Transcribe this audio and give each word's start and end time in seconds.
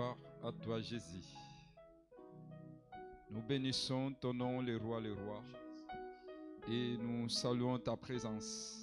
À 0.00 0.52
toi, 0.52 0.80
Jésus. 0.80 1.24
Nous 3.30 3.42
bénissons 3.42 4.12
ton 4.20 4.32
nom, 4.32 4.62
le 4.62 4.76
roi, 4.76 5.00
le 5.00 5.12
roi, 5.12 5.42
et 6.68 6.96
nous 6.98 7.28
saluons 7.28 7.78
ta 7.78 7.96
présence. 7.96 8.76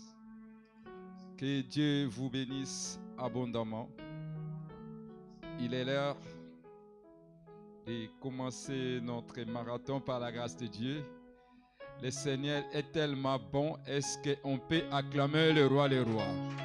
Que 1.38 1.62
Dieu 1.62 2.06
vous 2.08 2.30
bénisse 2.30 3.00
abondamment. 3.18 3.90
Il 5.60 5.74
est 5.74 5.86
l'heure 5.86 6.18
de 7.88 8.08
commencer 8.20 9.00
notre 9.02 9.42
marathon 9.44 10.02
par 10.02 10.20
la 10.20 10.32
grâce 10.32 10.58
de 10.58 10.68
Dieu. 10.68 11.06
Le 12.02 12.12
Seigneur 12.12 12.64
est 12.74 12.92
tellement 12.92 13.40
bon. 13.40 13.78
Est-ce 13.88 14.18
qu'on 14.44 14.60
peut 14.60 14.84
acclamer 14.92 15.54
le 15.54 15.68
roi, 15.68 15.88
le 15.88 16.04
roi? 16.04 16.65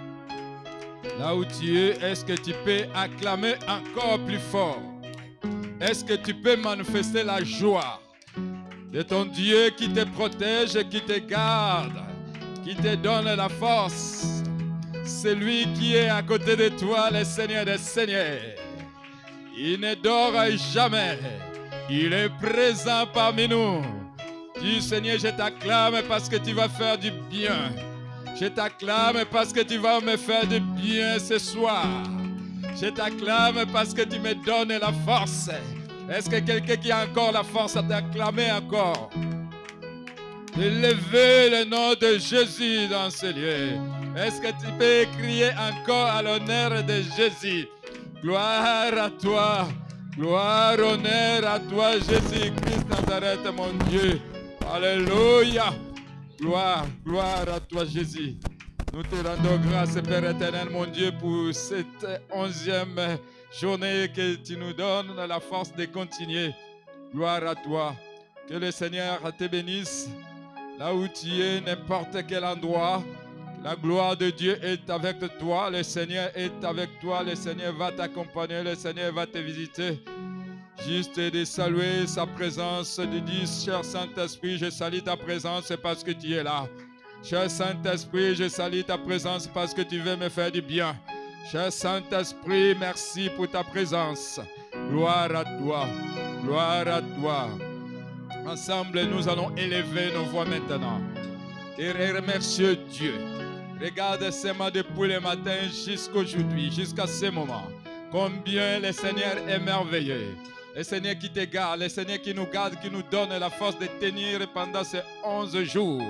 Là 1.18 1.34
où 1.34 1.44
tu 1.44 1.78
es, 1.78 1.98
est-ce 2.02 2.24
que 2.24 2.34
tu 2.34 2.52
peux 2.64 2.84
acclamer 2.94 3.54
encore 3.66 4.18
plus 4.20 4.38
fort? 4.38 4.80
Est-ce 5.80 6.04
que 6.04 6.14
tu 6.14 6.34
peux 6.34 6.56
manifester 6.56 7.22
la 7.22 7.42
joie 7.42 8.00
de 8.92 9.02
ton 9.02 9.24
Dieu 9.24 9.70
qui 9.76 9.88
te 9.88 10.04
protège, 10.04 10.78
qui 10.90 11.00
te 11.00 11.18
garde, 11.18 11.98
qui 12.64 12.76
te 12.76 12.94
donne 12.96 13.34
la 13.34 13.48
force? 13.48 14.42
C'est 15.04 15.34
lui 15.34 15.66
qui 15.74 15.96
est 15.96 16.10
à 16.10 16.22
côté 16.22 16.54
de 16.54 16.68
toi, 16.68 17.10
le 17.10 17.24
Seigneur 17.24 17.64
des 17.64 17.78
Seigneurs. 17.78 18.40
Il 19.56 19.80
ne 19.80 19.94
dort 19.94 20.34
jamais. 20.72 21.18
Il 21.88 22.12
est 22.12 22.30
présent 22.40 23.06
parmi 23.12 23.48
nous. 23.48 23.82
Dis 24.60 24.82
Seigneur, 24.82 25.18
je 25.18 25.28
t'acclame 25.28 26.02
parce 26.06 26.28
que 26.28 26.36
tu 26.36 26.52
vas 26.52 26.68
faire 26.68 26.98
du 26.98 27.10
bien. 27.10 27.72
Je 28.38 28.46
t'acclame 28.46 29.24
parce 29.30 29.52
que 29.52 29.60
tu 29.60 29.78
vas 29.78 30.00
me 30.00 30.16
faire 30.16 30.46
du 30.46 30.60
bien 30.60 31.18
ce 31.18 31.38
soir. 31.38 31.86
Je 32.80 32.86
t'acclame 32.86 33.66
parce 33.72 33.92
que 33.92 34.02
tu 34.02 34.18
me 34.18 34.34
donnes 34.34 34.78
la 34.78 34.92
force. 35.04 35.50
Est-ce 36.10 36.28
que 36.28 36.40
quelqu'un 36.40 36.76
qui 36.76 36.90
a 36.90 37.04
encore 37.04 37.32
la 37.32 37.42
force 37.42 37.76
à 37.76 37.82
t'acclamer 37.82 38.50
encore? 38.50 39.10
Élevez 40.58 41.50
le 41.50 41.64
nom 41.64 41.94
de 41.94 42.18
Jésus 42.18 42.88
dans 42.88 43.10
ce 43.10 43.26
lieu. 43.26 43.78
Est-ce 44.16 44.40
que 44.40 44.48
tu 44.48 44.66
peux 44.78 45.06
crier 45.18 45.50
encore 45.50 46.06
à 46.06 46.22
l'honneur 46.22 46.82
de 46.82 47.02
Jésus? 47.16 47.68
Gloire 48.22 48.92
à 48.98 49.10
toi. 49.10 49.68
Gloire, 50.16 50.78
honneur 50.78 51.46
à 51.46 51.60
toi, 51.60 51.92
Jésus-Christ 51.92 52.88
Nazareth, 52.90 53.46
mon 53.56 53.72
Dieu. 53.88 54.20
Alléluia. 54.74 55.72
Gloire, 56.40 56.86
gloire 57.04 57.48
à 57.54 57.60
toi, 57.60 57.84
Jésus. 57.84 58.34
Nous 58.94 59.02
te 59.02 59.14
rendons 59.16 59.58
grâce, 59.68 60.00
Père 60.00 60.24
éternel, 60.24 60.70
mon 60.70 60.86
Dieu, 60.86 61.12
pour 61.20 61.52
cette 61.52 62.06
onzième 62.32 63.18
journée 63.60 64.10
que 64.14 64.36
tu 64.36 64.56
nous 64.56 64.72
donnes 64.72 65.14
la 65.28 65.38
force 65.38 65.70
de 65.74 65.84
continuer. 65.84 66.54
Gloire 67.12 67.46
à 67.46 67.54
toi. 67.54 67.94
Que 68.48 68.54
le 68.54 68.70
Seigneur 68.70 69.20
te 69.36 69.46
bénisse 69.48 70.08
là 70.78 70.94
où 70.94 71.06
tu 71.08 71.28
es, 71.42 71.60
n'importe 71.60 72.16
quel 72.26 72.42
endroit. 72.42 73.04
La 73.62 73.76
gloire 73.76 74.16
de 74.16 74.30
Dieu 74.30 74.58
est 74.64 74.88
avec 74.88 75.18
toi, 75.38 75.68
le 75.68 75.82
Seigneur 75.82 76.30
est 76.34 76.64
avec 76.64 76.98
toi, 77.00 77.22
le 77.22 77.34
Seigneur 77.34 77.74
va 77.74 77.92
t'accompagner, 77.92 78.62
le 78.62 78.74
Seigneur 78.74 79.12
va 79.12 79.26
te 79.26 79.36
visiter. 79.36 80.02
Juste 80.86 81.20
de 81.20 81.44
saluer 81.44 82.06
sa 82.06 82.26
présence, 82.26 82.98
de 82.98 83.18
dire, 83.18 83.46
cher 83.46 83.84
Saint-Esprit, 83.84 84.58
je 84.58 84.70
salue 84.70 85.00
ta 85.00 85.16
présence 85.16 85.72
parce 85.82 86.02
que 86.02 86.10
tu 86.10 86.32
es 86.32 86.42
là. 86.42 86.66
Cher 87.22 87.50
Saint-Esprit, 87.50 88.34
je 88.34 88.48
salue 88.48 88.80
ta 88.80 88.96
présence 88.96 89.46
parce 89.46 89.74
que 89.74 89.82
tu 89.82 89.98
veux 89.98 90.16
me 90.16 90.28
faire 90.28 90.50
du 90.50 90.62
bien. 90.62 90.96
Cher 91.50 91.70
Saint-Esprit, 91.72 92.74
merci 92.78 93.28
pour 93.36 93.48
ta 93.50 93.62
présence. 93.62 94.40
Gloire 94.90 95.34
à 95.34 95.44
toi, 95.44 95.86
gloire 96.42 96.88
à 96.88 97.02
toi. 97.02 97.48
Ensemble, 98.46 99.02
nous 99.02 99.28
allons 99.28 99.54
élever 99.56 100.12
nos 100.14 100.24
voix 100.24 100.46
maintenant 100.46 101.00
et 101.78 101.92
remercier 101.92 102.76
Dieu. 102.90 103.14
Regarde 103.80 104.30
ces 104.30 104.52
mains 104.52 104.70
depuis 104.70 105.08
le 105.08 105.20
matin 105.20 105.56
jusqu'aujourd'hui, 105.86 106.70
jusqu'à 106.70 107.06
ce 107.06 107.30
moment. 107.30 107.64
Combien 108.10 108.80
le 108.80 108.92
Seigneur 108.92 109.36
est 109.48 109.60
merveilleux. 109.60 110.36
Le 110.76 110.84
Seigneur 110.84 111.18
qui 111.18 111.28
te 111.30 111.44
garde, 111.44 111.80
le 111.80 111.88
Seigneur 111.88 112.20
qui 112.20 112.32
nous 112.32 112.46
garde, 112.46 112.76
qui 112.80 112.90
nous 112.90 113.02
donne 113.02 113.36
la 113.38 113.50
force 113.50 113.78
de 113.78 113.86
tenir 114.00 114.38
pendant 114.54 114.84
ces 114.84 115.00
11 115.24 115.64
jours. 115.64 116.00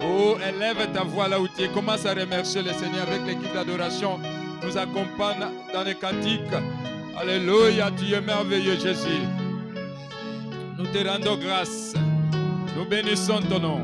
Oh, 0.00 0.36
élève 0.46 0.92
ta 0.92 1.04
voix 1.04 1.28
là 1.28 1.40
où 1.40 1.46
tu 1.46 1.62
es. 1.62 1.68
Commence 1.68 2.04
à 2.04 2.12
remercier 2.12 2.62
le 2.62 2.72
Seigneur 2.72 3.06
avec 3.08 3.24
l'équipe 3.24 3.52
d'adoration. 3.54 4.18
Nous 4.64 4.76
accompagne 4.76 5.46
dans 5.72 5.84
les 5.84 5.94
cantiques. 5.94 6.40
Alléluia, 7.16 7.92
tu 7.96 8.12
es 8.12 8.20
merveilleux, 8.20 8.76
Jésus. 8.80 9.22
Nous 10.76 10.86
te 10.86 11.08
rendons 11.08 11.36
grâce. 11.36 11.94
Nous 12.76 12.84
bénissons 12.84 13.40
ton 13.42 13.60
nom. 13.60 13.80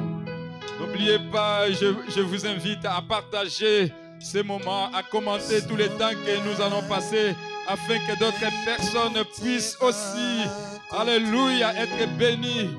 N'oubliez 0.80 1.18
pas, 1.30 1.70
je, 1.70 1.94
je, 2.08 2.20
vous 2.20 2.46
invite 2.46 2.84
à 2.84 3.00
partager 3.06 3.92
ces 4.20 4.42
moments, 4.42 4.90
à 4.94 5.02
commenter 5.02 5.62
tous 5.66 5.76
les 5.76 5.88
temps 5.88 6.10
que 6.10 6.48
nous 6.48 6.60
allons 6.62 6.82
passer 6.88 7.34
afin 7.66 7.98
que 7.98 8.18
d'autres 8.18 8.38
personnes 8.64 9.24
puissent 9.40 9.76
aussi, 9.80 10.48
alléluia, 10.90 11.74
être 11.74 12.16
bénies 12.18 12.70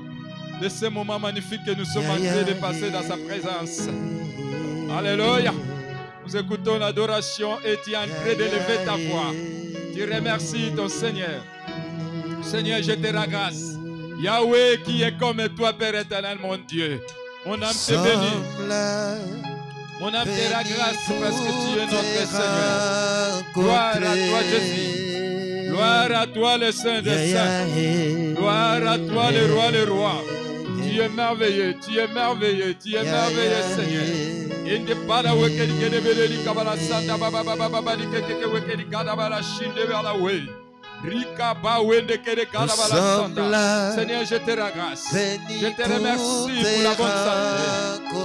de 0.60 0.68
ces 0.68 0.88
moments 0.88 1.18
magnifiques 1.18 1.64
que 1.66 1.72
nous 1.72 1.84
sommes 1.84 2.08
en 2.08 2.16
train 2.16 2.42
de 2.42 2.52
passer 2.60 2.90
dans 2.90 3.02
sa 3.02 3.16
présence. 3.16 3.88
Alléluia. 4.96 5.52
Nous 6.24 6.36
écoutons 6.36 6.78
l'adoration 6.78 7.58
et 7.64 7.76
tu 7.84 7.92
es 7.92 7.96
en 7.96 8.02
train 8.02 8.34
d'élever 8.36 8.84
ta 8.84 8.92
voix. 8.92 9.32
Tu 9.94 10.04
remercies 10.04 10.72
ton 10.76 10.88
Seigneur. 10.88 11.42
Seigneur, 12.42 12.80
je 12.82 12.92
te 12.92 13.16
rends 13.16 13.26
grâce. 13.26 13.76
Yahweh 14.20 14.78
qui 14.84 15.02
est 15.02 15.18
comme 15.18 15.42
toi, 15.56 15.72
Père 15.72 15.96
éternel, 15.96 16.38
mon 16.40 16.56
Dieu. 16.56 17.00
Mon 17.44 17.54
âme 17.54 17.72
te 17.72 17.94
bénit. 17.94 18.42
Mon 20.00 20.14
âme 20.14 20.24
te 20.24 20.52
rend 20.52 20.62
grâce 20.62 21.06
parce 21.20 21.40
que 21.40 21.52
tu 21.62 21.78
es 21.78 21.86
notre 21.86 22.26
Seigneur. 22.26 23.42
Gloire 23.54 23.96
à 23.96 23.98
toi, 24.00 24.40
Jésus. 24.50 25.68
Gloire 25.70 26.12
à 26.22 26.26
toi, 26.26 26.58
le 26.58 26.72
Saint 26.72 27.02
des 27.02 27.32
Saints. 27.32 27.66
Gloire 28.34 28.86
à 28.86 28.98
toi, 28.98 29.30
le 29.30 29.54
Roi, 29.54 29.70
le 29.70 29.92
Roi. 29.92 30.14
Tu 30.82 31.00
es 31.00 31.08
merveilleux, 31.08 31.74
tu 31.84 31.98
es 31.98 32.08
merveilleux, 32.08 32.74
tu 32.82 32.94
es 32.94 33.02
merveilleux, 33.02 33.64
Seigneur. 33.76 34.32
Inde 34.64 34.94
para 35.08 35.34
wekeli 35.34 35.72
kede 35.80 36.00
beleli 36.00 36.44
kabala 36.44 36.76
sanda 36.76 37.18
wekeli 38.46 38.84
bala 39.16 40.61
Seigneur, 43.96 44.24
je 44.24 44.36
te 44.36 44.50
rends 44.50 44.70
grâce. 44.74 45.08
Je 45.12 45.68
te 45.68 45.82
remercie 45.82 46.62
pour 46.74 46.82
la 46.82 46.94
bonne 46.94 47.18
santé. 47.26 47.64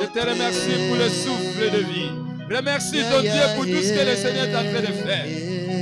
Je 0.01 0.07
te 0.07 0.19
remercie 0.29 0.87
pour 0.87 0.97
le 0.97 1.09
souffle 1.09 1.71
de 1.71 1.79
vie. 1.79 2.11
Remercie 2.55 3.01
ton 3.11 3.21
Dieu 3.21 3.31
pour 3.55 3.65
tout 3.65 3.81
ce 3.81 3.93
que 3.93 4.09
le 4.09 4.15
Seigneur 4.15 4.45
est 4.45 4.55
en 4.55 4.71
train 4.71 4.81
de 4.81 4.93
faire. 5.05 5.25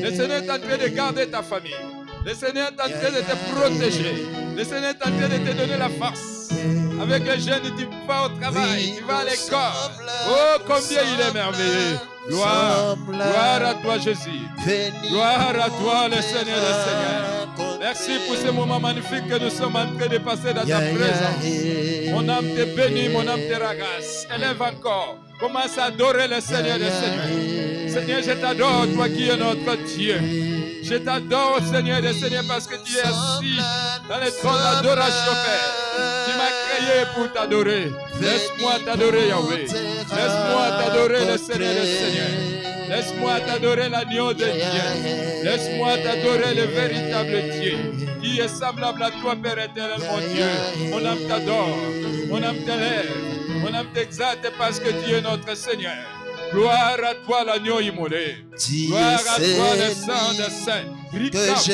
Le 0.03 0.09
Seigneur 0.15 0.43
est 0.43 0.49
en 0.49 0.59
train 0.59 0.77
de 0.77 0.87
garder 0.87 1.27
ta 1.27 1.43
famille. 1.43 1.75
Le 2.25 2.33
Seigneur 2.33 2.69
est 2.69 2.81
en 2.81 2.89
train 2.89 3.11
de 3.11 3.21
te 3.21 3.35
protéger. 3.53 4.25
Le 4.57 4.63
Seigneur 4.63 4.91
est 4.91 5.07
en 5.07 5.11
train 5.11 5.29
de 5.29 5.37
te 5.37 5.57
donner 5.57 5.77
la 5.77 5.89
force. 5.89 6.44
Avec 7.01 7.25
les 7.25 7.39
jeunes, 7.39 7.75
tu 7.77 7.87
vas 8.07 8.25
au 8.25 8.29
travail, 8.39 8.93
tu 8.97 9.03
vas 9.03 9.17
à 9.17 9.23
l'école. 9.25 9.59
Oh, 10.29 10.57
combien 10.65 11.01
il 11.03 11.21
est 11.21 11.33
merveilleux. 11.33 11.99
Gloire, 12.27 12.97
gloire 13.07 13.65
à 13.65 13.73
toi 13.75 13.97
Jésus. 13.99 14.41
Gloire 15.09 15.49
à 15.49 15.69
toi 15.69 16.07
le 16.09 16.21
Seigneur 16.21 16.57
le 16.57 16.73
Seigneur. 16.85 17.77
Merci 17.79 18.11
pour 18.27 18.35
ce 18.35 18.51
moment 18.51 18.79
magnifique 18.79 19.27
que 19.29 19.37
nous 19.37 19.49
sommes 19.51 19.75
en 19.75 19.85
train 19.95 20.07
de 20.07 20.17
passer 20.17 20.53
dans 20.53 20.65
ta 20.65 20.79
présence. 20.79 22.11
Mon 22.11 22.27
âme 22.29 22.45
te 22.55 22.75
bénit, 22.75 23.09
mon 23.09 23.27
âme 23.27 23.39
te 23.39 23.61
ragasse. 23.61 24.27
Élève 24.35 24.61
encore. 24.61 25.17
Commence 25.39 25.77
à 25.77 25.85
adorer 25.85 26.27
le 26.27 26.39
Seigneur 26.39 26.77
le 26.77 26.85
Seigneur. 26.85 27.89
Seigneur, 27.89 28.21
je 28.23 28.31
t'adore, 28.31 28.87
toi 28.93 29.09
qui 29.09 29.29
es 29.29 29.37
notre 29.37 29.75
Dieu. 29.95 30.19
Je 30.83 30.95
t'adore, 30.95 31.59
Seigneur 31.71 32.01
le 32.01 32.13
Seigneur, 32.13 32.43
parce 32.47 32.67
que 32.67 32.75
tu 32.83 32.97
es 32.97 33.01
assis 33.01 33.59
dans 34.07 34.17
le 34.17 34.31
trône 34.31 34.61
d'adoration, 34.61 35.31
Père. 35.31 35.71
Tu 36.25 36.37
m'as 36.37 36.53
créé 36.67 37.05
pour 37.15 37.33
t'adorer. 37.33 37.91
Laisse-moi 38.21 38.73
t'adorer, 38.85 39.27
Yahweh. 39.27 39.61
Laisse-moi 39.61 40.65
t'adorer 40.79 41.25
le 41.31 41.37
Seigneur 41.37 41.73
le 41.73 41.85
Seigneur. 41.85 42.55
Laisse-moi 42.89 43.39
t'adorer 43.47 43.89
l'agneau 43.89 44.33
de 44.33 44.43
Dieu. 44.43 45.43
Laisse-moi 45.43 45.97
t'adorer 45.97 46.53
le 46.53 46.65
véritable 46.65 47.59
Dieu 47.59 47.77
qui 48.21 48.39
est 48.39 48.47
semblable 48.47 49.03
à 49.03 49.11
toi, 49.11 49.35
Père 49.41 49.59
éternel, 49.59 49.99
mon 49.99 50.17
Dieu. 50.17 50.91
Mon 50.91 51.05
âme 51.05 51.27
t'adore, 51.27 51.77
mon 52.29 52.43
âme 52.43 52.57
t'élève, 52.65 53.11
mon 53.65 53.73
âme 53.73 53.87
t'exalte 53.93 54.51
parce 54.57 54.79
que 54.79 54.89
tu 54.89 55.13
es 55.13 55.21
notre 55.21 55.55
Seigneur. 55.55 55.93
Gloire 56.53 56.97
à 57.03 57.15
toi 57.25 57.43
l'agneau 57.43 57.79
immolé. 57.79 58.37
Gloire 58.87 59.19
à 59.19 59.35
toi 59.37 59.75
le 59.75 59.93
sang 59.93 60.33
des 60.37 60.51
saints. 60.51 60.85
que 61.31 61.37
j'ai 61.37 61.73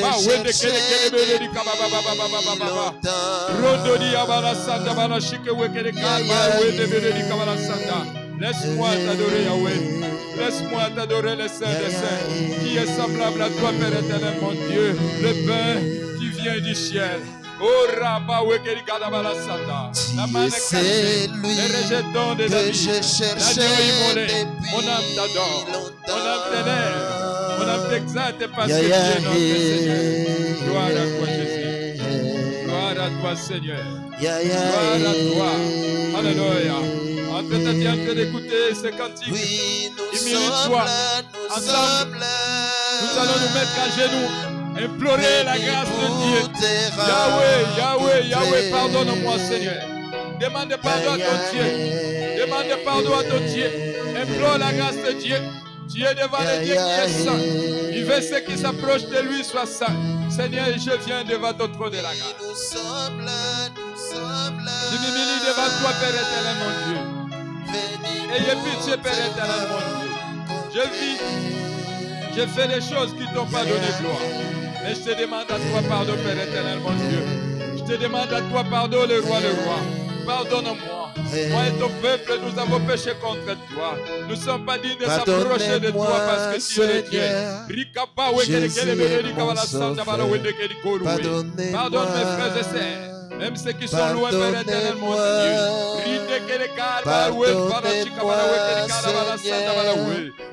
Laisse-moi 8.40 8.88
t'adorer 9.06 9.44
Yahweh. 9.44 10.02
Laisse-moi 10.36 10.90
t'adorer 10.96 11.36
le 11.36 11.46
Saint 11.46 11.66
des 11.66 11.90
Saints, 11.92 12.64
qui 12.64 12.76
est 12.76 12.86
semblable 12.86 13.42
à 13.42 13.50
toi, 13.50 13.70
Père 13.78 13.96
éternel, 13.96 14.34
mon 14.40 14.52
Dieu, 14.52 14.96
le 15.22 15.46
pain 15.46 16.18
qui 16.18 16.28
vient 16.40 16.58
du 16.58 16.74
ciel. 16.74 17.20
Oh 17.64 17.86
C'est 20.50 21.28
lui 21.28 21.56
que 21.56 22.72
je 22.72 22.82
cherchais 23.02 23.34
depuis 23.34 24.34
Mon 24.72 24.78
âme 24.80 25.08
t'adore. 25.14 25.66
Mon 26.08 26.14
âme 26.14 26.42
t'élève. 26.50 27.58
Mon 27.58 27.68
âme 27.68 27.84
t'exalte 27.90 28.44
parce 28.54 28.68
que 28.68 28.72
tu 28.72 28.86
es 28.86 29.20
notre 29.20 29.38
Seigneur. 29.38 30.02
Gloire 30.64 30.86
à 30.86 31.06
toi, 31.18 31.26
Jésus. 31.28 32.00
Gloire 32.64 32.90
à 32.90 33.10
toi, 33.20 33.32
Seigneur. 33.36 33.84
Gloire 34.44 35.04
à 35.06 35.14
toi. 35.34 35.50
Alléluia. 36.18 36.78
En 37.30 37.42
train 37.48 37.58
de- 37.58 38.14
d'écouter 38.14 38.74
ce 38.74 38.88
cantique, 38.88 39.32
Oui, 39.32 39.90
nous 39.96 40.04
nous 40.30 40.50
Ensemble. 41.50 42.18
nous 43.00 43.18
allons 43.20 43.38
nous 43.40 43.52
mettre 43.54 43.78
à 43.80 43.88
genoux, 43.98 44.30
implorer 44.76 45.44
la 45.44 45.58
grâce 45.58 45.88
de 45.88 46.06
Dieu. 46.22 46.40
Yahweh, 46.96 47.62
Yahweh, 47.76 48.28
Yahweh, 48.28 48.70
pardonne-moi, 48.70 49.38
Seigneur. 49.38 49.74
Demande 50.40 50.76
pardon 50.82 51.12
à 51.12 51.18
ton 51.18 51.36
Dieu. 51.52 51.64
Demande 52.44 52.84
pardon 52.84 53.14
à 53.16 53.22
ton 53.24 53.40
Dieu. 53.46 53.70
Implore 54.16 54.58
la 54.58 54.72
grâce 54.72 54.96
de 54.96 55.12
Dieu. 55.12 55.36
Tu 55.92 56.02
es 56.02 56.14
devant 56.14 56.38
le 56.40 56.64
Dieu 56.64 56.74
qui 56.74 56.80
est 56.80 57.24
saint. 57.24 57.38
Il 57.92 58.04
veut 58.04 58.20
ceux 58.22 58.40
qui 58.40 58.56
s'approchent 58.56 59.06
de 59.06 59.20
lui 59.20 59.44
soient 59.44 59.66
saints. 59.66 59.96
Seigneur, 60.30 60.66
je 60.72 61.04
viens 61.04 61.24
devant 61.24 61.52
ton 61.52 61.68
trône 61.68 61.90
de 61.90 61.96
la 61.96 62.02
grâce. 62.02 62.34
Nous 62.40 62.54
sommes 62.54 63.20
là, 63.20 63.68
nous 63.76 63.96
sommes 63.96 64.64
là. 64.64 64.72
Je 64.90 64.96
m'humilie 64.96 65.40
devant 65.46 65.70
toi, 65.80 65.92
Père 66.00 66.14
éternel, 66.14 66.56
mon 66.62 66.72
Dieu. 66.86 67.00
Ayez 68.34 68.56
pitié, 68.64 68.96
Père 68.96 69.12
éternel, 69.12 69.68
mon 69.70 69.80
Dieu. 70.00 70.10
Je 70.74 70.80
vis, 70.80 71.18
j'ai 72.34 72.46
fait 72.46 72.68
des 72.68 72.80
choses 72.80 73.14
qui 73.14 73.26
t'ont 73.34 73.46
pas 73.46 73.64
donné 73.64 73.88
gloire. 74.00 74.51
Mais 74.82 74.94
je 74.94 75.00
te 75.00 75.20
demande 75.20 75.50
à 75.50 75.56
toi 75.58 75.82
pardon, 75.88 76.14
Père 76.24 76.40
éternel, 76.42 76.78
mon 76.80 76.92
Dieu. 76.92 77.22
Je 77.76 77.82
te 77.92 78.02
demande 78.02 78.32
à 78.32 78.40
toi 78.40 78.64
pardon, 78.70 79.06
le 79.08 79.20
roi, 79.20 79.40
le 79.40 79.50
roi. 79.64 79.76
Pardonne-moi. 80.26 81.10
Moi 81.50 81.62
et 81.66 81.72
ton 81.80 81.88
peuple, 82.00 82.32
nous 82.42 82.58
avons 82.60 82.80
péché 82.86 83.10
contre 83.20 83.56
toi. 83.74 83.96
Nous 84.28 84.36
ne 84.36 84.40
sommes 84.40 84.64
pas 84.66 84.78
dignes 84.78 84.98
de 84.98 85.04
s'approcher 85.06 85.80
de 85.80 85.90
toi 85.90 86.20
parce 86.26 86.46
que 86.54 86.74
tu 86.74 86.80
es 86.82 87.02
Dieu. 87.02 87.20
Pardonne 91.72 92.08
mes 92.14 92.24
frères 92.36 92.56
et 92.56 92.62
sœurs, 92.62 93.11
même 93.42 93.56
ceux 93.56 93.72
qui 93.72 93.88
sont 93.88 94.12
loin, 94.14 94.30
Père 94.30 94.60
éternel, 94.60 94.94
mon 95.00 95.14
Dieu. 95.14 95.52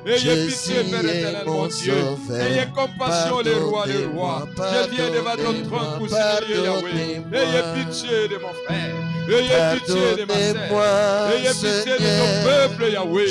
Ayez 0.06 0.46
pitié, 0.46 0.82
Père 0.90 1.04
éternel, 1.04 1.44
mon 1.46 1.66
Dieu. 1.68 1.94
Ayez 2.34 2.66
compassion, 2.74 3.40
les 3.40 3.54
rois, 3.54 3.86
les 3.86 4.06
rois. 4.06 4.42
Je 4.56 4.90
viens 4.90 5.10
devant 5.10 5.36
ton 5.36 5.54
trône 5.68 5.90
pour 5.98 6.08
Yahweh. 6.08 7.22
Ayez 7.32 7.64
pitié 7.76 8.16
de 8.28 8.36
mon 8.38 8.52
frère. 8.64 8.94
Ayez 9.28 9.60
pitié 9.78 10.04
de 10.16 10.24
ma 10.24 10.34
sœur. 10.34 11.30
Ayez 11.32 11.50
pitié 11.50 11.94
de 11.94 12.08
ton 12.18 12.30
peuple, 12.48 12.84
Yahweh. 12.92 13.28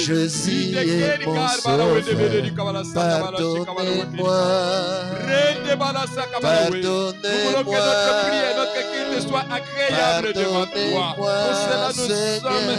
Mon 1.26 1.44
Pardonnez-moi. 2.94 4.40
Balasa 5.80 6.24
kabalawe. 6.32 6.76
Nous 6.76 7.14
voulons 7.46 7.64
que 7.64 7.80
notre 7.88 8.12
prière, 8.28 8.54
notre 8.58 8.82
culte 8.92 9.28
soit 9.28 9.46
agréable 9.52 10.34
devant 10.34 10.66
toi. 10.66 11.14
Pour 11.16 11.26
cela, 11.28 11.88
nous 11.96 12.10
sommes, 12.42 12.78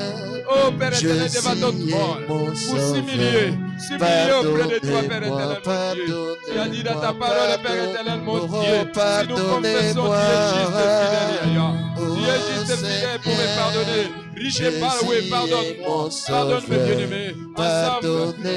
oh 0.50 0.70
Père 0.78 0.94
éternel, 0.94 1.30
devant 1.30 1.56
ton 1.56 1.72
trône. 1.88 2.24
Pour 2.26 2.56
s'humilier, 2.56 3.54
s'humilier 3.78 4.32
auprès 4.40 4.68
de 4.68 4.78
toi, 4.86 5.00
Père 5.08 5.22
éternel, 5.22 5.58
mon 5.64 5.94
Dieu. 5.94 6.36
Tu 6.52 6.58
as 6.58 6.68
dit 6.68 6.82
dans 6.82 7.00
ta 7.00 7.12
parole, 7.12 7.62
Père 7.62 7.84
éternel, 7.90 8.20
mon 8.24 8.38
Dieu, 8.46 8.92
si 8.94 9.28
nous 9.28 9.36
confessons, 9.36 10.10
tu 10.10 10.30
es 10.30 10.42
juste 10.54 10.80
fidèle, 11.00 11.52
Yahya. 11.54 11.68
Tu 11.96 12.22
es 12.22 12.40
juste 12.54 12.76
fidèle 12.76 13.18
pour 13.22 13.32
me 13.32 13.56
pardonner. 13.56 14.04
Riche 14.36 14.60
et 14.60 14.80
par- 14.80 14.96
oui, 15.06 15.28
pardonne-moi. 15.30 16.08
Pardonne 16.28 16.62
mes 16.68 16.78
bien-aimés. 16.78 17.34
Ensemble, 17.56 18.08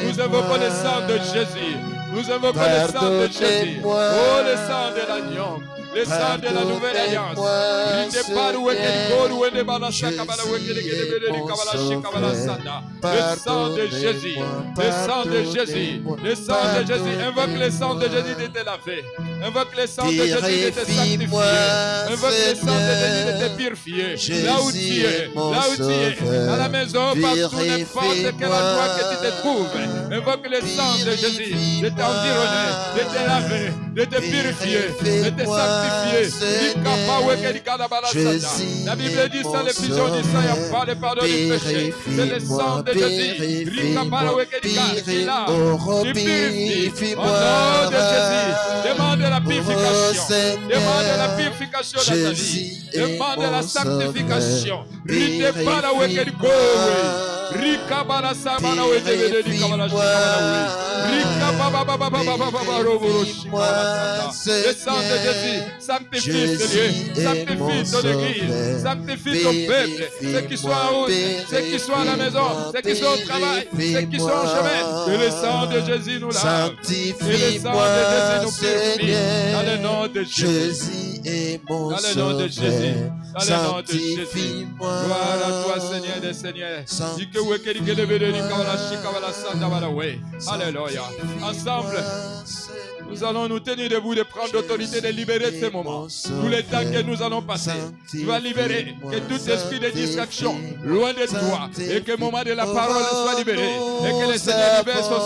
nous 0.06 0.22
invoquons 0.22 0.56
le 0.56 0.70
sang 0.70 1.08
de 1.10 1.18
Jésus. 1.34 1.76
Nous 2.14 2.32
invoquons 2.32 2.60
le 2.60 2.92
sang 2.92 3.10
de 3.10 3.28
Jésus. 3.28 3.82
Oh, 3.84 3.90
le 4.46 4.56
sang 4.56 4.92
de 4.96 5.04
l'agneau. 5.10 5.60
Le 5.96 6.06
sang 6.06 6.38
de 6.40 6.46
la 6.46 6.64
nouvelle 6.66 6.98
alliance. 6.98 7.38
Le 13.04 13.36
sang 13.38 13.70
de 13.70 13.88
Jésus. 13.88 14.38
Le 14.78 14.92
sang 14.92 15.24
de 15.26 15.44
Jésus. 15.44 16.02
Le 16.24 16.36
sang 16.36 16.64
de 16.76 16.86
Jésus. 16.86 17.16
Invoque 17.28 17.58
le 17.60 17.70
sang 17.70 17.96
de 17.96 18.08
Jésus 18.08 18.36
de 18.40 18.48
te 18.48 18.66
laver. 18.66 19.04
Invoque 19.46 19.76
le 19.78 19.88
sang 19.88 20.08
de 20.08 20.12
Jésus 20.12 20.32
de 20.32 20.70
te 20.70 20.80
sanctifier. 20.80 21.28
Invoque 22.10 22.40
le 22.48 22.56
sang 22.56 22.80
de 22.80 22.94
Jésus 23.02 23.24
de 23.28 23.34
te 23.40 23.48
purifier. 23.58 24.10
Là 24.44 24.56
où 24.62 24.72
tu 24.72 25.02
es, 25.02 25.30
là 25.36 25.64
où 25.70 25.76
tu 25.76 25.92
es, 25.92 26.14
à 26.50 26.58
la 26.58 26.70
maison, 26.70 27.14
partout, 27.22 27.58
n'importe 27.66 28.36
quel 28.40 28.48
endroit 28.48 28.90
que 28.98 29.04
tu 29.12 29.18
te 29.26 29.32
trouves. 29.42 29.68
Invoque 30.12 30.48
le 30.50 30.62
sang 30.62 30.96
de 31.06 31.12
Jésus 31.12 31.82
de 31.82 31.90
t'environner, 31.90 32.70
de 32.96 33.04
te 33.04 33.20
laver, 33.28 33.72
de 33.94 34.06
te 34.06 34.20
purifier, 34.22 34.82
de 35.24 35.30
te 35.30 35.46
sanctifier. 35.46 35.83
Jésus 38.14 38.86
La 38.86 38.96
Bible 38.96 39.30
dit 39.32 39.44
sans 39.44 39.64
l'effusion 39.64 40.06
du 40.16 40.22
sang, 40.24 40.40
il 40.40 40.46
n'y 40.46 40.50
a 40.52 40.72
pas 40.72 40.86
de 40.86 40.94
pardon 40.94 41.22
du 41.24 41.30
péché. 41.50 41.94
C'est 42.16 42.26
le 42.26 42.40
sang 42.40 42.82
de 42.82 42.94
Jésus. 42.94 43.66
Purifie-moi. 46.14 47.26
Au 47.26 47.30
nom 47.30 47.90
de 47.90 47.96
Jésus, 48.12 48.54
demande 48.88 49.22
la 49.22 49.42
purification. 49.42 50.24
Demande 50.70 51.12
la 51.18 51.28
purification 51.38 52.00
dans 52.00 52.24
ta 52.24 52.32
vie. 52.32 52.72
Demande 52.94 53.46
la 53.52 53.62
sanctification. 53.62 54.80
Rite 55.06 55.52
para 55.66 55.92
wekeli 55.94 56.32
kowe. 56.32 57.34
Rika 57.54 58.04
bara 58.04 58.34
sabara 58.34 58.84
wekeli 58.86 59.44
di 59.44 59.60
kabala 59.60 59.90
shi 59.90 59.96
kabala 59.96 60.38
we. 60.50 60.54
Rika 60.54 60.54
baba 60.54 60.54
baba 60.54 60.54
baba 60.54 60.54
baba 60.54 60.54
baba 60.54 60.54
robo 60.54 60.54
roshi 60.54 60.60
kabala 60.60 60.70
santa. 60.70 60.93
Sang 64.74 64.98
de 64.98 65.16
Jésus 65.24 65.62
sanctifie 65.80 66.58
ce 66.58 66.66
lieu. 66.76 66.90
Sanctifie 67.24 67.84
ton 67.92 68.02
église. 68.20 68.84
Sanctifie 68.84 69.44
ton 69.44 69.54
peuple. 69.68 70.02
Ceux 70.22 70.42
qui 70.42 70.58
sont 70.58 70.70
en 70.70 70.90
route, 70.94 71.12
ceux 71.50 71.62
qui 71.62 71.80
sont 71.80 71.94
à 71.94 72.06
la 72.06 72.16
maison, 72.16 72.48
ceux 72.74 72.82
qui 72.82 72.96
sont 72.96 73.06
au 73.06 73.18
travail, 73.26 73.68
ceux 73.72 74.02
qui 74.02 74.20
sont 74.20 74.26
en 74.26 74.48
chemin. 74.48 75.06
Que 75.06 75.12
le 75.24 75.30
sang 75.32 75.66
de 75.68 75.80
Jésus 75.86 76.20
nous 76.20 76.32
lave. 76.32 76.72
Et 76.90 77.14
le 77.54 77.60
sang 77.60 77.72
de 77.74 78.00
Jésus 78.04 78.42
nous 78.42 78.50
purifie. 78.98 79.54
Dans 79.54 79.64
le 79.64 79.78
nom 79.82 80.08
de 80.08 80.24
Jésus. 80.24 81.22
Dans 81.24 81.98
le 81.98 82.14
nom 82.16 82.38
de 82.38 82.48
Jésus. 82.48 82.96
Dans 83.34 83.46
le 83.46 83.56
nom 83.64 83.82
de 83.82 83.88
Jésus. 83.88 84.68
Gloire 84.80 85.40
à 85.46 85.52
toi, 85.64 85.80
Seigneur 85.80 86.20
des 86.22 86.34
Seigneurs. 86.34 86.84
Dike 90.84 90.93
Alléluia. 90.96 91.46
Ensemble. 91.48 92.04
Nous 93.10 93.24
allons 93.24 93.48
nous 93.48 93.60
tenir 93.60 93.90
debout 93.90 94.16
de 94.16 94.24
prendre 94.24 94.54
l'autorité 94.54 95.02
de 95.02 95.10
libérer 95.10 95.52
de 95.52 95.60
ces 95.60 95.70
moments. 95.70 96.08
Tous 96.08 96.48
les 96.48 96.64
temps 96.64 96.80
que 96.80 97.02
nous 97.02 97.22
allons 97.22 97.42
passer, 97.42 97.72
tu 98.10 98.26
vas 98.26 98.40
libérer 98.40 98.96
que 99.12 99.20
tout 99.20 99.50
esprit 99.50 99.80
de 99.80 99.90
distraction 99.90 100.56
loin 100.84 101.14
de 101.14 101.26
toi 101.28 101.70
et 101.80 102.02
que 102.02 102.12
le 102.12 102.18
moment 102.18 102.44
de 102.44 102.52
la 102.52 102.66
parole 102.66 103.04
soit 103.04 103.36
libéré 103.38 103.68
et 103.68 104.12
que 104.12 104.32
le 104.32 104.38
Seigneur 104.38 104.80
libère 104.80 105.04
son 105.04 105.20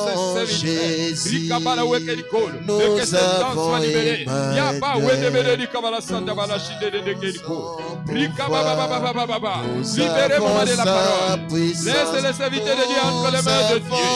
dikolo. 2.17 2.79
Et 2.79 2.99
que 2.99 3.05
ce 3.05 3.15
temps 3.15 3.53
soit 3.53 3.79
libéré. 3.79 4.25
Yaba 4.55 4.97
wede 4.97 5.31
bede 5.31 5.57
dike 5.57 5.81
wala 5.81 6.01
sanda 6.01 6.33
wala 6.33 6.57
shide 6.59 6.91
de 6.91 6.99
dike 6.99 7.31
dikolo. 7.33 7.77
Rika 8.07 8.47
baba 8.49 8.75
baba 8.75 9.27
baba. 9.27 9.53
Libérez 9.95 10.29
le 10.29 10.39
moment 10.39 10.65
de 10.65 10.77
la 10.77 10.83
parole. 10.83 11.39
Laisse 11.51 12.23
les 12.23 12.33
serviteurs 12.33 12.77
de 12.77 12.85
Dieu 12.87 13.01
entre 13.03 13.31
les 13.31 13.41
mains 13.43 13.73
de 13.73 13.79
Dieu. 13.79 14.07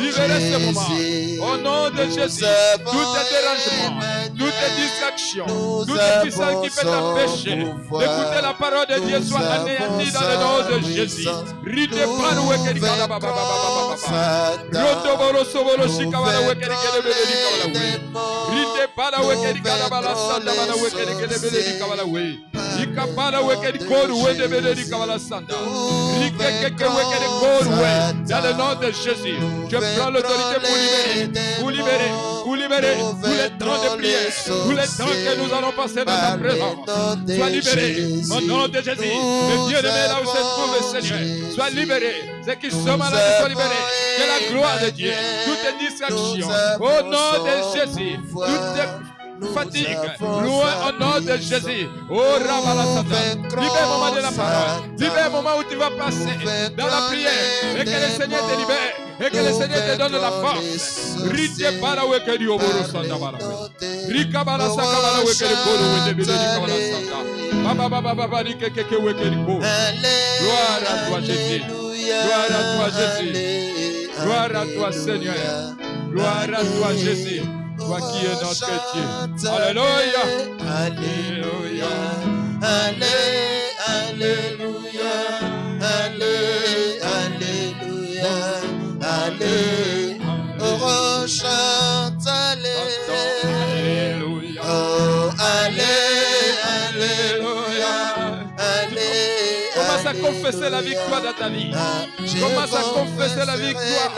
Libérez 0.00 0.40
ce 0.52 0.58
moment. 0.58 0.90
Au 1.46 1.56
nom 1.58 1.90
de 1.90 2.10
Jésus, 2.10 2.44
tout 2.78 3.10
est 3.16 3.28
dérangement, 3.30 4.00
toute 4.38 4.60
distraction, 4.76 5.46
toute 5.86 6.22
puissance 6.22 6.56
qui 6.62 6.70
peut 6.70 6.86
t'empêcher 6.86 7.56
d'écouter 7.56 8.40
la 8.42 8.52
parole 8.52 8.86
de 8.86 8.98
Dieu 9.06 9.22
soit 9.22 9.40
anéantie 9.40 10.12
dans 10.12 10.20
le 10.20 10.36
nom 10.36 10.76
de 10.76 10.82
Jésus. 10.86 11.28
Rite 11.64 12.02
paru 12.18 12.42
wekeri 12.48 12.80
kala 12.80 13.06
baba 13.06 13.28
baba 13.28 13.44
baba 13.62 13.96
baba. 13.96 14.06
Rondo 14.72 15.16
bolo 15.16 15.44
sobolo 15.44 15.88
shikawala 15.88 16.40
wekeri 16.48 16.76
kele 16.82 17.00
bele 17.02 17.22
dikawala 17.30 17.66
we. 17.74 17.86
Rite 18.54 18.84
para 18.96 19.18
wekeri 19.20 19.60
kala 19.62 19.88
bala 19.88 20.14
sanda 20.14 20.52
bala 20.54 20.74
wekeri 20.82 21.14
kele 21.16 21.38
bele 21.38 21.62
dikawala 21.62 22.04
we. 22.04 22.38
Ika 22.82 23.06
para 23.16 23.40
wekeri 23.40 23.78
koru 23.78 24.22
wende 24.22 24.48
bele 24.48 24.74
dikawala 24.74 25.18
sanda. 25.18 25.54
Rike 26.20 26.48
keke 26.60 26.84
wekeri 26.84 27.28
koru 27.40 27.70
we. 27.80 27.92
Dans 28.28 28.40
le 28.40 28.52
nom 28.52 28.74
de 28.80 28.90
Jésus, 28.92 29.38
je 29.70 29.76
prends 29.76 30.10
l'autorité 30.10 30.56
pour 30.60 30.76
libérer, 30.76 31.30
pour 31.60 31.70
libérer, 31.70 32.10
pour 32.42 32.54
libérer 32.56 32.65
tous 32.68 33.28
les 33.28 33.50
temps 33.58 33.82
de 33.82 33.96
prière, 33.96 34.32
tous 34.46 34.70
les 34.70 34.76
temps 34.76 35.06
que 35.06 35.36
nous 35.38 35.54
allons 35.54 35.72
passer 35.72 36.04
dans 36.04 36.18
ta 36.18 36.38
présence. 36.38 36.76
Sois 37.36 37.50
libéré, 37.50 38.04
au 38.30 38.40
nom 38.46 38.68
de 38.68 38.78
Jésus. 38.78 38.96
Le 39.00 39.68
Dieu 39.68 39.78
de 39.78 39.86
là 39.86 40.16
où 40.22 40.26
se 40.26 40.36
trouve 40.36 40.76
le 40.78 41.00
Seigneur, 41.00 41.52
sois 41.54 41.70
libéré. 41.70 42.14
Ceux 42.44 42.54
qui 42.54 42.70
sont 42.70 42.96
malades, 42.96 43.38
soient 43.38 43.48
libérés. 43.48 43.68
Que 44.18 44.22
la 44.22 44.52
gloire 44.52 44.78
de 44.84 44.90
Dieu, 44.90 45.12
toutes 45.44 45.80
les 45.80 45.86
distractions, 45.88 46.48
au 46.80 47.02
nom 47.02 47.44
de 47.44 47.78
Jésus, 47.78 48.18
toutes 48.30 48.76
les 48.76 49.06
fatigue, 49.54 49.98
loin 50.20 50.88
au 50.88 50.98
nom 50.98 51.20
de 51.20 51.36
Jésus. 51.36 51.86
Oh 52.10 52.20
Rabalasata, 52.20 53.34
libère 53.60 53.88
moment 53.88 54.14
de 54.14 54.20
la 54.20 54.30
parole, 54.30 54.90
libère 54.98 55.30
moment 55.30 55.58
où 55.58 55.64
tu 55.64 55.76
vas 55.76 55.90
passer 55.90 56.70
dans 56.76 56.86
la 56.86 57.08
prière. 57.08 57.30
et 57.78 57.84
que 57.84 57.90
le 57.90 58.20
Seigneur 58.20 58.40
te 58.48 58.58
libère 58.58 59.05
et 59.20 59.30
que 59.30 59.36
le 59.36 59.52
Seigneur 59.52 59.82
te 59.86 59.96
donne 59.98 60.12
la 60.12 60.30
force. 60.30 61.16
Rite 61.32 61.72
para 61.80 62.04
weke 62.06 62.38
di 62.38 62.46
oboro 62.46 62.84
sanda 62.90 63.16
bara. 63.16 63.38
Rika 64.08 64.44
bara 64.44 64.68
saka 64.68 64.96
bara 65.04 65.20
weke 65.24 65.46
di 65.48 65.54
koro 65.64 65.84
weke 65.94 66.14
di 66.14 66.22
rika 66.22 66.60
bara 66.60 66.76
sanda. 66.90 67.18
Baba 67.64 67.88
baba 67.88 68.14
baba 68.14 68.42
rike 68.42 68.70
keke 68.74 68.96
weke 68.96 69.30
di 69.30 69.36
koro. 69.46 69.60
Gloire 70.40 70.86
à 70.92 70.94
toi 71.08 71.20
Jésus. 71.20 71.62
Gloire 71.64 72.50
à 72.50 72.52
toi 72.76 72.88
Jésus. 72.98 73.32
Gloire 74.22 74.54
à 74.54 74.56
toi 74.74 74.88
Seigneur. 74.92 75.74
Gloire 76.10 76.52
à 76.52 76.54
toi 76.64 76.90
Jésus. 76.96 77.42
Toi 77.78 77.98
qui 78.00 78.20
es 78.26 78.36
notre 78.42 78.76
Dieu. 78.92 79.06
Alléluia. 79.50 80.22
Alléluia. 80.84 81.92
Alléluia. 82.62 85.12
Alléluia. 85.80 86.65
Alléluia. 89.26 90.18
Oh, 90.60 91.26
chante 91.26 91.65
confesser 100.26 100.70
la 100.70 100.80
victoire 100.80 101.22
dans 101.22 101.32
ta 101.32 101.48
vie. 101.48 101.70
Commence 102.40 102.74
à 102.74 102.82
confesser 102.94 103.44
la 103.46 103.56
victoire 103.56 104.10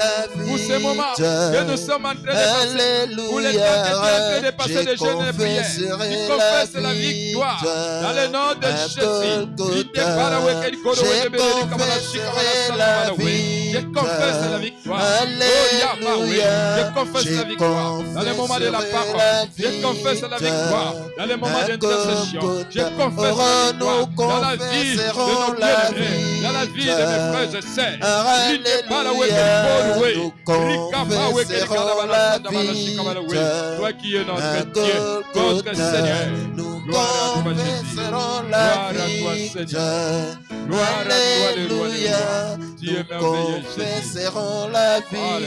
pour 0.46 0.58
ces 0.58 0.78
moments 0.78 1.14
que 1.16 1.64
nous 1.64 1.76
sommes 1.76 2.04
en 2.04 2.14
train 2.14 2.22
de 2.22 2.26
passer. 2.26 3.16
Pour 3.28 3.40
les 3.40 3.52
temps 3.54 3.60
que 3.60 3.88
tu 3.88 3.92
es 3.92 3.96
en 3.96 4.18
train 4.28 4.40
de 4.42 4.50
passer 4.56 4.84
de 4.84 4.96
jeûne 4.96 5.22
et 5.28 5.32
prière. 5.32 5.66
Tu 5.76 5.86
confesses 6.28 6.74
la 6.74 6.92
victoire 6.92 7.62
dans 8.02 8.12
le 8.12 8.28
nom 8.28 8.54
de 8.60 8.66
Jésus. 8.66 9.00
Je 13.72 13.80
confesse 13.92 14.50
la 14.50 14.58
victoire. 14.58 15.04
Oh 16.06 16.24
je 16.26 16.94
confesse 16.94 17.30
la 17.30 17.44
victoire 17.44 18.02
dans 18.14 18.22
les 18.22 18.32
moments 18.34 18.58
de 18.58 18.64
la 18.66 18.78
parole. 18.78 19.48
Je 19.58 19.82
confesse 19.82 20.22
la 20.22 20.38
victoire 20.38 20.94
dans 21.18 21.26
les 21.26 21.36
moments 21.36 21.66
d'intercession. 21.66 22.40
Je 22.70 22.80
confesse 22.96 23.36
la 23.36 23.62
victoire 23.70 24.06
dans 24.16 24.40
la 24.40 24.56
vie 24.56 24.96
de 24.96 25.02
nos 25.02 25.97
dans 26.42 26.52
la 26.52 26.64
vie 26.66 26.86
de 26.86 27.04
mes 27.10 27.20
frères 27.32 27.62
salabala 31.68 32.74
shikabala 32.74 33.20
we. 33.20 33.34
Toi 33.78 33.92
qui 33.92 34.16
es 34.16 34.24
notre 34.24 34.64
Dieu, 34.72 34.98
notre 35.34 35.74
Seigneur. 35.74 36.28
Nous 36.56 36.80
confesserons 36.90 38.48
la 38.50 38.92
vie 38.92 39.48
Seigneur. 39.48 40.36
Gloire 40.68 41.00
à 41.00 41.04
toi, 41.04 41.12
le 41.56 41.74
roi 41.74 41.88
des 41.88 42.08
rois. 42.08 42.56
Tu 42.80 42.86
es 42.90 42.92
Nous 42.92 43.08
merveilleux, 43.08 43.62
Jésus. 43.76 44.30
confesserons 44.30 44.68
la 44.68 45.00
vie 45.00 45.46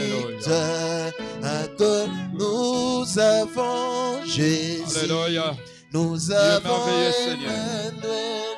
que 1.78 2.06
nous 2.38 3.18
avons 3.18 4.24
Jésus. 4.24 4.98
Alléluia. 4.98 5.56
Nous 5.92 6.32
avons. 6.32 6.88
Emmanuel. 6.88 8.51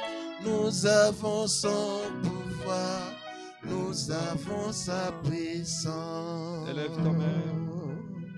Nous 0.45 0.87
avons 0.87 1.47
son 1.47 2.03
pouvoir. 2.23 3.13
Nous 3.65 4.11
avons 4.11 4.73
sa 4.73 5.11
puissance. 5.25 6.69
Élève 6.69 6.95
ta 6.97 7.11
main. 7.11 7.43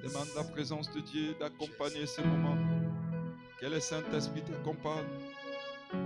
Demande 0.04 0.28
la 0.36 0.44
présence 0.44 0.90
de 0.92 1.00
Dieu 1.00 1.34
d'accompagner 1.40 2.06
ce 2.06 2.20
moment. 2.20 2.56
Que 3.60 3.66
le 3.66 3.80
Saint-Esprit 3.80 4.42
t'accompagne. 4.42 5.04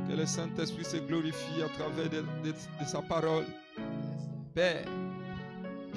Que 0.08 0.14
le 0.14 0.24
Saint-Esprit 0.24 0.84
se 0.84 0.96
glorifie 0.96 1.62
à 1.62 1.68
travers 1.68 2.08
de 2.08 2.54
sa 2.86 3.02
parole. 3.02 3.44
Père, 4.54 4.86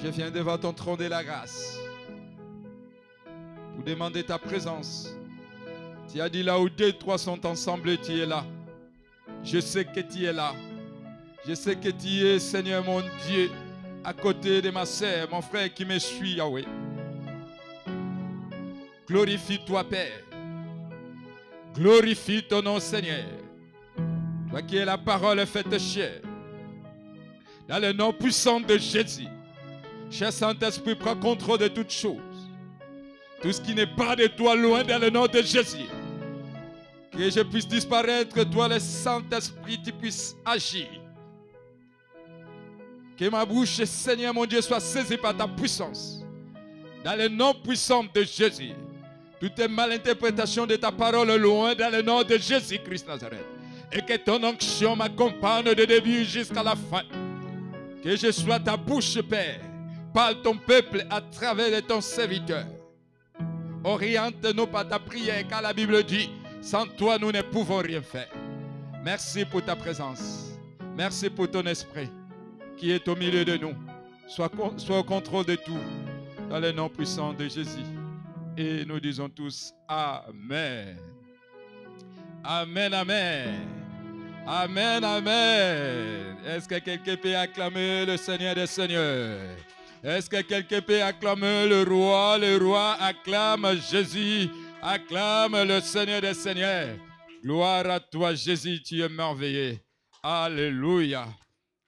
je 0.04 0.08
viens 0.10 0.32
devant 0.32 0.58
ton 0.58 0.74
trône 0.74 0.98
de 0.98 1.06
la 1.06 1.24
grâce 1.24 1.78
pour 3.74 3.84
demander 3.84 4.24
ta 4.24 4.38
présence. 4.38 5.10
Tu 6.12 6.20
as 6.20 6.30
dit 6.30 6.44
là 6.44 6.60
où 6.60 6.70
deux, 6.70 6.94
trois 6.94 7.18
sont 7.18 7.46
ensemble, 7.46 7.98
tu 8.00 8.20
es 8.20 8.26
là. 8.26 8.44
Je 9.44 9.60
sais 9.60 9.86
que 9.86 10.00
tu 10.00 10.24
es 10.26 10.34
là. 10.34 10.54
Je 11.46 11.54
sais 11.54 11.76
que 11.76 11.90
tu 11.90 12.26
es, 12.26 12.40
Seigneur 12.40 12.84
mon 12.84 13.02
Dieu, 13.28 13.52
à 14.04 14.14
côté 14.14 14.62
de 14.62 14.70
ma 14.70 14.86
sœur, 14.86 15.28
mon 15.30 15.42
frère 15.42 15.74
qui 15.74 15.84
me 15.84 16.00
suit, 16.00 16.36
Yahweh. 16.36 16.66
Glorifie-toi, 19.08 19.84
Père. 19.84 20.24
Glorifie 21.76 22.44
ton 22.44 22.62
nom, 22.62 22.80
Seigneur. 22.80 23.26
Toi 24.50 24.62
qui 24.62 24.78
es 24.78 24.86
la 24.86 24.98
parole 24.98 25.46
faite 25.46 25.78
chair. 25.80 26.22
Dans 27.68 27.80
le 27.80 27.92
nom 27.92 28.14
puissant 28.14 28.62
de 28.62 28.78
Jésus. 28.78 29.28
Cher 30.10 30.32
Saint-Esprit, 30.32 30.96
prends 30.96 31.16
contrôle 31.16 31.60
de 31.60 31.68
toutes 31.68 31.92
choses. 31.92 32.20
Tout 33.42 33.52
ce 33.52 33.60
qui 33.60 33.76
n'est 33.76 33.88
pas 33.88 34.16
de 34.16 34.28
toi, 34.28 34.56
loin 34.56 34.84
dans 34.84 35.02
le 35.02 35.10
nom 35.10 35.26
de 35.26 35.42
Jésus. 35.42 35.90
Que 37.16 37.30
je 37.30 37.42
puisse 37.42 37.68
disparaître, 37.68 38.44
toi, 38.50 38.68
le 38.68 38.80
Saint-Esprit, 38.80 39.80
tu 39.84 39.92
puisses 39.92 40.36
agir. 40.44 40.88
Que 43.18 43.30
ma 43.30 43.46
bouche, 43.46 43.84
Seigneur 43.84 44.34
mon 44.34 44.46
Dieu, 44.46 44.62
soit 44.62 44.80
saisie 44.80 45.18
par 45.18 45.38
ta 45.38 45.48
puissance. 45.48 46.22
Dans 47.04 47.16
le 47.16 47.28
nom 47.28 47.54
puissant 47.54 48.04
de 48.04 48.24
Jésus. 48.24 48.72
Toute 49.40 49.60
malinterprétation 49.70 50.66
de 50.66 50.76
ta 50.76 50.92
parole 50.92 51.36
loin 51.36 51.76
dans 51.76 51.92
le 51.92 52.02
nom 52.02 52.24
de 52.24 52.38
Jésus-Christ 52.38 53.08
Nazareth. 53.08 53.46
Et 53.92 54.02
que 54.02 54.18
ton 54.18 54.44
onction 54.44 54.96
m'accompagne 54.96 55.76
de 55.76 55.86
début 55.86 56.24
jusqu'à 56.26 56.64
la 56.64 56.76
fin. 56.76 57.04
Que 58.04 58.16
je 58.16 58.32
sois 58.32 58.60
ta 58.60 58.76
bouche, 58.76 59.22
Père. 59.22 59.60
Parle 60.14 60.42
ton 60.42 60.58
peuple 60.58 61.06
à 61.10 61.22
travers 61.22 61.70
de 61.70 61.86
ton 61.86 62.02
serviteur. 62.02 62.66
Oriente-nous 63.84 64.68
par 64.68 64.88
ta 64.88 64.98
prière, 64.98 65.48
car 65.48 65.62
la 65.62 65.74
Bible 65.74 66.04
dit, 66.04 66.30
sans 66.64 66.88
toi 66.88 67.18
nous 67.20 67.32
ne 67.32 67.42
pouvons 67.42 67.78
rien 67.78 68.02
faire. 68.02 68.30
Merci 69.04 69.44
pour 69.44 69.64
ta 69.64 69.76
présence. 69.76 70.54
Merci 70.96 71.30
pour 71.30 71.52
ton 71.52 71.64
esprit 71.64 72.10
qui 72.78 72.92
est 72.92 73.08
au 73.08 73.16
milieu 73.16 73.44
de 73.44 73.58
nous. 73.58 73.74
Sois, 74.28 74.50
au 74.90 75.04
contrôle 75.04 75.46
de 75.46 75.56
tout. 75.56 75.78
Dans 76.50 76.60
le 76.60 76.72
nom 76.72 76.88
puissant 76.88 77.34
de 77.34 77.48
Jésus. 77.48 77.86
Et 78.58 78.86
nous 78.86 79.00
disons 79.00 79.28
tous 79.28 79.74
Amen. 79.88 80.98
Amen, 82.44 82.94
Amen. 82.94 83.68
Amen, 84.48 85.04
Amen. 85.04 86.38
Est-ce 86.46 86.68
que 86.68 86.80
quelqu'un 86.80 87.16
peut 87.18 87.36
acclamer 87.36 88.06
le 88.06 88.18
Seigneur 88.18 88.56
des 88.56 88.68
Seigneurs? 88.68 89.40
Est-ce 90.04 90.30
que 90.30 90.42
quelqu'un 90.42 90.82
peut 90.82 91.02
acclamer 91.02 91.68
le 91.68 91.84
roi? 91.84 92.38
Le 92.38 92.58
roi 92.58 92.98
acclame 93.00 93.66
Jésus, 93.90 94.50
acclame 94.84 95.64
le 95.64 95.80
Seigneur 95.80 96.22
des 96.22 96.34
Seigneurs. 96.34 96.98
Gloire 97.42 97.90
à 97.90 98.00
toi, 98.00 98.36
Jésus, 98.36 98.82
tu 98.82 99.02
es 99.02 99.08
merveilleux. 99.08 99.80
Alléluia. 100.22 101.28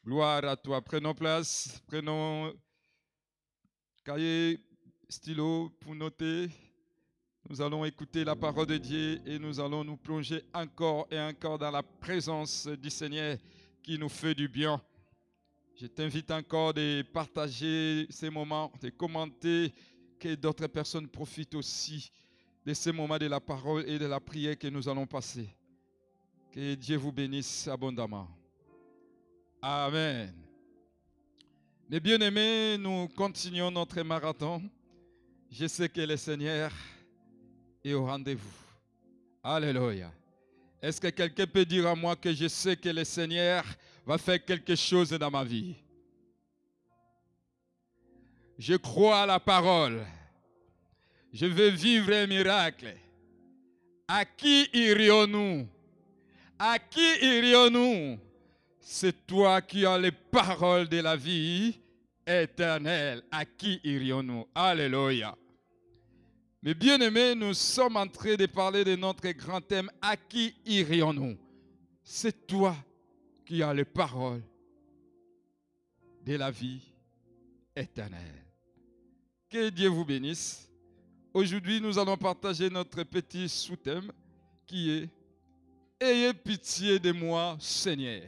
Gloire 0.03 0.45
à 0.45 0.55
toi. 0.55 0.81
Prenons 0.81 1.13
place, 1.13 1.81
prenons 1.87 2.53
cahier, 4.03 4.59
stylo 5.09 5.69
pour 5.79 5.93
noter. 5.93 6.49
Nous 7.49 7.61
allons 7.61 7.83
écouter 7.83 8.23
la 8.23 8.35
parole 8.35 8.65
de 8.65 8.77
Dieu 8.77 9.21
et 9.25 9.37
nous 9.37 9.59
allons 9.59 9.83
nous 9.83 9.97
plonger 9.97 10.41
encore 10.53 11.07
et 11.11 11.19
encore 11.19 11.59
dans 11.59 11.71
la 11.71 11.83
présence 11.83 12.65
du 12.67 12.89
Seigneur 12.89 13.37
qui 13.83 13.99
nous 13.99 14.09
fait 14.09 14.33
du 14.33 14.47
bien. 14.47 14.81
Je 15.79 15.87
t'invite 15.87 16.31
encore 16.31 16.73
de 16.73 17.03
partager 17.13 18.07
ces 18.09 18.29
moments, 18.29 18.71
de 18.81 18.89
commenter, 18.89 19.73
que 20.17 20.33
d'autres 20.35 20.67
personnes 20.67 21.09
profitent 21.09 21.55
aussi 21.55 22.09
de 22.65 22.73
ces 22.73 22.91
moments 22.91 23.17
de 23.17 23.27
la 23.27 23.39
parole 23.39 23.87
et 23.87 23.99
de 23.99 24.05
la 24.05 24.19
prière 24.19 24.57
que 24.57 24.67
nous 24.67 24.89
allons 24.89 25.05
passer. 25.05 25.47
Que 26.51 26.73
Dieu 26.73 26.97
vous 26.97 27.11
bénisse 27.11 27.67
abondamment. 27.67 28.27
Amen. 29.61 30.33
Mes 31.87 31.99
bien-aimés, 31.99 32.77
nous 32.79 33.07
continuons 33.09 33.69
notre 33.69 34.01
marathon. 34.01 34.63
Je 35.51 35.67
sais 35.67 35.87
que 35.87 36.01
le 36.01 36.17
Seigneur 36.17 36.71
est 37.83 37.93
au 37.93 38.05
rendez-vous. 38.05 38.65
Alléluia. 39.43 40.11
Est-ce 40.81 40.99
que 40.99 41.09
quelqu'un 41.09 41.45
peut 41.45 41.65
dire 41.65 41.87
à 41.87 41.95
moi 41.95 42.15
que 42.15 42.33
je 42.33 42.47
sais 42.47 42.75
que 42.75 42.89
le 42.89 43.03
Seigneur 43.03 43.63
va 44.05 44.17
faire 44.17 44.43
quelque 44.43 44.75
chose 44.75 45.11
dans 45.11 45.29
ma 45.29 45.43
vie? 45.43 45.75
Je 48.57 48.75
crois 48.75 49.21
à 49.21 49.25
la 49.25 49.39
parole. 49.39 50.03
Je 51.35 51.47
veux 51.47 51.67
vivre 51.67 52.13
un 52.13 52.27
miracle. 52.27 52.95
À 54.07 54.23
qui 54.23 54.69
irions-nous? 54.73 55.67
À 56.57 56.79
qui 56.79 57.05
irions-nous? 57.21 58.17
C'est 58.79 59.27
toi 59.27 59.61
qui 59.61 59.85
as 59.85 59.97
les 59.97 60.13
paroles 60.13 60.87
de 60.87 61.01
la 61.01 61.17
vie 61.17 61.77
éternelle. 62.25 63.21
À 63.29 63.43
qui 63.43 63.81
irions-nous? 63.83 64.47
Alléluia. 64.55 65.35
Mais 66.63 66.73
bien 66.73 67.01
aimés, 67.01 67.35
nous 67.35 67.53
sommes 67.53 67.97
en 67.97 68.07
train 68.07 68.35
de 68.35 68.45
parler 68.45 68.85
de 68.85 68.95
notre 68.95 69.27
grand 69.31 69.59
thème. 69.59 69.91
À 70.01 70.15
qui 70.15 70.55
irions-nous? 70.65 71.37
C'est 72.01 72.47
toi 72.47 72.77
qui 73.45 73.61
as 73.61 73.73
les 73.73 73.83
paroles 73.83 74.41
de 76.25 76.37
la 76.37 76.49
vie 76.49 76.93
éternelle. 77.75 78.45
Que 79.49 79.67
Dieu 79.67 79.89
vous 79.89 80.05
bénisse. 80.05 80.65
Aujourd'hui, 81.35 81.81
nous 81.81 81.99
allons 81.99 82.15
partager 82.15 82.69
notre 82.69 83.03
petit 83.03 83.49
sous-thème 83.49 84.09
qui 84.65 84.89
est 84.89 85.09
Ayez 85.99 86.33
pitié 86.33 86.97
de 86.97 87.11
moi, 87.11 87.57
Seigneur. 87.59 88.21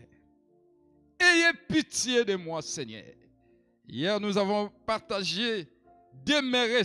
Ayez 1.17 1.53
pitié 1.69 2.25
de 2.25 2.35
moi, 2.35 2.61
Seigneur. 2.61 3.05
Hier, 3.87 4.19
nous 4.19 4.37
avons 4.37 4.69
partagé 4.85 5.69
demeurer 6.25 6.81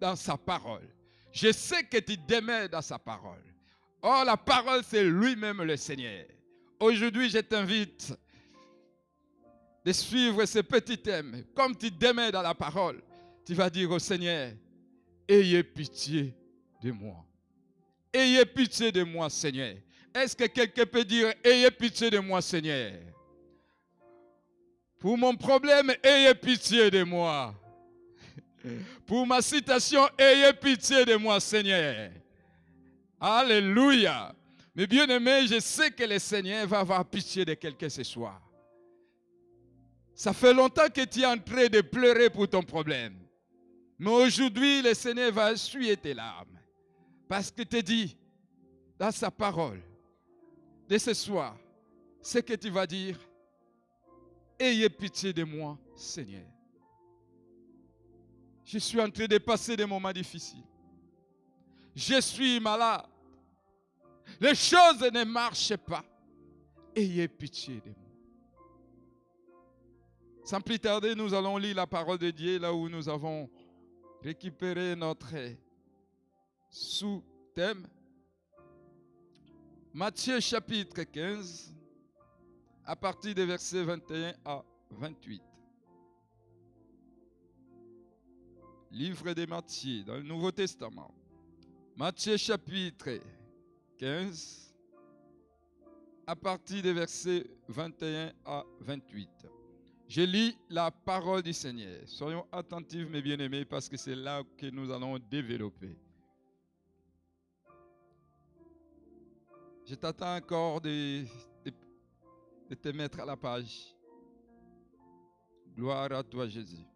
dans 0.00 0.14
sa 0.14 0.36
parole. 0.36 0.88
Je 1.32 1.50
sais 1.50 1.82
que 1.82 1.98
tu 1.98 2.16
demeures 2.18 2.68
dans 2.68 2.82
sa 2.82 2.96
parole. 2.96 3.42
Or, 4.00 4.24
la 4.24 4.36
parole, 4.36 4.84
c'est 4.84 5.02
lui-même 5.02 5.60
le 5.60 5.76
Seigneur. 5.76 6.24
Aujourd'hui, 6.78 7.28
je 7.28 7.38
t'invite 7.38 8.16
de 9.84 9.90
suivre 9.90 10.44
ce 10.44 10.60
petit 10.60 10.98
thème. 10.98 11.44
Comme 11.52 11.76
tu 11.76 11.90
demeures 11.90 12.30
dans 12.30 12.42
la 12.42 12.54
parole, 12.54 13.02
tu 13.44 13.54
vas 13.54 13.68
dire 13.68 13.90
au 13.90 13.98
Seigneur, 13.98 14.52
ayez 15.28 15.62
pitié 15.62 16.34
de 16.82 16.90
moi. 16.90 17.24
Ayez 18.12 18.44
pitié 18.44 18.92
de 18.92 19.02
moi, 19.02 19.28
Seigneur. 19.28 19.74
Est-ce 20.14 20.36
que 20.36 20.44
quelqu'un 20.44 20.86
peut 20.86 21.04
dire, 21.04 21.32
ayez 21.42 21.70
pitié 21.70 22.10
de 22.10 22.18
moi, 22.18 22.40
Seigneur? 22.40 22.92
Pour 25.00 25.18
mon 25.18 25.34
problème, 25.34 25.92
ayez 26.02 26.34
pitié 26.34 26.90
de 26.90 27.02
moi. 27.02 27.54
Pour 29.06 29.26
ma 29.26 29.42
citation, 29.42 30.08
ayez 30.16 30.52
pitié 30.52 31.04
de 31.04 31.16
moi, 31.16 31.40
Seigneur. 31.40 32.10
Alléluia. 33.20 34.34
Mais 34.74 34.86
bien 34.86 35.06
aimé, 35.08 35.46
je 35.46 35.60
sais 35.60 35.90
que 35.90 36.04
le 36.04 36.18
Seigneur 36.18 36.66
va 36.66 36.80
avoir 36.80 37.04
pitié 37.04 37.44
de 37.44 37.54
quelqu'un 37.54 37.88
ce 37.88 38.02
soir. 38.02 38.40
Ça 40.14 40.32
fait 40.32 40.54
longtemps 40.54 40.88
que 40.88 41.04
tu 41.04 41.20
es 41.20 41.26
en 41.26 41.38
train 41.38 41.66
de 41.66 41.80
pleurer 41.80 42.30
pour 42.30 42.48
ton 42.48 42.62
problème. 42.62 43.23
Mais 43.98 44.10
aujourd'hui, 44.10 44.82
le 44.82 44.94
Seigneur 44.94 45.32
va 45.32 45.52
essuyer 45.52 45.96
tes 45.96 46.14
larmes. 46.14 46.58
Parce 47.28 47.50
que 47.50 47.62
te 47.62 47.80
dit 47.80 48.16
dans 48.98 49.10
sa 49.10 49.30
parole 49.30 49.82
de 50.88 50.98
ce 50.98 51.14
soir, 51.14 51.56
ce 52.20 52.38
que 52.38 52.54
tu 52.54 52.70
vas 52.70 52.86
dire, 52.86 53.18
ayez 54.58 54.88
pitié 54.88 55.32
de 55.32 55.44
moi, 55.44 55.78
Seigneur. 55.94 56.46
Je 58.64 58.78
suis 58.78 59.00
en 59.00 59.10
train 59.10 59.26
de 59.26 59.38
passer 59.38 59.76
des 59.76 59.86
moments 59.86 60.12
difficiles. 60.12 60.64
Je 61.94 62.20
suis 62.20 62.58
malade. 62.60 63.06
Les 64.40 64.54
choses 64.54 65.02
ne 65.12 65.24
marchent 65.24 65.76
pas. 65.76 66.04
Ayez 66.96 67.28
pitié 67.28 67.80
de 67.80 67.90
moi. 67.90 67.98
Sans 70.44 70.60
plus 70.60 70.78
tarder, 70.78 71.14
nous 71.14 71.32
allons 71.32 71.56
lire 71.56 71.76
la 71.76 71.86
parole 71.86 72.18
de 72.18 72.30
Dieu 72.30 72.58
là 72.58 72.72
où 72.72 72.88
nous 72.88 73.08
avons 73.08 73.48
récupéré 74.24 74.96
notre 74.96 75.34
sous-thème. 76.70 77.86
Matthieu 79.92 80.40
chapitre 80.40 81.02
15, 81.02 81.74
à 82.86 82.96
partir 82.96 83.34
des 83.34 83.44
versets 83.44 83.84
21 83.84 84.32
à 84.46 84.64
28. 84.92 85.42
Livre 88.92 89.34
de 89.34 89.44
Matthieu 89.44 90.04
dans 90.04 90.16
le 90.16 90.22
Nouveau 90.22 90.50
Testament. 90.50 91.14
Matthieu 91.94 92.38
chapitre 92.38 93.20
15, 93.98 94.74
à 96.26 96.34
partir 96.34 96.82
des 96.82 96.94
versets 96.94 97.44
21 97.68 98.32
à 98.46 98.64
28. 98.80 99.28
Je 100.08 100.22
lis 100.22 100.56
la 100.68 100.90
parole 100.90 101.42
du 101.42 101.52
Seigneur. 101.52 102.02
Soyons 102.06 102.46
attentifs, 102.52 103.08
mes 103.08 103.22
bien-aimés, 103.22 103.64
parce 103.64 103.88
que 103.88 103.96
c'est 103.96 104.14
là 104.14 104.42
que 104.56 104.66
nous 104.66 104.90
allons 104.92 105.18
développer. 105.18 105.96
Je 109.86 109.94
t'attends 109.94 110.36
encore 110.36 110.80
de, 110.80 111.24
te 112.82 112.88
mettre 112.88 113.20
à 113.20 113.24
la 113.24 113.36
page. 113.36 113.94
Gloire 115.76 116.12
à 116.12 116.22
toi, 116.22 116.48
Jésus. 116.48 116.86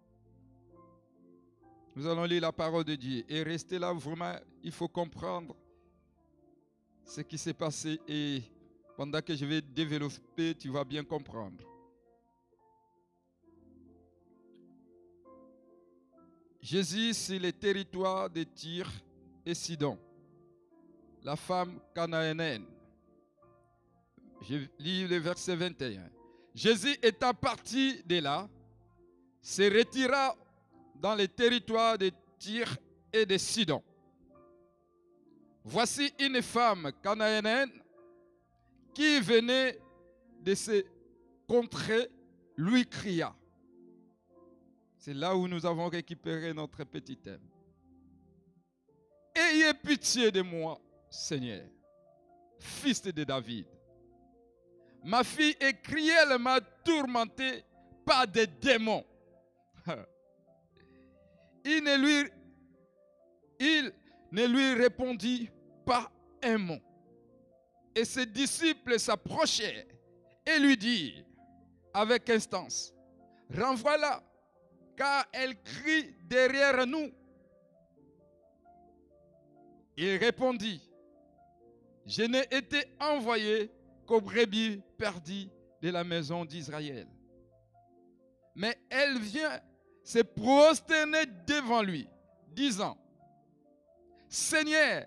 Nous 1.95 2.07
allons 2.07 2.25
lire 2.25 2.43
la 2.43 2.53
parole 2.53 2.85
de 2.85 2.95
Dieu 2.95 3.25
et 3.29 3.43
rester 3.43 3.79
là 3.79 3.93
vraiment. 3.93 4.37
Il 4.63 4.73
faut 4.73 4.89
comprendre 4.89 5.57
ce 7.05 7.23
qui 7.23 7.37
s'est 7.37 7.55
passé 7.55 8.01
et 8.07 8.43
pendant 8.97 9.21
que 9.21 9.35
je 9.35 9.45
vais 9.45 9.61
développer, 9.61 10.55
tu 10.55 10.69
vas 10.69 10.85
bien 10.85 11.05
comprendre. 11.05 11.68
Jésus, 16.61 17.15
c'est 17.15 17.39
le 17.39 17.53
territoire 17.53 18.29
de 18.29 18.43
Tyr 18.43 18.91
et 19.47 19.55
Sidon. 19.55 19.99
La 21.23 21.37
femme 21.37 21.81
cananéenne. 21.95 22.67
Je 24.43 24.57
lis 24.79 25.07
le 25.07 25.17
verset 25.17 25.57
21. 25.57 26.09
Jésus 26.55 26.97
étant 27.03 27.35
parti 27.35 28.03
de 28.05 28.21
là, 28.21 28.49
se 29.41 29.63
retira 29.63 30.37
dans 30.97 31.15
le 31.15 31.29
territoire 31.29 31.97
de 31.97 32.11
Tyr 32.39 32.77
et 33.13 33.25
de 33.25 33.37
Sidon. 33.39 33.83
Voici 35.65 36.13
une 36.19 36.43
femme 36.43 36.91
cananéenne 37.03 37.71
qui 38.95 39.21
venait 39.21 39.79
de 40.41 40.55
ces 40.55 40.87
contrées 41.47 42.09
lui 42.57 42.87
cria. 42.87 43.35
C'est 45.09 45.15
là 45.15 45.35
où 45.35 45.49
nous 45.49 45.65
avons 45.65 45.89
récupéré 45.89 46.53
notre 46.53 46.85
petit 46.85 47.17
thème. 47.17 47.41
Ayez 49.35 49.73
pitié 49.73 50.31
de 50.31 50.43
moi, 50.43 50.79
Seigneur, 51.09 51.65
fils 52.59 53.01
de 53.01 53.25
David. 53.25 53.65
Ma 55.03 55.25
fille 55.25 55.57
est 55.61 56.39
m'a 56.39 56.61
tourmenté 56.61 57.65
par 58.05 58.29
des 58.29 58.47
démons. 58.47 59.03
Il 61.65 61.83
ne 61.85 61.97
lui, 61.97 62.31
il 63.61 63.93
ne 64.31 64.47
lui 64.47 64.75
répondit 64.75 65.49
pas 65.87 66.13
un 66.43 66.59
mot. 66.59 66.81
Et 67.95 68.05
ses 68.05 68.27
disciples 68.27 69.01
s'approchèrent 69.01 69.87
et 70.45 70.59
lui 70.59 70.77
dirent 70.77 71.25
avec 71.95 72.29
instance, 72.29 72.93
renvoie-la 73.51 74.28
car 74.99 75.25
elle 75.33 75.63
crie 75.63 76.13
derrière 76.25 76.85
nous. 76.85 77.11
Il 79.97 80.17
répondit, 80.17 80.83
je 82.05 82.23
n'ai 82.25 82.45
été 82.51 82.85
envoyé 83.01 83.71
qu'aux 84.07 84.21
brebis 84.21 84.83
perdues 84.97 85.49
de 85.81 85.91
la 85.91 86.03
maison 86.03 86.45
d'Israël. 86.45 87.07
Mais 88.57 88.77
elle 88.91 89.19
vient 89.19 89.61
se 90.03 90.19
prosterner 90.19 91.27
devant 91.47 91.83
lui, 91.83 92.09
disant, 92.49 92.99
Seigneur, 94.29 95.07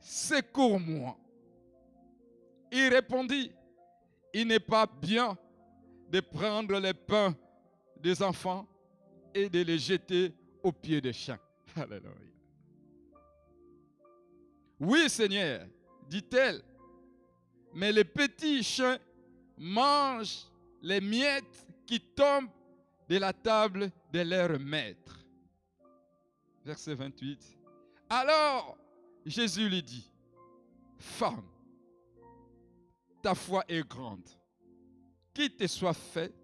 secours-moi. 0.00 1.16
Il 2.72 2.88
répondit, 2.88 3.52
il 4.32 4.46
n'est 4.46 4.60
pas 4.60 4.86
bien 4.86 5.36
de 6.08 6.20
prendre 6.20 6.78
les 6.78 6.94
pains 6.94 7.36
des 7.96 8.22
enfants 8.22 8.66
et 9.34 9.48
de 9.48 9.62
les 9.62 9.78
jeter 9.78 10.32
aux 10.62 10.72
pieds 10.72 11.00
des 11.00 11.12
chiens. 11.12 11.38
Alléluia. 11.76 12.10
Oui, 14.78 15.10
Seigneur, 15.10 15.66
dit-elle, 16.08 16.62
mais 17.74 17.92
les 17.92 18.04
petits 18.04 18.62
chiens 18.62 18.98
mangent 19.58 20.46
les 20.82 21.00
miettes 21.00 21.66
qui 21.86 22.00
tombent 22.00 22.48
de 23.08 23.18
la 23.18 23.32
table 23.32 23.90
de 24.12 24.20
leur 24.20 24.58
maître. 24.58 25.24
Verset 26.64 26.94
28. 26.94 27.58
Alors 28.08 28.78
Jésus 29.26 29.68
lui 29.68 29.82
dit, 29.82 30.10
Femme, 30.98 31.44
ta 33.22 33.34
foi 33.34 33.64
est 33.68 33.86
grande, 33.86 34.28
qu'il 35.34 35.54
te 35.54 35.66
soit 35.66 35.94
fait 35.94 36.34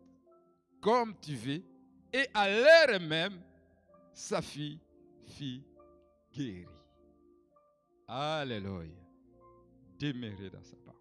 comme 0.81 1.14
tu 1.20 1.35
veux 1.35 1.62
et 2.16 2.31
à 2.33 2.48
l'heure 2.48 3.00
même, 3.00 3.38
sa 4.14 4.40
fille 4.40 4.79
fit 5.26 5.62
guéri. 6.33 6.66
Alléluia. 8.09 8.88
Demeurez 9.98 10.48
dans 10.48 10.62
sa 10.62 10.76
parole. 10.76 11.00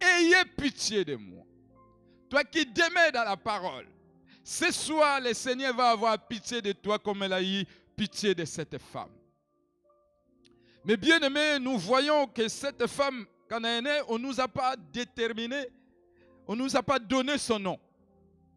Ayez 0.00 0.44
pitié 0.56 1.04
de 1.04 1.14
moi. 1.14 1.44
Toi 2.28 2.42
qui 2.42 2.66
demeures 2.66 3.12
dans 3.12 3.24
la 3.24 3.36
parole. 3.36 3.86
Ce 4.42 4.72
soir, 4.72 5.20
le 5.20 5.32
Seigneur 5.32 5.74
va 5.76 5.90
avoir 5.90 6.18
pitié 6.26 6.60
de 6.60 6.72
toi 6.72 6.98
comme 6.98 7.22
il 7.22 7.32
a 7.32 7.40
eu 7.40 7.64
pitié 7.96 8.34
de 8.34 8.44
cette 8.44 8.78
femme. 8.78 9.12
Mais 10.84 10.96
bien 10.96 11.20
aimé, 11.20 11.58
nous 11.60 11.78
voyons 11.78 12.26
que 12.26 12.48
cette 12.48 12.86
femme 12.88 13.26
cananéenne, 13.48 14.02
on 14.08 14.18
ne 14.18 14.26
nous 14.26 14.40
a 14.40 14.48
pas 14.48 14.74
déterminé, 14.92 15.68
on 16.48 16.56
ne 16.56 16.62
nous 16.64 16.76
a 16.76 16.82
pas 16.82 16.98
donné 16.98 17.38
son 17.38 17.60
nom, 17.60 17.78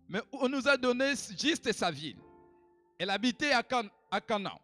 mais 0.09 0.21
on 0.31 0.47
nous 0.47 0.67
a 0.67 0.77
donné 0.77 1.13
juste 1.37 1.71
sa 1.73 1.91
ville. 1.91 2.17
Elle 2.97 3.09
habitait 3.09 3.51
à, 3.51 3.63
Canaan. 4.21 4.59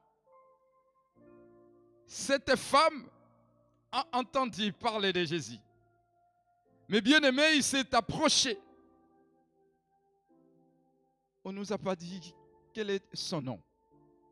Cette 2.06 2.56
femme 2.56 3.08
a 3.92 4.06
entendu 4.14 4.72
parler 4.74 5.14
de 5.14 5.24
Jésus. 5.24 5.60
Mais 6.88 7.02
bien 7.02 7.22
aimé, 7.22 7.44
il 7.56 7.64
s'est 7.64 7.94
approché. 7.94 8.58
On 11.44 11.52
ne 11.52 11.60
nous 11.60 11.74
a 11.74 11.78
pas 11.78 11.96
dit 11.96 12.34
quel 12.74 12.90
est 12.90 13.04
son 13.14 13.42
nom. 13.42 13.62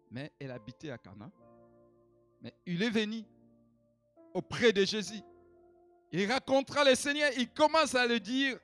Mais 0.10 0.32
elle 0.40 0.52
habitait 0.52 0.92
à 0.92 0.98
Canaan. 0.98 1.32
Mais 2.42 2.54
il 2.66 2.82
est 2.82 2.90
venu 2.90 3.24
auprès 4.34 4.72
de 4.72 4.84
Jésus. 4.84 5.22
Il 6.12 6.30
racontera 6.32 6.84
le 6.84 6.96
Seigneur. 6.96 7.32
Il 7.38 7.50
commence 7.50 7.96
à 7.96 8.08
le 8.08 8.20
dire 8.20 8.58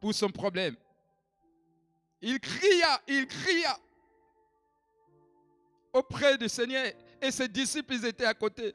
pour 0.00 0.12
son 0.14 0.30
problème. 0.30 0.76
Il 2.22 2.38
cria, 2.38 3.02
il 3.08 3.26
cria 3.26 3.76
auprès 5.92 6.38
du 6.38 6.48
Seigneur. 6.48 6.86
Et 7.20 7.30
ses 7.30 7.48
disciples 7.48 8.04
étaient 8.04 8.24
à 8.24 8.34
côté. 8.34 8.74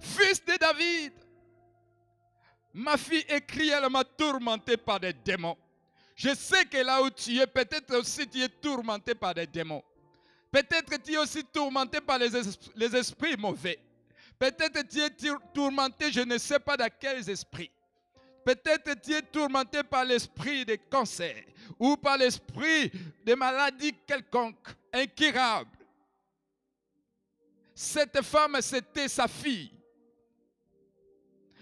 Fils 0.00 0.44
de 0.44 0.56
David, 0.58 1.12
ma 2.72 2.96
fille 2.96 3.24
écrit, 3.28 3.68
elle 3.68 3.88
m'a 3.88 4.04
tourmenté 4.04 4.76
par 4.76 5.00
des 5.00 5.12
démons. 5.12 5.56
Je 6.14 6.34
sais 6.34 6.64
que 6.64 6.78
là 6.78 7.02
où 7.02 7.10
tu 7.10 7.38
es, 7.38 7.46
peut-être 7.46 7.94
aussi 7.96 8.26
tu 8.26 8.42
es 8.42 8.48
tourmenté 8.48 9.14
par 9.14 9.34
des 9.34 9.46
démons. 9.46 9.82
Peut-être 10.50 11.02
tu 11.02 11.12
es 11.12 11.18
aussi 11.18 11.44
tourmenté 11.44 12.00
par 12.00 12.18
les, 12.18 12.34
esprits 12.96 13.36
mauvais. 13.36 13.78
Peut-être 14.38 14.86
tu 14.88 15.00
es 15.00 15.10
tourmenté, 15.52 16.10
je 16.10 16.20
ne 16.20 16.38
sais 16.38 16.58
pas 16.58 16.76
dans 16.76 16.88
quels 16.98 17.28
esprits. 17.28 17.70
Peut-être 18.44 19.00
tu 19.02 19.12
es 19.12 19.22
tourmenté 19.22 19.82
par 19.82 20.04
l'esprit 20.04 20.64
de 20.64 20.76
cancer 20.90 21.34
ou 21.78 21.96
par 21.96 22.16
l'esprit 22.18 22.90
de 23.24 23.34
maladies 23.34 23.94
quelconques, 24.06 24.68
incurables. 24.92 25.70
Cette 27.74 28.22
femme, 28.22 28.56
c'était 28.60 29.08
sa 29.08 29.28
fille. 29.28 29.72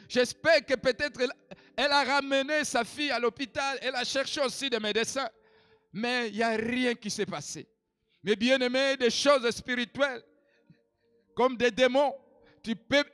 J'espère 0.08 0.64
que 0.64 0.74
peut-être 0.74 1.20
elle 1.76 1.90
a 1.90 2.04
ramené 2.04 2.64
sa 2.64 2.84
fille 2.84 3.10
à 3.10 3.18
l'hôpital, 3.18 3.78
elle 3.82 3.96
a 3.96 4.04
cherché 4.04 4.40
aussi 4.40 4.70
des 4.70 4.78
médecins, 4.78 5.28
mais 5.92 6.28
il 6.28 6.36
n'y 6.36 6.42
a 6.42 6.50
rien 6.50 6.94
qui 6.94 7.10
s'est 7.10 7.26
passé. 7.26 7.66
Mais 8.22 8.36
bien 8.36 8.58
aimé, 8.60 8.96
des 8.96 9.10
choses 9.10 9.48
spirituelles, 9.50 10.22
comme 11.34 11.56
des 11.56 11.70
démons, 11.70 12.14
tu 12.62 12.76
peux, 12.76 13.04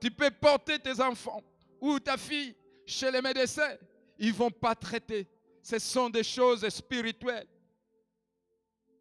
tu 0.00 0.10
peux 0.10 0.30
porter 0.30 0.78
tes 0.78 1.00
enfants 1.00 1.42
ou 1.80 1.98
ta 1.98 2.16
fille 2.16 2.54
chez 2.86 3.10
les 3.10 3.20
médecins, 3.20 3.74
ils 4.18 4.28
ne 4.28 4.34
vont 4.34 4.50
pas 4.50 4.74
traiter. 4.74 5.26
Ce 5.66 5.80
sont 5.80 6.08
des 6.08 6.22
choses 6.22 6.68
spirituelles. 6.68 7.48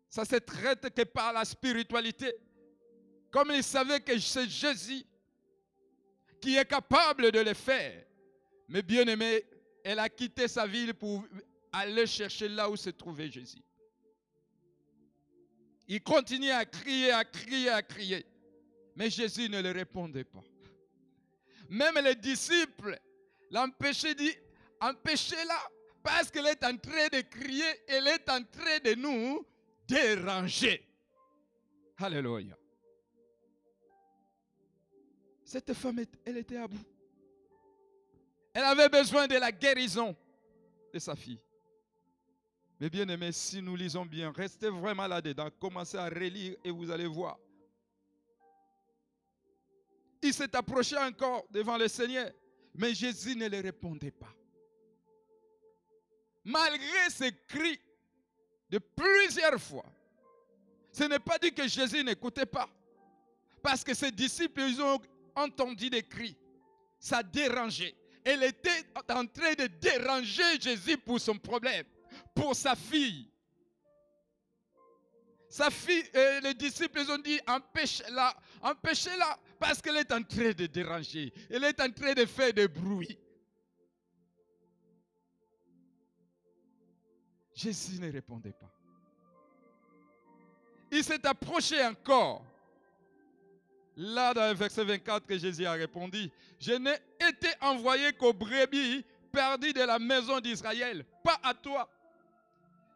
Ça 0.09 0.25
se 0.25 0.37
traite 0.37 0.89
que 0.95 1.03
par 1.03 1.31
la 1.31 1.45
spiritualité. 1.45 2.33
Comme 3.29 3.51
ils 3.51 3.63
savaient 3.63 3.99
que 3.99 4.17
c'est 4.17 4.49
Jésus 4.49 5.05
qui 6.41 6.55
est 6.55 6.65
capable 6.65 7.31
de 7.31 7.39
le 7.39 7.53
faire. 7.53 8.03
Mais 8.67 8.81
bien 8.81 9.05
aimé, 9.05 9.43
elle 9.83 9.99
a 9.99 10.09
quitté 10.09 10.47
sa 10.47 10.65
ville 10.65 10.95
pour 10.95 11.23
aller 11.71 12.07
chercher 12.07 12.47
là 12.47 12.67
où 12.67 12.75
se 12.75 12.89
trouvait 12.89 13.29
Jésus. 13.29 13.61
Il 15.87 16.01
continuait 16.01 16.49
à 16.49 16.65
crier, 16.65 17.11
à 17.11 17.23
crier, 17.23 17.69
à 17.69 17.83
crier. 17.83 18.25
Mais 18.95 19.11
Jésus 19.11 19.49
ne 19.49 19.61
le 19.61 19.69
répondait 19.69 20.23
pas. 20.23 20.43
Même 21.69 21.99
les 22.03 22.15
disciples 22.15 22.99
l'empêchaient, 23.51 24.15
dit, 24.15 24.33
empêchez-la, 24.81 25.59
parce 26.05 26.29
qu'elle 26.29 26.45
est 26.45 26.63
en 26.63 26.77
train 26.77 27.07
de 27.11 27.21
crier, 27.21 27.65
elle 27.87 28.07
est 28.07 28.29
en 28.29 28.43
train 28.43 28.77
de 28.83 28.93
nous 28.93 29.43
déranger. 29.87 30.87
Alléluia. 31.97 32.55
Cette 35.43 35.73
femme, 35.73 36.05
elle 36.23 36.37
était 36.37 36.57
à 36.57 36.67
bout. 36.67 36.85
Elle 38.53 38.65
avait 38.65 38.87
besoin 38.87 39.27
de 39.27 39.35
la 39.35 39.51
guérison 39.51 40.15
de 40.93 40.99
sa 40.99 41.15
fille. 41.15 41.41
Mais 42.79 42.89
bien 42.89 43.07
aimé, 43.09 43.31
si 43.31 43.59
nous 43.61 43.75
lisons 43.75 44.05
bien, 44.05 44.31
restez 44.31 44.69
vraiment 44.69 45.07
là-dedans, 45.07 45.49
commencez 45.59 45.97
à 45.97 46.05
relire 46.05 46.55
et 46.63 46.69
vous 46.69 46.91
allez 46.91 47.07
voir. 47.07 47.39
Il 50.21 50.33
s'est 50.33 50.55
approché 50.55 50.97
encore 50.97 51.45
devant 51.49 51.77
le 51.77 51.87
Seigneur, 51.87 52.29
mais 52.75 52.93
Jésus 52.93 53.35
ne 53.35 53.47
le 53.47 53.59
répondait 53.59 54.11
pas. 54.11 54.33
Malgré 56.45 57.09
ses 57.09 57.31
cris 57.47 57.79
de 58.69 58.77
plusieurs 58.77 59.59
fois, 59.59 59.85
ce 60.91 61.03
n'est 61.03 61.19
pas 61.19 61.39
dit 61.39 61.51
que 61.51 61.67
Jésus 61.67 62.03
n'écoutait 62.03 62.45
pas. 62.45 62.69
Parce 63.63 63.83
que 63.83 63.95
ses 63.95 64.11
disciples, 64.11 64.61
ils 64.61 64.79
ont 64.79 65.01
entendu 65.35 65.89
des 65.89 66.03
cris. 66.03 66.37
Ça 66.99 67.23
dérangeait. 67.23 67.95
Elle 68.23 68.43
était 68.43 68.85
en 68.95 69.25
train 69.25 69.53
de 69.57 69.65
déranger 69.65 70.61
Jésus 70.61 70.97
pour 70.99 71.19
son 71.19 71.37
problème, 71.37 71.85
pour 72.33 72.55
sa 72.55 72.75
fille. 72.75 73.27
Sa 75.49 75.71
fille, 75.71 76.03
euh, 76.15 76.41
les 76.41 76.53
disciples 76.53 76.99
ont 77.09 77.17
dit, 77.17 77.39
empêchez-la, 77.47 78.35
empêchez-la, 78.61 79.39
parce 79.59 79.81
qu'elle 79.81 79.97
est 79.97 80.11
en 80.11 80.21
train 80.21 80.51
de 80.51 80.65
déranger. 80.65 81.33
Elle 81.49 81.63
est 81.63 81.79
en 81.81 81.89
train 81.91 82.13
de 82.13 82.25
faire 82.25 82.53
des 82.53 82.67
bruits. 82.67 83.17
Jésus 87.55 87.99
ne 87.99 88.11
répondait 88.11 88.51
pas. 88.51 88.69
Il 90.91 91.03
s'est 91.03 91.25
approché 91.25 91.83
encore. 91.83 92.43
Là, 93.97 94.33
dans 94.33 94.49
le 94.49 94.55
verset 94.55 94.83
24, 94.83 95.25
que 95.25 95.37
Jésus 95.37 95.65
a 95.65 95.71
répondu, 95.71 96.29
je 96.59 96.73
n'ai 96.73 96.97
été 97.19 97.47
envoyé 97.61 98.11
qu'aux 98.11 98.33
brebis 98.33 99.05
perdues 99.31 99.71
de 99.71 99.81
la 99.81 99.97
maison 99.99 100.39
d'Israël, 100.41 101.05
pas 101.23 101.39
à 101.41 101.53
toi. 101.53 101.89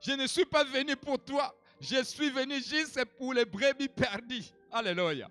Je 0.02 0.12
ne 0.12 0.28
suis 0.28 0.46
pas 0.46 0.66
venu 0.66 0.96
pour 0.98 1.24
toi, 1.24 1.56
je 1.80 2.04
suis 2.04 2.30
venu 2.30 2.56
juste 2.62 3.04
pour 3.18 3.34
les 3.34 3.46
brebis 3.46 3.88
perdues. 3.88 4.44
Alléluia. 4.72 5.30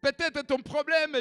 Peut-être 0.00 0.42
ton 0.42 0.58
problème, 0.58 1.16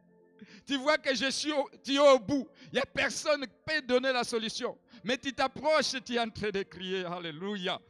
tu 0.66 0.76
vois 0.78 0.98
que 0.98 1.14
je 1.14 1.30
suis 1.30 1.52
tu 1.84 1.94
es 1.94 1.98
au 1.98 2.18
bout. 2.18 2.48
Il 2.72 2.74
n'y 2.74 2.80
a 2.80 2.86
personne 2.86 3.42
qui 3.42 3.52
peut 3.64 3.82
donner 3.82 4.12
la 4.12 4.24
solution. 4.24 4.76
Mais 5.06 5.16
tu 5.18 5.32
t'approches 5.32 5.94
tu 6.04 6.14
es 6.14 6.18
en 6.18 6.28
train 6.28 6.50
de 6.50 6.64
crier. 6.64 7.04
Alléluia. 7.04 7.80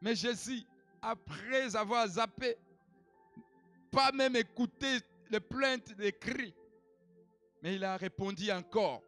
Mais 0.00 0.14
Jésus, 0.14 0.62
après 1.02 1.76
avoir 1.76 2.08
zappé, 2.08 2.56
pas 3.90 4.10
même 4.10 4.34
écouté 4.34 5.00
les 5.28 5.40
plaintes, 5.40 5.92
les 5.98 6.12
cris, 6.12 6.54
mais 7.62 7.74
il 7.74 7.84
a 7.84 7.98
répondu 7.98 8.50
encore, 8.50 9.02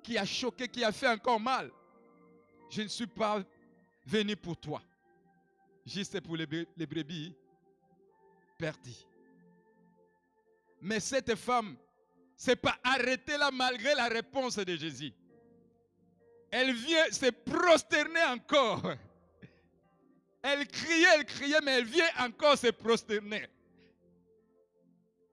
qui 0.00 0.16
a 0.16 0.24
choqué, 0.24 0.68
qui 0.68 0.84
a 0.84 0.92
fait 0.92 1.08
encore 1.08 1.40
mal. 1.40 1.72
Je 2.70 2.82
ne 2.82 2.88
suis 2.88 3.08
pas 3.08 3.42
venu 4.06 4.36
pour 4.36 4.56
toi, 4.56 4.80
juste 5.84 6.20
pour 6.20 6.36
les, 6.36 6.46
brebis 6.46 7.34
perdues. 8.56 9.04
Mais 10.80 11.00
cette 11.00 11.34
femme 11.34 11.76
s'est 12.36 12.54
pas 12.54 12.78
arrêtée 12.84 13.36
là 13.36 13.50
malgré 13.50 13.92
la 13.96 14.06
réponse 14.06 14.54
de 14.54 14.76
Jésus. 14.76 15.12
Elle 16.50 16.72
vient 16.74 17.10
se 17.10 17.30
prosterner 17.30 18.22
encore 18.24 18.96
elle 20.42 20.66
criait, 20.66 21.06
elle 21.16 21.24
criait, 21.24 21.60
mais 21.62 21.78
elle 21.78 21.84
vient 21.84 22.10
encore 22.18 22.56
se 22.56 22.68
prosterner 22.68 23.46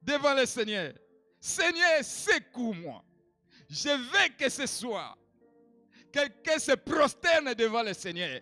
devant 0.01 0.33
le 0.33 0.45
Seigneur. 0.45 0.93
Seigneur, 1.39 2.03
secoue-moi. 2.03 3.03
Je 3.69 3.89
veux 3.89 4.35
que 4.37 4.49
ce 4.49 4.65
soit 4.65 5.17
quelqu'un 6.11 6.59
se 6.59 6.71
prosterne 6.73 7.53
devant 7.53 7.83
le 7.83 7.93
Seigneur. 7.93 8.41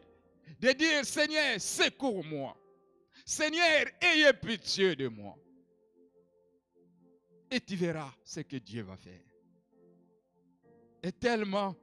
De 0.60 0.72
dire, 0.72 1.06
Seigneur, 1.06 1.60
secoue-moi. 1.60 2.56
Seigneur, 3.26 3.86
ayez 4.02 4.34
pitié 4.34 4.96
de 4.96 5.08
moi. 5.08 5.36
Et 7.52 7.60
tu 7.60 7.76
verras 7.76 8.12
ce 8.24 8.40
que 8.42 8.58
Dieu 8.58 8.84
va 8.84 8.96
faire. 8.96 9.22
Et 11.02 11.12
tellement 11.12 11.76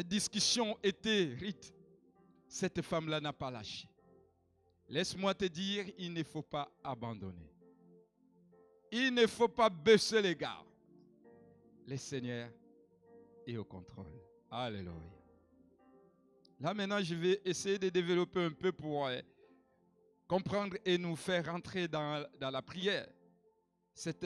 la 0.00 0.04
discussion 0.04 0.78
était 0.82 1.36
rite 1.38 1.74
cette 2.48 2.80
femme-là 2.80 3.20
n'a 3.20 3.34
pas 3.34 3.50
lâché. 3.50 3.86
Laisse-moi 4.88 5.34
te 5.34 5.44
dire, 5.44 5.84
il 5.98 6.14
ne 6.14 6.22
faut 6.22 6.40
pas 6.40 6.72
abandonner. 6.82 7.52
Il 8.90 9.12
ne 9.12 9.26
faut 9.26 9.46
pas 9.46 9.68
baisser 9.68 10.22
les 10.22 10.34
gardes. 10.34 10.66
Le 11.86 11.98
Seigneur 11.98 12.48
est 13.46 13.58
au 13.58 13.64
contrôle. 13.64 14.06
Alléluia. 14.50 14.94
Là 16.60 16.72
maintenant, 16.72 17.02
je 17.02 17.14
vais 17.14 17.42
essayer 17.44 17.78
de 17.78 17.90
développer 17.90 18.42
un 18.42 18.52
peu 18.52 18.72
pour 18.72 19.06
euh, 19.06 19.20
comprendre 20.26 20.78
et 20.82 20.96
nous 20.96 21.14
faire 21.14 21.44
rentrer 21.44 21.86
dans, 21.86 22.26
dans 22.40 22.50
la 22.50 22.62
prière. 22.62 23.06
Cette 23.92 24.24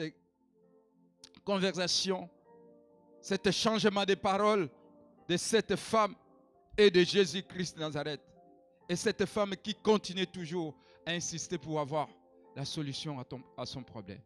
conversation, 1.43 2.29
cet 3.19 3.51
changement 3.51 4.05
de 4.05 4.15
paroles 4.15 4.69
de 5.27 5.37
cette 5.37 5.75
femme 5.75 6.15
et 6.77 6.89
de 6.89 7.01
Jésus-Christ 7.03 7.77
Nazareth. 7.77 8.21
Et 8.87 8.95
cette 8.95 9.25
femme 9.25 9.55
qui 9.55 9.73
continue 9.73 10.27
toujours 10.27 10.75
à 11.05 11.11
insister 11.11 11.57
pour 11.57 11.79
avoir 11.79 12.07
la 12.55 12.65
solution 12.65 13.19
à, 13.19 13.25
à 13.57 13.65
son 13.65 13.83
problème. 13.83 14.21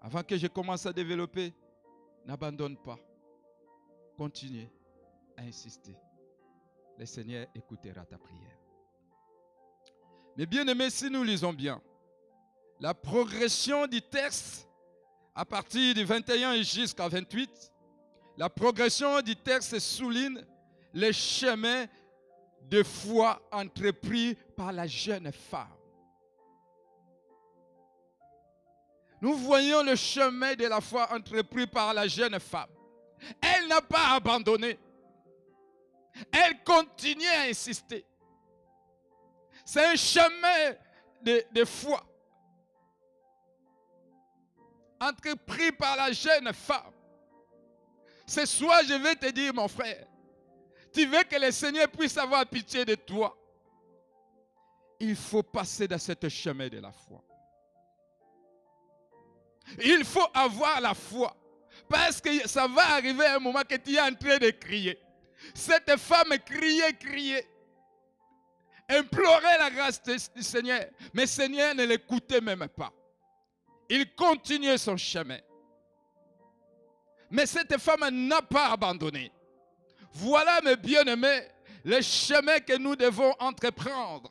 Avant 0.00 0.22
que 0.22 0.36
je 0.36 0.46
commence 0.46 0.86
à 0.86 0.92
développer, 0.92 1.52
n'abandonne 2.26 2.76
pas. 2.76 2.98
Continue 4.16 4.68
à 5.36 5.42
insister. 5.42 5.96
Le 6.98 7.06
Seigneur 7.06 7.46
écoutera 7.54 8.04
ta 8.04 8.18
prière. 8.18 8.58
Mais 10.36 10.46
bien 10.46 10.66
aimés, 10.66 10.90
si 10.90 11.10
nous 11.10 11.22
lisons 11.22 11.52
bien, 11.52 11.80
la 12.78 12.94
progression 12.94 13.86
du 13.86 14.00
texte 14.00 14.66
à 15.34 15.44
partir 15.44 15.94
du 15.94 16.04
21 16.04 16.62
jusqu'à 16.62 17.08
28, 17.08 17.72
la 18.36 18.48
progression 18.48 19.20
du 19.20 19.36
texte 19.36 19.78
souligne 19.78 20.44
les 20.94 21.12
chemins 21.12 21.86
de 22.62 22.82
foi 22.82 23.40
entrepris 23.52 24.36
par 24.56 24.72
la 24.72 24.86
jeune 24.86 25.32
femme. 25.32 25.68
Nous 29.20 29.34
voyons 29.34 29.82
le 29.82 29.96
chemin 29.96 30.54
de 30.54 30.66
la 30.66 30.80
foi 30.80 31.12
entrepris 31.12 31.66
par 31.66 31.92
la 31.92 32.06
jeune 32.06 32.40
femme. 32.40 32.70
Elle 33.40 33.68
n'a 33.68 33.82
pas 33.82 34.14
abandonné. 34.14 34.78
Elle 36.32 36.62
continue 36.64 37.26
à 37.26 37.42
insister. 37.42 38.04
C'est 39.64 39.84
un 39.84 39.94
chemin 39.94 40.74
de, 41.22 41.44
de, 41.52 41.64
foi 41.64 42.02
entrepris 45.00 45.72
par 45.72 45.96
la 45.96 46.12
jeune 46.12 46.52
femme. 46.52 46.89
Ce 48.30 48.46
soir, 48.46 48.82
je 48.86 48.94
vais 48.94 49.16
te 49.16 49.28
dire, 49.32 49.52
mon 49.52 49.66
frère, 49.66 50.06
tu 50.92 51.04
veux 51.04 51.24
que 51.24 51.34
le 51.34 51.50
Seigneur 51.50 51.88
puisse 51.88 52.16
avoir 52.16 52.46
pitié 52.46 52.84
de 52.84 52.94
toi. 52.94 53.36
Il 55.00 55.16
faut 55.16 55.42
passer 55.42 55.88
dans 55.88 55.98
ce 55.98 56.12
chemin 56.28 56.68
de 56.68 56.78
la 56.78 56.92
foi. 56.92 57.24
Il 59.82 60.04
faut 60.04 60.28
avoir 60.32 60.80
la 60.80 60.94
foi. 60.94 61.36
Parce 61.88 62.20
que 62.20 62.46
ça 62.46 62.68
va 62.68 62.94
arriver 62.94 63.26
un 63.26 63.40
moment 63.40 63.62
que 63.68 63.74
tu 63.74 63.96
es 63.96 64.00
en 64.00 64.14
train 64.14 64.38
de 64.38 64.50
crier. 64.50 64.96
Cette 65.52 65.96
femme 65.96 66.38
criait, 66.46 66.92
criait. 66.92 67.50
Implorait 68.88 69.58
la 69.58 69.70
grâce 69.70 70.00
du 70.04 70.44
Seigneur. 70.44 70.84
Mais 71.14 71.22
le 71.22 71.26
Seigneur 71.26 71.74
ne 71.74 71.82
l'écoutait 71.82 72.40
même 72.40 72.68
pas. 72.68 72.92
Il 73.88 74.14
continuait 74.14 74.78
son 74.78 74.96
chemin. 74.96 75.40
Mais 77.30 77.46
cette 77.46 77.78
femme 77.78 78.08
n'a 78.10 78.42
pas 78.42 78.70
abandonné. 78.72 79.30
Voilà, 80.12 80.60
mes 80.62 80.76
bien-aimés, 80.76 81.42
le 81.84 82.00
chemin 82.00 82.58
que 82.60 82.76
nous 82.76 82.96
devons 82.96 83.32
entreprendre. 83.38 84.30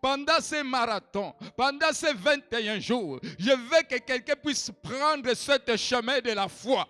Pendant 0.00 0.40
ces 0.40 0.64
marathons, 0.64 1.32
pendant 1.56 1.92
ces 1.92 2.12
21 2.12 2.80
jours, 2.80 3.20
je 3.38 3.50
veux 3.50 3.82
que 3.88 3.98
quelqu'un 3.98 4.34
puisse 4.34 4.70
prendre 4.82 5.32
ce 5.34 5.76
chemin 5.76 6.20
de 6.20 6.32
la 6.32 6.48
foi. 6.48 6.88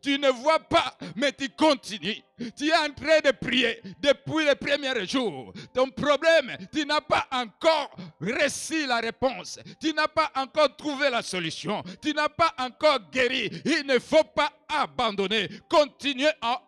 Tu 0.00 0.18
ne 0.18 0.28
vois 0.28 0.58
pas, 0.60 0.96
mais 1.16 1.32
tu 1.32 1.48
continues. 1.50 2.22
Tu 2.56 2.68
es 2.68 2.76
en 2.76 2.92
train 2.92 3.20
de 3.24 3.32
prier 3.32 3.80
depuis 4.00 4.44
les 4.44 4.54
premiers 4.54 5.06
jours. 5.06 5.52
Ton 5.74 5.90
problème, 5.90 6.56
tu 6.72 6.84
n'as 6.86 7.00
pas 7.00 7.26
encore 7.30 7.96
reçu 8.20 8.86
la 8.86 9.00
réponse. 9.00 9.58
Tu 9.80 9.92
n'as 9.92 10.08
pas 10.08 10.30
encore 10.34 10.76
trouvé 10.76 11.10
la 11.10 11.22
solution. 11.22 11.82
Tu 12.02 12.12
n'as 12.12 12.28
pas 12.28 12.54
encore 12.58 13.10
guéri. 13.10 13.50
Il 13.64 13.86
ne 13.86 13.98
faut 13.98 14.24
pas 14.24 14.52
abandonner. 14.68 15.48
Continuez 15.68 16.30
à, 16.40 16.62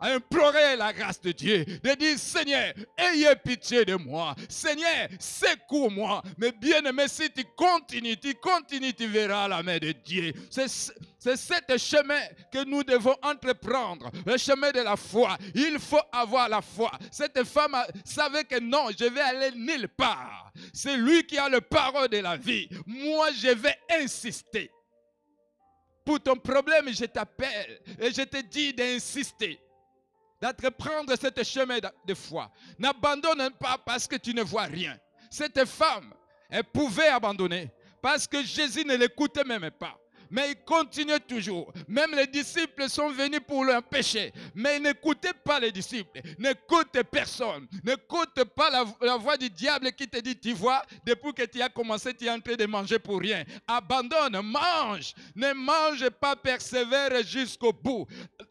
implorer 0.00 0.76
la 0.76 0.92
grâce 0.92 1.20
de 1.20 1.32
Dieu. 1.32 1.64
De 1.64 1.94
dire, 1.94 2.18
Seigneur, 2.18 2.72
ayez 2.96 3.34
pitié 3.36 3.84
de 3.84 3.94
moi. 3.94 4.34
Seigneur, 4.48 5.08
secours-moi. 5.18 6.22
Mais 6.38 6.52
bien 6.52 6.84
aimé, 6.84 7.04
si 7.08 7.30
tu 7.30 7.44
continues, 7.56 8.16
tu 8.16 8.34
continues, 8.34 8.94
tu 8.94 9.06
verras 9.06 9.48
la 9.48 9.62
main 9.62 9.78
de 9.78 9.92
Dieu. 9.92 10.32
C'est 10.50 10.68
ce 10.68 11.78
chemin 11.78 12.20
que 12.52 12.64
nous 12.64 12.82
devons 12.82 13.14
entreprendre. 13.22 14.10
Le 14.26 14.36
chemin 14.36 14.70
de 14.70 14.80
la 14.80 14.96
Il 15.54 15.78
faut 15.78 16.00
avoir 16.12 16.48
la 16.48 16.62
foi. 16.62 16.90
Cette 17.10 17.44
femme 17.44 17.76
savait 18.04 18.44
que 18.44 18.58
non, 18.60 18.88
je 18.98 19.04
vais 19.04 19.20
aller 19.20 19.50
nulle 19.52 19.88
part. 19.88 20.52
C'est 20.72 20.96
lui 20.96 21.24
qui 21.24 21.38
a 21.38 21.48
le 21.48 21.60
parole 21.60 22.08
de 22.08 22.18
la 22.18 22.36
vie. 22.36 22.68
Moi, 22.86 23.32
je 23.32 23.48
vais 23.48 23.76
insister. 23.90 24.70
Pour 26.04 26.20
ton 26.20 26.36
problème, 26.36 26.92
je 26.92 27.04
t'appelle 27.04 27.80
et 27.98 28.12
je 28.12 28.22
te 28.22 28.40
dis 28.42 28.74
d'insister, 28.74 29.60
d'entreprendre 30.40 31.14
ce 31.16 31.44
chemin 31.44 31.78
de 32.04 32.14
foi. 32.14 32.50
N'abandonne 32.78 33.50
pas 33.52 33.78
parce 33.78 34.08
que 34.08 34.16
tu 34.16 34.34
ne 34.34 34.42
vois 34.42 34.64
rien. 34.64 34.98
Cette 35.30 35.64
femme, 35.64 36.12
elle 36.50 36.64
pouvait 36.64 37.08
abandonner 37.08 37.70
parce 38.02 38.26
que 38.26 38.42
Jésus 38.42 38.84
ne 38.84 38.96
l'écoutait 38.96 39.44
même 39.44 39.70
pas 39.70 39.96
mais 40.32 40.50
il 40.50 40.56
continuait 40.64 41.20
toujours. 41.20 41.72
Même 41.86 42.14
les 42.16 42.26
disciples 42.26 42.88
sont 42.88 43.10
venus 43.10 43.40
pour 43.46 43.64
l'empêcher, 43.64 44.32
mais 44.54 44.80
n'écoutez 44.80 45.32
pas 45.44 45.60
les 45.60 45.70
disciples, 45.70 46.20
n'écoute 46.38 47.00
personne, 47.10 47.68
n'écoute 47.84 48.42
pas 48.56 48.70
la, 48.70 49.16
voix 49.16 49.36
du 49.36 49.50
diable 49.50 49.92
qui 49.92 50.08
te 50.08 50.18
dit, 50.18 50.36
tu 50.36 50.54
vois, 50.54 50.82
depuis 51.06 51.34
que 51.34 51.44
tu 51.44 51.60
as 51.60 51.68
commencé, 51.68 52.14
tu 52.14 52.24
es 52.24 52.30
en 52.30 52.40
train 52.40 52.56
de 52.56 52.66
manger 52.66 52.98
pour 52.98 53.20
rien. 53.20 53.44
Abandonne, 53.68 54.40
mange, 54.42 55.12
ne 55.36 55.52
mange 55.52 56.08
pas, 56.08 56.34
persévère 56.34 57.22
jusqu'au 57.22 57.72
bout. 57.72 58.06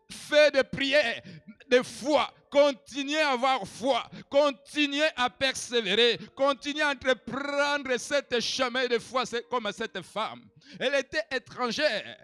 Fais 0.10 0.52
des 0.52 0.64
prières, 0.64 1.22
de 1.70 1.82
foi. 1.82 2.32
Continuez 2.52 3.22
à 3.22 3.32
avoir 3.32 3.66
foi. 3.66 4.10
Continuez 4.30 5.08
à 5.16 5.30
persévérer. 5.30 6.20
Continuez 6.36 6.82
à 6.82 6.90
entreprendre 6.90 7.98
cette 7.98 8.40
chemin 8.42 8.88
de 8.88 9.00
foi 9.00 9.24
comme 9.50 9.72
cette 9.72 10.02
femme. 10.02 10.44
Elle 10.78 10.96
était 10.96 11.24
étrangère, 11.32 12.18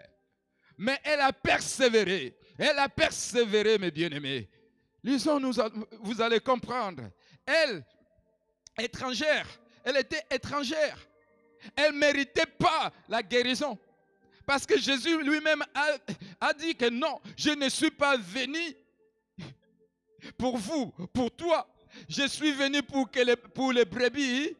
mais 0.76 1.00
elle 1.02 1.20
a 1.20 1.32
persévéré. 1.32 2.36
Elle 2.58 2.78
a 2.78 2.90
persévéré, 2.90 3.78
mes 3.78 3.90
bien-aimés. 3.90 4.50
Lisons, 5.02 5.40
nous, 5.40 5.54
vous 6.00 6.20
allez 6.20 6.40
comprendre. 6.40 7.04
Elle, 7.46 7.82
étrangère, 8.78 9.46
elle 9.82 9.96
était 9.96 10.24
étrangère. 10.30 10.98
Elle 11.74 11.94
ne 11.94 11.98
méritait 11.98 12.46
pas 12.46 12.92
la 13.08 13.22
guérison. 13.22 13.78
Parce 14.44 14.66
que 14.66 14.78
Jésus 14.78 15.22
lui-même 15.22 15.64
a, 16.40 16.52
dit 16.52 16.74
que 16.74 16.90
non, 16.90 17.20
je 17.36 17.50
ne 17.50 17.68
suis 17.68 17.90
pas 17.90 18.16
venu 18.16 18.74
pour 20.36 20.56
vous, 20.56 20.92
pour 21.12 21.30
toi. 21.34 21.66
Je 22.08 22.26
suis 22.26 22.52
venu 22.52 22.82
pour, 22.82 23.10
que 23.10 23.20
les, 23.20 23.36
pour 23.36 23.72
les 23.72 23.84
brebis 23.84 24.56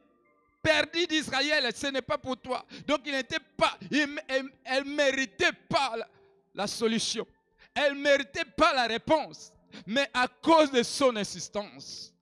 perdues 0.62 1.06
d'Israël. 1.06 1.70
Ce 1.74 1.86
n'est 1.88 2.02
pas 2.02 2.18
pour 2.18 2.36
toi. 2.36 2.64
Donc 2.86 3.00
il 3.06 3.12
n'était 3.12 3.40
pas, 3.56 3.78
elle 3.90 4.84
ne 4.84 4.94
méritait 4.96 5.52
pas 5.68 5.96
la, 5.96 6.08
la 6.54 6.66
solution. 6.66 7.26
Elle 7.74 7.94
ne 7.94 8.00
méritait 8.00 8.44
pas 8.56 8.72
la 8.74 8.86
réponse. 8.86 9.52
Mais 9.86 10.08
à 10.14 10.26
cause 10.26 10.70
de 10.72 10.82
son 10.82 11.14
insistance, 11.16 12.12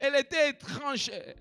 elle 0.00 0.14
était 0.16 0.50
étrangère. 0.50 1.34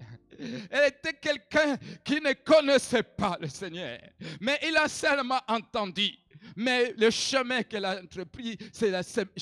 Elle 0.71 0.87
était 0.87 1.13
quelqu'un 1.13 1.77
qui 2.03 2.19
ne 2.19 2.33
connaissait 2.33 3.03
pas 3.03 3.37
le 3.39 3.47
Seigneur. 3.47 3.99
Mais 4.39 4.59
il 4.63 4.75
a 4.75 4.87
seulement 4.87 5.39
entendu. 5.47 6.17
Mais 6.55 6.93
le 6.97 7.09
chemin 7.09 7.63
qu'elle 7.63 7.85
a 7.85 8.01
entrepris, 8.01 8.57
c'est 8.71 8.91
le 8.91 9.01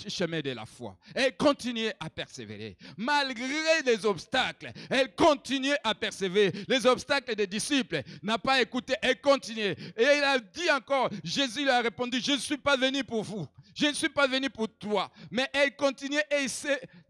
chemin 0.10 0.42
de 0.42 0.52
la 0.52 0.66
foi. 0.66 0.98
Elle 1.14 1.36
continue 1.38 1.90
à 2.00 2.10
persévérer. 2.10 2.78
Malgré 2.98 3.82
les 3.86 4.06
obstacles, 4.06 4.72
elle 4.90 5.14
continue 5.16 5.74
à 5.84 5.96
persévérer. 5.96 6.52
Les 6.68 6.86
obstacles 6.86 7.36
des 7.36 7.48
disciples 7.48 8.02
n'a 8.24 8.38
pas 8.38 8.62
écouté. 8.62 8.94
Elle 9.02 9.20
continue. 9.22 9.72
Et 9.98 10.04
il 10.04 10.24
a 10.24 10.40
dit 10.40 10.70
encore, 10.72 11.10
Jésus 11.24 11.64
lui 11.64 11.70
a 11.70 11.82
répondu, 11.82 12.20
je 12.22 12.34
ne 12.34 12.38
suis 12.38 12.58
pas 12.58 12.78
venu 12.78 13.04
pour 13.04 13.24
vous. 13.24 13.48
Je 13.76 13.88
ne 13.88 13.94
suis 13.94 14.10
pas 14.10 14.28
venu 14.28 14.50
pour 14.50 14.68
toi. 14.78 15.12
Mais 15.32 15.48
elle 15.54 15.76
continue 15.76 16.20
et 16.32 16.46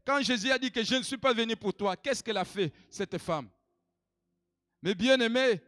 quand 0.05 0.21
Jésus 0.21 0.51
a 0.51 0.57
dit 0.57 0.71
que 0.71 0.83
je 0.83 0.95
ne 0.95 1.03
suis 1.03 1.17
pas 1.17 1.33
venu 1.33 1.55
pour 1.55 1.73
toi, 1.73 1.95
qu'est-ce 1.95 2.23
qu'elle 2.23 2.37
a 2.37 2.45
fait, 2.45 2.71
cette 2.89 3.17
femme? 3.17 3.49
Mais 4.81 4.95
bien 4.95 5.19
aimé, 5.19 5.61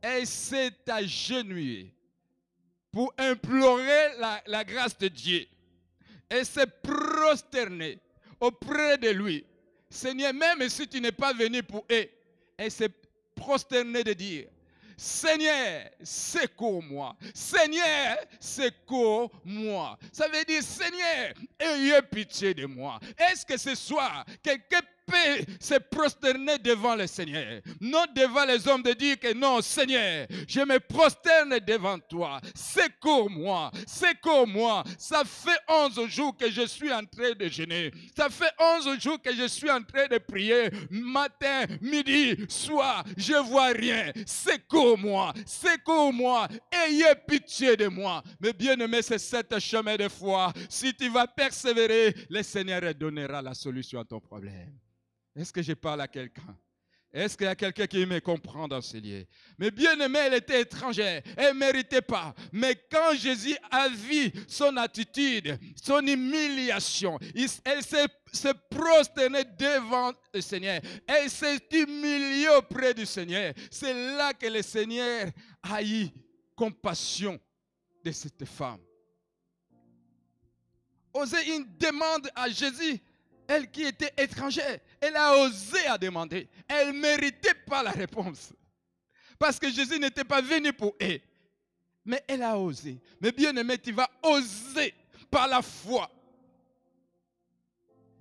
elle 0.00 0.26
s'est 0.26 0.76
agenouillée 0.88 1.94
pour 2.98 3.14
implorer 3.16 4.16
la, 4.44 4.64
grâce 4.64 4.98
de 4.98 5.06
Dieu 5.06 5.46
et 6.28 6.42
se 6.42 6.66
prosterner 6.82 8.00
auprès 8.40 8.98
de 8.98 9.10
lui. 9.10 9.46
Seigneur, 9.88 10.34
même 10.34 10.68
si 10.68 10.88
tu 10.88 11.00
n'es 11.00 11.12
pas 11.12 11.32
venu 11.32 11.62
pour 11.62 11.86
eux, 11.92 12.08
elle 12.56 12.70
s'est 12.72 12.90
prosterner 13.36 14.02
de 14.02 14.14
dire, 14.14 14.48
Seigneur, 14.96 15.88
secours-moi. 16.02 17.14
Seigneur, 17.32 18.16
secours-moi. 18.40 19.96
Ça 20.12 20.26
veut 20.26 20.44
dire, 20.44 20.64
Seigneur, 20.64 21.34
ayez 21.56 22.02
pitié 22.02 22.52
de 22.52 22.66
moi. 22.66 22.98
Est-ce 23.16 23.46
que 23.46 23.56
ce 23.56 23.76
soir, 23.76 24.24
quelqu'un 24.42 24.80
peut 25.08 25.44
se 25.58 25.74
prosterner 25.78 26.58
devant 26.58 26.94
le 26.94 27.06
Seigneur. 27.06 27.60
Non 27.80 28.04
devant 28.14 28.44
les 28.44 28.66
hommes 28.68 28.82
de 28.82 28.92
dire 28.92 29.18
que 29.18 29.32
non, 29.32 29.60
Seigneur, 29.62 30.26
je 30.46 30.60
me 30.60 30.78
prosterne 30.78 31.58
devant 31.66 31.98
toi. 31.98 32.40
Secours-moi, 32.54 33.70
secours-moi. 33.86 34.84
Ça 34.98 35.22
fait 35.24 35.58
11 35.68 36.06
jours 36.08 36.36
que 36.36 36.50
je 36.50 36.66
suis 36.66 36.92
en 36.92 37.04
train 37.04 37.32
de 37.38 37.48
jeûner. 37.48 37.90
Ça 38.16 38.28
fait 38.28 38.52
11 38.60 39.00
jours 39.00 39.20
que 39.20 39.34
je 39.34 39.46
suis 39.48 39.70
en 39.70 39.82
train 39.82 40.06
de 40.06 40.18
prier. 40.18 40.70
Matin, 40.90 41.64
midi, 41.80 42.36
soir, 42.48 43.04
je 43.16 43.34
vois 43.34 43.68
rien. 43.68 44.12
Secours-moi, 44.26 45.32
secours-moi. 45.46 46.48
Ayez 46.70 47.14
pitié 47.26 47.76
de 47.76 47.88
moi. 47.88 48.22
Mais 48.40 48.52
bien 48.52 48.78
aimé, 48.78 49.00
c'est 49.02 49.18
cette 49.18 49.58
chemin 49.58 49.96
de 49.96 50.08
foi. 50.08 50.52
Si 50.68 50.94
tu 50.94 51.08
vas 51.08 51.26
persévérer, 51.26 52.14
le 52.28 52.42
Seigneur 52.42 52.82
donnera 52.94 53.42
la 53.42 53.54
solution 53.54 54.00
à 54.00 54.04
ton 54.04 54.20
problème. 54.20 54.72
Est-ce 55.38 55.52
que 55.52 55.62
je 55.62 55.72
parle 55.72 56.00
à 56.00 56.08
quelqu'un? 56.08 56.56
Est-ce 57.12 57.36
qu'il 57.38 57.46
y 57.46 57.48
a 57.48 57.54
quelqu'un 57.54 57.86
qui 57.86 58.04
me 58.04 58.18
comprend 58.18 58.66
dans 58.66 58.82
ce 58.82 58.96
lieu? 58.96 59.24
Mais 59.56 59.70
bien 59.70 59.98
aimé, 60.00 60.18
elle 60.26 60.34
était 60.34 60.60
étrangère, 60.60 61.22
elle 61.36 61.54
ne 61.54 61.60
méritait 61.60 62.02
pas. 62.02 62.34
Mais 62.52 62.74
quand 62.90 63.14
Jésus 63.14 63.56
a 63.70 63.88
vu 63.88 64.32
son 64.48 64.76
attitude, 64.76 65.56
son 65.80 66.04
humiliation, 66.06 67.18
elle 67.64 67.82
s'est 67.82 68.06
se 68.30 68.48
devant 69.58 70.12
le 70.34 70.40
Seigneur. 70.40 70.82
Elle 71.06 71.30
s'est 71.30 71.60
humiliée 71.72 72.48
auprès 72.58 72.92
du 72.92 73.06
Seigneur. 73.06 73.54
C'est 73.70 73.94
là 73.94 74.34
que 74.34 74.46
le 74.46 74.60
Seigneur 74.60 75.30
a 75.62 75.82
eu 75.82 76.08
compassion 76.54 77.40
de 78.04 78.10
cette 78.10 78.44
femme. 78.44 78.80
Oser 81.14 81.54
une 81.54 81.66
demande 81.78 82.28
à 82.34 82.50
Jésus 82.50 83.00
elle 83.48 83.70
qui 83.70 83.82
était 83.82 84.12
étrangère, 84.18 84.78
elle 85.00 85.16
a 85.16 85.36
osé 85.38 85.86
à 85.86 85.98
demander. 85.98 86.48
Elle 86.66 86.88
ne 86.88 87.00
méritait 87.00 87.54
pas 87.54 87.82
la 87.82 87.90
réponse. 87.90 88.52
Parce 89.38 89.58
que 89.58 89.70
Jésus 89.70 89.98
n'était 89.98 90.24
pas 90.24 90.40
venu 90.40 90.72
pour 90.72 90.94
elle. 90.98 91.20
Mais 92.04 92.22
elle 92.26 92.42
a 92.42 92.58
osé. 92.58 93.00
Mais 93.20 93.32
bien 93.32 93.54
aimé, 93.56 93.78
tu 93.78 93.92
vas 93.92 94.08
oser 94.22 94.94
par 95.30 95.46
la 95.46 95.62
foi 95.62 96.10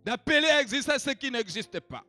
d'appeler 0.04 0.48
à 0.48 0.62
exister 0.62 1.00
ce 1.00 1.12
qui 1.12 1.32
n'existe 1.32 1.80
pas 1.80 2.04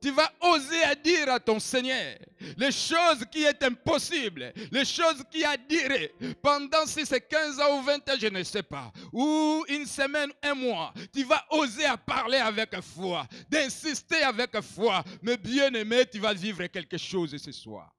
tu 0.00 0.10
vas 0.10 0.30
oser 0.40 0.82
à 0.84 0.94
dire 0.94 1.28
à 1.30 1.40
ton 1.40 1.58
Seigneur 1.58 2.16
les 2.56 2.72
choses 2.72 3.24
qui 3.30 3.44
est 3.44 3.62
impossibles, 3.62 4.52
les 4.70 4.84
choses 4.84 5.24
qui 5.30 5.44
a 5.44 5.56
duré 5.56 6.14
pendant 6.42 6.86
si 6.86 7.04
c'est 7.04 7.20
15 7.20 7.60
ans 7.60 7.78
ou 7.78 7.82
20 7.82 8.08
ans, 8.08 8.16
je 8.20 8.26
ne 8.28 8.42
sais 8.42 8.62
pas, 8.62 8.92
ou 9.12 9.64
une 9.68 9.86
semaine, 9.86 10.30
un 10.42 10.54
mois. 10.54 10.92
Tu 11.12 11.24
vas 11.24 11.44
oser 11.50 11.84
à 11.84 11.96
parler 11.96 12.38
avec 12.38 12.80
foi, 12.80 13.26
d'insister 13.48 14.22
avec 14.22 14.60
foi. 14.60 15.02
Mais 15.22 15.36
bien 15.36 15.72
aimé, 15.74 16.04
tu 16.10 16.18
vas 16.18 16.34
vivre 16.34 16.66
quelque 16.66 16.98
chose 16.98 17.36
ce 17.36 17.52
soir. 17.52 17.94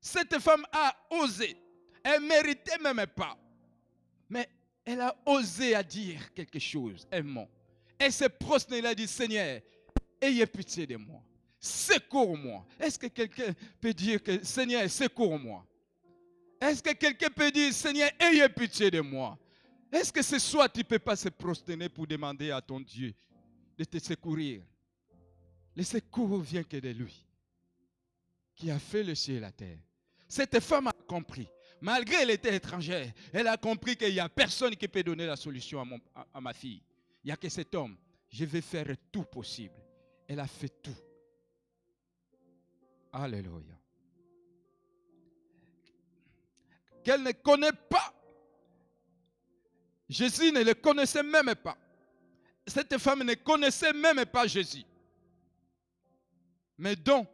Cette 0.00 0.38
femme 0.38 0.66
a 0.72 0.94
osé. 1.10 1.56
Elle 2.02 2.20
méritait 2.20 2.78
même 2.78 3.06
pas. 3.06 3.36
Mais 4.28 4.48
elle 4.84 5.00
a 5.00 5.16
osé 5.24 5.74
à 5.74 5.82
dire 5.82 6.32
quelque 6.34 6.58
chose, 6.58 7.06
un 7.10 7.22
mot. 7.22 7.48
Elle 7.98 8.12
s'est 8.12 8.28
prosternée, 8.28 8.80
elle 8.80 8.86
a 8.86 8.94
dit, 8.94 9.06
Seigneur, 9.06 9.60
ayez 10.20 10.46
pitié 10.46 10.86
de 10.86 10.96
moi. 10.96 11.22
Secours-moi. 11.58 12.66
Est-ce 12.78 12.98
que 12.98 13.06
quelqu'un 13.06 13.54
peut 13.80 13.94
dire 13.94 14.22
que 14.22 14.44
Seigneur, 14.44 14.88
secours-moi? 14.90 15.66
Est-ce 16.60 16.82
que 16.82 16.92
quelqu'un 16.92 17.30
peut 17.30 17.50
dire 17.50 17.72
Seigneur, 17.72 18.10
ayez 18.20 18.48
pitié 18.48 18.90
de 18.90 19.00
moi? 19.00 19.38
Est-ce 19.90 20.12
que 20.12 20.22
ce 20.22 20.38
soir 20.38 20.70
tu 20.70 20.80
ne 20.80 20.84
peux 20.84 20.98
pas 20.98 21.16
se 21.16 21.28
prosterner 21.28 21.88
pour 21.88 22.06
demander 22.06 22.50
à 22.50 22.60
ton 22.60 22.80
Dieu 22.80 23.14
de 23.78 23.84
te 23.84 23.98
secourir? 23.98 24.62
Le 25.74 25.82
secours 25.82 26.40
vient 26.40 26.62
que 26.62 26.76
de 26.76 26.90
lui, 26.90 27.24
qui 28.54 28.70
a 28.70 28.78
fait 28.78 29.02
le 29.02 29.14
ciel 29.14 29.38
et 29.38 29.40
la 29.40 29.52
terre. 29.52 29.78
Cette 30.28 30.60
femme 30.60 30.88
a 30.88 30.92
compris. 31.06 31.48
Malgré 31.80 32.16
qu'elle 32.16 32.30
était 32.30 32.56
étrangère, 32.56 33.12
elle 33.32 33.46
a 33.46 33.56
compris 33.56 33.96
qu'il 33.96 34.12
n'y 34.12 34.20
a 34.20 34.28
personne 34.28 34.76
qui 34.76 34.88
peut 34.88 35.02
donner 35.02 35.26
la 35.26 35.36
solution 35.36 35.80
à, 36.14 36.26
à 36.32 36.40
ma 36.40 36.52
fille. 36.52 36.82
Il 37.22 37.28
n'y 37.28 37.32
a 37.32 37.36
que 37.36 37.48
cet 37.48 37.74
homme. 37.74 37.96
Je 38.28 38.44
vais 38.44 38.60
faire 38.60 38.86
tout 39.12 39.24
possible 39.24 39.83
elle 40.28 40.40
a 40.40 40.46
fait 40.46 40.68
tout. 40.82 40.96
Alléluia. 43.12 43.74
Qu'elle 47.04 47.22
ne 47.22 47.32
connaît 47.32 47.72
pas. 47.72 48.12
Jésus 50.08 50.50
ne 50.52 50.62
le 50.62 50.74
connaissait 50.74 51.22
même 51.22 51.54
pas. 51.54 51.76
Cette 52.66 52.96
femme 52.98 53.22
ne 53.22 53.34
connaissait 53.34 53.92
même 53.92 54.24
pas 54.26 54.46
Jésus. 54.46 54.84
Mais 56.78 56.96
donc, 56.96 57.28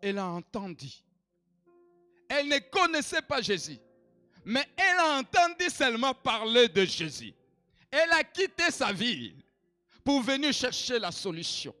elle 0.00 0.18
a 0.18 0.26
entendu. 0.26 0.88
Elle 2.28 2.48
ne 2.48 2.58
connaissait 2.70 3.22
pas 3.22 3.40
Jésus. 3.40 3.78
Mais 4.44 4.66
elle 4.76 4.98
a 4.98 5.18
entendu 5.18 5.68
seulement 5.70 6.14
parler 6.14 6.68
de 6.68 6.84
Jésus. 6.84 7.34
Elle 7.90 8.12
a 8.12 8.22
quitté 8.22 8.70
sa 8.70 8.92
ville 8.92 9.42
pour 10.04 10.20
venir 10.20 10.52
chercher 10.52 10.98
la 10.98 11.10
solution 11.10 11.74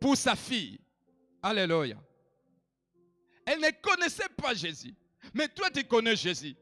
pour 0.00 0.16
sa 0.16 0.34
fille. 0.34 0.80
Alléluia. 1.42 1.96
Elle 3.46 3.60
ne 3.60 3.70
connaissait 3.80 4.28
pas 4.36 4.54
Jésus. 4.54 4.94
Mais 5.34 5.48
toi, 5.48 5.70
tu 5.70 5.84
connais 5.84 6.16
Jésus. 6.16 6.56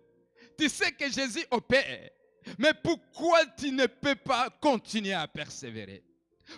Tu 0.59 0.69
sais 0.69 0.93
que 0.93 1.11
Jésus 1.11 1.45
opère. 1.51 2.11
Mais 2.59 2.73
pourquoi 2.75 3.45
tu 3.57 3.71
ne 3.71 3.87
peux 3.87 4.15
pas 4.15 4.51
continuer 4.61 5.13
à 5.13 5.29
persévérer? 5.29 6.03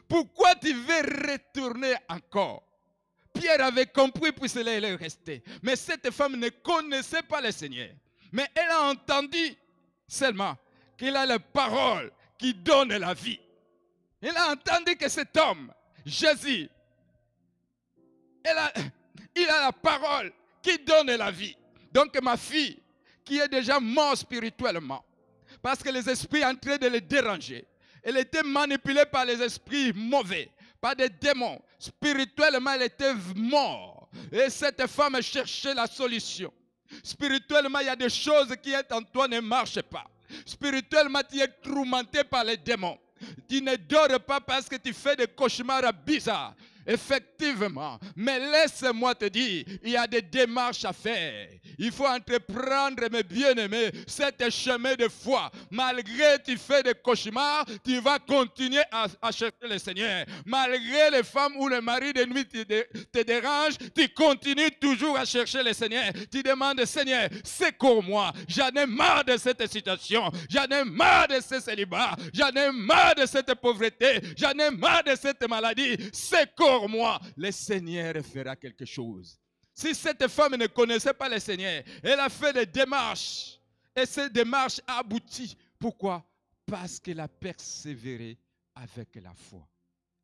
Pourquoi 0.09 0.55
tu 0.55 0.73
veux 0.73 1.33
retourner 1.33 1.95
encore? 2.09 2.63
Pierre 3.33 3.65
avait 3.65 3.87
compris, 3.87 4.33
puis 4.33 4.49
cela 4.49 4.73
est 4.73 4.95
resté. 4.95 5.43
Mais 5.63 5.77
cette 5.77 6.11
femme 6.11 6.37
ne 6.37 6.49
connaissait 6.49 7.23
pas 7.23 7.41
le 7.41 7.51
Seigneur. 7.51 7.91
Mais 8.33 8.49
elle 8.55 8.71
a 8.71 8.83
entendu 8.91 9.55
seulement 10.07 10.57
qu'il 10.97 11.17
a 11.17 11.27
la 11.27 11.39
parole 11.39 12.13
qui 12.39 12.55
donne 12.55 12.97
la 12.97 13.15
vie. 13.15 13.41
Elle 14.21 14.37
a 14.37 14.51
entendu 14.53 14.97
que 14.97 15.09
cet 15.09 15.37
homme 15.37 15.73
Jésus, 16.11 16.69
il 19.37 19.49
a 19.49 19.61
la 19.61 19.73
parole 19.73 20.33
qui 20.61 20.77
donne 20.79 21.15
la 21.15 21.31
vie. 21.31 21.57
Donc 21.93 22.21
ma 22.21 22.37
fille, 22.37 22.79
qui 23.25 23.39
est 23.39 23.49
déjà 23.49 23.79
morte 23.79 24.19
spirituellement, 24.19 25.05
parce 25.63 25.83
que 25.83 25.91
les 25.91 26.09
esprits 26.09 26.45
en 26.45 26.57
train 26.57 26.79
de 26.79 26.89
le 26.89 27.01
déranger, 27.01 27.65
elle 28.03 28.17
était 28.17 28.43
manipulée 28.43 29.05
par 29.07 29.25
les 29.25 29.41
esprits 29.41 29.93
mauvais, 29.93 30.51
par 30.81 30.97
des 30.97 31.09
démons. 31.09 31.61
Spirituellement, 31.79 32.73
elle 32.73 32.83
était 32.83 33.15
morte. 33.37 34.09
Et 34.33 34.51
cette 34.51 34.85
femme 34.89 35.21
cherchait 35.23 35.75
la 35.75 35.87
solution. 35.87 36.53
Spirituellement, 37.05 37.79
il 37.79 37.87
y 37.87 37.91
a 37.91 37.97
des 37.97 38.09
choses 38.09 38.53
qui 38.61 38.75
en 38.77 39.03
toi 39.03 39.29
ne 39.29 39.39
marchent 39.41 39.83
pas. 39.83 40.05
Spirituellement, 40.45 41.21
tu 41.31 41.39
es 41.39 41.49
tourmenté 41.63 42.25
par 42.25 42.43
les 42.43 42.57
démons. 42.57 42.99
Tu 43.49 43.61
ne 43.61 43.77
dors 43.77 44.21
pas 44.21 44.41
parce 44.41 44.69
que 44.69 44.77
tu 44.77 44.93
fais 44.93 45.17
des 45.17 45.27
cauchemars 45.27 45.93
bizarres. 45.93 46.55
Effectivement. 46.87 47.99
Mais 48.17 48.39
laisse-moi 48.39 49.15
te 49.15 49.27
dire, 49.27 49.65
il 49.83 49.91
y 49.91 49.97
a 49.97 50.07
des 50.07 50.23
démarches 50.23 50.85
à 50.85 50.93
faire. 50.93 51.49
Il 51.79 51.93
faut 51.93 52.07
entreprendre, 52.07 53.03
mes 53.11 53.23
bien-aimés, 53.23 53.91
cet 54.07 54.51
chemin 54.51 54.95
de 54.95 55.09
foi. 55.09 55.51
Malgré 55.71 56.39
tu 56.45 56.57
fais 56.57 56.83
des 56.83 56.95
cauchemars, 56.95 57.65
tu 57.85 58.01
vas 58.01 58.19
continuer 58.19 58.83
à, 58.91 59.07
chercher 59.31 59.55
le 59.63 59.79
Seigneur. 59.79 60.25
Malgré 60.45 61.11
les 61.11 61.23
femmes 61.23 61.57
ou 61.57 61.69
le 61.69 61.81
mari 61.81 62.13
de 62.13 62.25
nuit 62.25 62.47
te, 62.47 62.63
te 62.65 63.23
dérange, 63.23 63.75
tu 63.95 64.09
continues 64.09 64.71
toujours 64.81 65.19
à 65.19 65.25
chercher 65.25 65.63
le 65.63 65.73
Seigneur. 65.73 66.13
Tu 66.31 66.43
demandes, 66.43 66.85
Seigneur, 66.85 67.29
secours-moi. 67.45 68.33
J'en 68.49 68.69
ai 68.71 68.87
marre 68.87 69.25
de 69.25 69.37
cette 69.37 69.67
situation. 69.71 70.31
J'en 70.49 70.65
ai 70.65 70.85
marre 70.85 71.29
de 71.29 71.41
ce 71.41 71.61
célibat. 71.61 72.17
J'en 72.33 72.51
ai 72.51 72.71
marre 72.73 73.15
de 73.15 73.27
cette 73.27 73.55
pauvreté. 73.55 74.21
J'en 74.37 74.53
ai 74.53 74.71
marre 74.71 75.05
de 75.05 75.15
cette 75.15 75.49
maladie. 75.49 75.97
Secours 76.71 76.89
moi, 76.89 77.21
le 77.37 77.51
Seigneur 77.51 78.15
fera 78.25 78.55
quelque 78.57 78.85
chose. 78.85 79.39
Si 79.75 79.95
cette 79.95 80.27
femme 80.29 80.57
ne 80.57 80.67
connaissait 80.67 81.15
pas 81.15 81.29
le 81.29 81.39
Seigneur, 81.39 81.83
elle 82.03 82.21
a 82.21 82.29
fait 82.29 82.53
des 82.53 82.67
démarches. 82.67 83.59
Et 83.97 84.07
ces 84.07 84.31
démarches 84.31 84.81
abouti. 84.87 85.57
Pourquoi? 85.79 86.25
Parce 86.67 87.01
qu'elle 87.01 87.21
a 87.21 87.29
persévéré 87.29 88.39
avec 88.75 89.17
la 89.17 89.35
foi. 89.35 89.67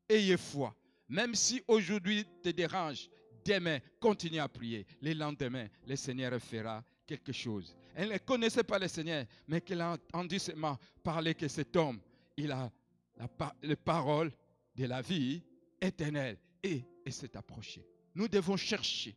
Ayez 0.08 0.36
foi. 0.36 0.74
Même 1.08 1.34
si 1.34 1.62
aujourd'hui 1.66 2.24
te 2.42 2.50
dérange, 2.50 3.08
demain, 3.44 3.78
continue 4.00 4.38
à 4.38 4.48
prier. 4.48 4.86
Le 5.00 5.14
lendemain, 5.14 5.66
le 5.86 5.96
Seigneur 5.96 6.38
fera 6.40 6.84
quelque 7.06 7.32
chose. 7.32 7.74
Elle 7.94 8.10
ne 8.10 8.18
connaissait 8.18 8.64
pas 8.64 8.78
le 8.78 8.88
Seigneur, 8.88 9.24
mais 9.48 9.60
qu'elle 9.60 9.80
a 9.80 9.92
entendu 9.92 10.38
seulement 10.38 10.78
parler 11.02 11.34
que 11.34 11.48
cet 11.48 11.74
homme, 11.76 12.00
il 12.36 12.52
a 12.52 12.70
la 13.16 13.76
parole 13.76 14.32
de 14.74 14.84
la 14.84 15.00
vie 15.00 15.42
éternel 15.80 16.38
et, 16.62 16.84
et 17.04 17.10
s'est 17.10 17.36
approché. 17.36 17.86
Nous 18.14 18.28
devons 18.28 18.56
chercher 18.56 19.14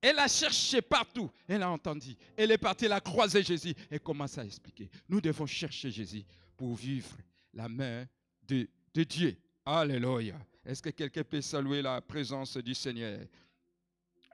Elle 0.00 0.18
a 0.18 0.28
cherché 0.28 0.82
partout. 0.82 1.30
Elle 1.48 1.62
a 1.62 1.70
entendu. 1.70 2.14
Elle 2.36 2.50
est 2.50 2.58
partie, 2.58 2.84
elle 2.84 2.92
a 2.92 3.00
croisé 3.00 3.42
Jésus 3.42 3.74
et 3.90 3.98
commence 3.98 4.36
à 4.36 4.44
expliquer. 4.44 4.90
Nous 5.08 5.20
devons 5.20 5.46
chercher 5.46 5.90
Jésus 5.90 6.24
pour 6.58 6.74
vivre 6.74 7.16
la 7.54 7.70
main 7.70 8.06
de, 8.46 8.68
de 8.92 9.02
Dieu. 9.02 9.36
Alléluia. 9.64 10.38
Est-ce 10.62 10.82
que 10.82 10.90
quelqu'un 10.90 11.24
peut 11.24 11.40
saluer 11.40 11.80
la 11.80 12.02
présence 12.02 12.58
du 12.58 12.74
Seigneur? 12.74 13.18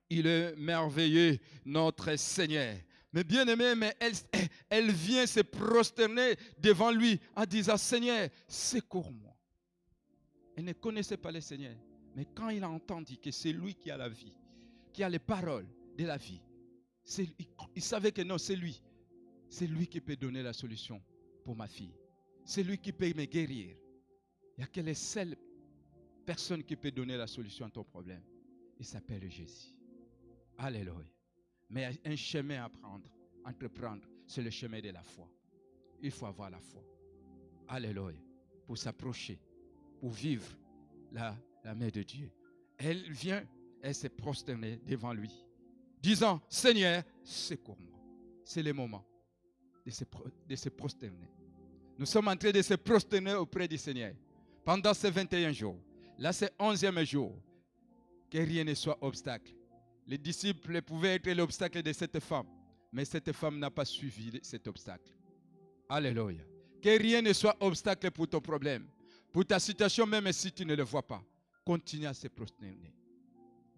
Il 0.09 0.27
est 0.27 0.57
merveilleux, 0.57 1.39
notre 1.65 2.17
Seigneur. 2.17 2.75
Mais 3.13 3.23
bien 3.23 3.47
aimé, 3.47 3.75
mais 3.77 3.95
elle, 4.01 4.15
elle 4.69 4.91
vient 4.91 5.27
se 5.27 5.41
prosterner 5.41 6.35
devant 6.59 6.91
lui 6.91 7.21
en 7.37 7.45
disant, 7.45 7.77
Seigneur, 7.77 8.29
secours-moi. 8.49 9.30
Elle 10.61 10.67
ne 10.67 10.73
connaissait 10.75 11.17
pas 11.17 11.33
le 11.33 11.41
Seigneur. 11.41 11.75
Mais 12.15 12.27
quand 12.35 12.51
il 12.51 12.63
a 12.63 12.69
entendu 12.69 13.17
que 13.17 13.31
c'est 13.31 13.51
lui 13.51 13.75
qui 13.75 13.91
a 13.91 13.97
la 13.97 14.11
vie, 14.11 14.35
qui 14.93 15.03
a 15.03 15.09
les 15.09 15.19
paroles 15.19 15.67
de 15.97 16.05
la 16.05 16.19
vie, 16.19 16.43
il, 17.17 17.33
il 17.75 17.81
savait 17.81 18.13
que 18.13 18.21
non, 18.21 18.37
c'est 18.37 18.57
lui. 18.57 18.83
C'est 19.49 19.67
lui 19.67 19.87
qui 19.87 20.03
peut 20.03 20.17
donner 20.17 20.43
la 20.43 20.53
solution 20.53 21.03
pour 21.47 21.57
ma 21.57 21.67
fille. 21.67 21.95
C'est 22.45 22.63
lui 22.63 22.77
qui 22.77 22.93
peut 22.93 23.07
me 23.17 23.25
guérir. 23.25 23.75
Il 24.55 24.59
n'y 24.59 24.65
a 24.65 24.67
que 24.67 24.83
les 24.83 24.93
seules 24.93 25.35
personnes 26.27 26.63
qui 26.63 26.77
peut 26.77 26.91
donner 26.91 27.17
la 27.17 27.27
solution 27.27 27.65
à 27.65 27.71
ton 27.71 27.83
problème. 27.83 28.23
Il 28.79 28.85
s'appelle 28.85 29.31
Jésus. 29.31 29.75
Alléluia. 30.59 31.07
Mais 31.71 31.99
un 32.05 32.17
chemin 32.17 32.65
à 32.65 32.69
prendre, 32.69 33.09
entreprendre, 33.47 34.03
c'est 34.27 34.43
le 34.43 34.51
chemin 34.51 34.81
de 34.81 34.91
la 34.91 35.03
foi. 35.03 35.27
Il 36.03 36.11
faut 36.11 36.27
avoir 36.27 36.51
la 36.51 36.61
foi. 36.61 36.85
Alléluia. 37.67 38.19
Pour 38.67 38.77
s'approcher, 38.77 39.41
pour 40.01 40.11
vivre 40.11 40.47
la, 41.13 41.37
la 41.63 41.75
main 41.75 41.89
de 41.89 42.03
Dieu. 42.03 42.31
Elle 42.79 43.03
vient, 43.11 43.45
elle 43.83 43.95
s'est 43.95 44.09
prosternée 44.09 44.81
devant 44.87 45.13
lui, 45.13 45.31
disant, 46.01 46.41
Seigneur, 46.49 47.03
secours-moi. 47.23 48.01
C'est 48.45 48.63
le 48.63 48.73
moment 48.73 49.05
de 49.85 49.91
se, 49.91 50.05
de 50.49 50.57
se 50.57 50.69
prosterner. 50.71 51.29
Nous 51.99 52.07
sommes 52.07 52.29
en 52.29 52.37
train 52.37 52.51
de 52.51 52.63
se 52.63 52.75
prosterner 52.75 53.35
auprès 53.35 53.69
du 53.69 53.77
Seigneur 53.77 54.15
pendant 54.65 54.95
ces 54.95 55.11
21 55.11 55.53
jours. 55.53 55.79
Là, 56.19 56.33
c'est 56.33 56.53
11e 56.59 57.05
jour. 57.05 57.35
Que 58.31 58.39
rien 58.39 58.65
ne 58.65 58.75
soit 58.75 58.97
obstacle. 59.01 59.53
Les 60.07 60.19
disciples 60.19 60.81
pouvaient 60.83 61.17
être 61.17 61.31
l'obstacle 61.33 61.83
de 61.83 61.93
cette 61.93 62.19
femme, 62.21 62.47
mais 62.93 63.05
cette 63.05 63.33
femme 63.33 63.59
n'a 63.59 63.71
pas 63.71 63.85
suivi 63.85 64.39
cet 64.43 64.67
obstacle. 64.67 65.13
Alléluia. 65.89 66.43
Que 66.81 66.99
rien 66.99 67.21
ne 67.21 67.33
soit 67.33 67.57
obstacle 67.61 68.11
pour 68.11 68.29
ton 68.29 68.41
problème, 68.41 68.87
pour 69.33 69.47
ta 69.47 69.59
situation, 69.59 70.07
même 70.07 70.33
si 70.33 70.53
tu 70.53 70.65
ne 70.65 70.75
le 70.75 70.83
vois 70.83 71.07
pas. 71.07 71.23
Continue 71.65 72.07
à 72.07 72.15
se 72.15 72.29
prosterner. 72.29 72.93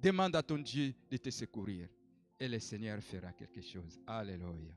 Demande 0.01 0.35
à 0.35 0.43
ton 0.43 0.59
Dieu 0.59 0.95
de 1.11 1.17
te 1.17 1.31
secourir 1.31 1.89
et 2.43 2.49
le 2.49 2.59
Seigneur 2.59 3.01
fera 3.03 3.33
quelque 3.33 3.63
chose. 3.63 4.01
Alléluia. 4.07 4.75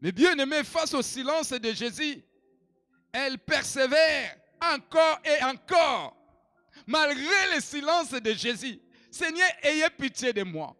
Mais 0.00 0.12
bien 0.12 0.38
aimé, 0.38 0.62
face 0.62 0.94
au 0.94 1.02
silence 1.02 1.50
de 1.50 1.72
Jésus, 1.72 2.22
elle 3.12 3.38
persévère 3.38 4.36
encore 4.62 5.18
et 5.24 5.42
encore, 5.42 6.16
malgré 6.86 7.54
le 7.54 7.60
silence 7.60 8.12
de 8.12 8.32
Jésus. 8.32 8.78
Seigneur, 9.10 9.48
ayez 9.62 9.90
pitié 9.90 10.32
de 10.32 10.44
moi. 10.44 10.76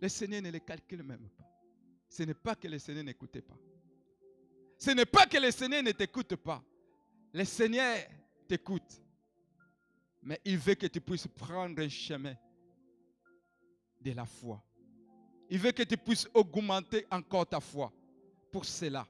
Le 0.00 0.08
Seigneur 0.08 0.42
ne 0.42 0.50
le 0.50 0.60
calcule 0.60 1.02
même 1.02 1.28
pas. 1.36 1.50
Ce 2.08 2.22
n'est 2.22 2.34
pas 2.34 2.54
que 2.54 2.68
le 2.68 2.78
Seigneur 2.78 3.02
n'écoutait 3.02 3.42
pas. 3.42 3.58
Ce 4.78 4.92
n'est 4.92 5.04
pas 5.04 5.26
que 5.26 5.38
le 5.38 5.50
Seigneur 5.50 5.82
ne 5.82 5.90
t'écoute 5.90 6.36
pas. 6.36 6.62
Le 7.32 7.44
Seigneur 7.44 7.96
t'écoute. 8.48 9.02
Mais 10.22 10.40
il 10.44 10.58
veut 10.58 10.74
que 10.74 10.86
tu 10.86 11.00
puisses 11.00 11.28
prendre 11.28 11.80
un 11.80 11.88
chemin 11.88 12.34
de 14.00 14.12
la 14.12 14.24
foi. 14.26 14.62
Il 15.50 15.58
veut 15.58 15.72
que 15.72 15.82
tu 15.82 15.96
puisses 15.96 16.28
augmenter 16.34 17.06
encore 17.10 17.46
ta 17.46 17.60
foi. 17.60 17.92
Pour 18.50 18.64
cela, 18.64 19.06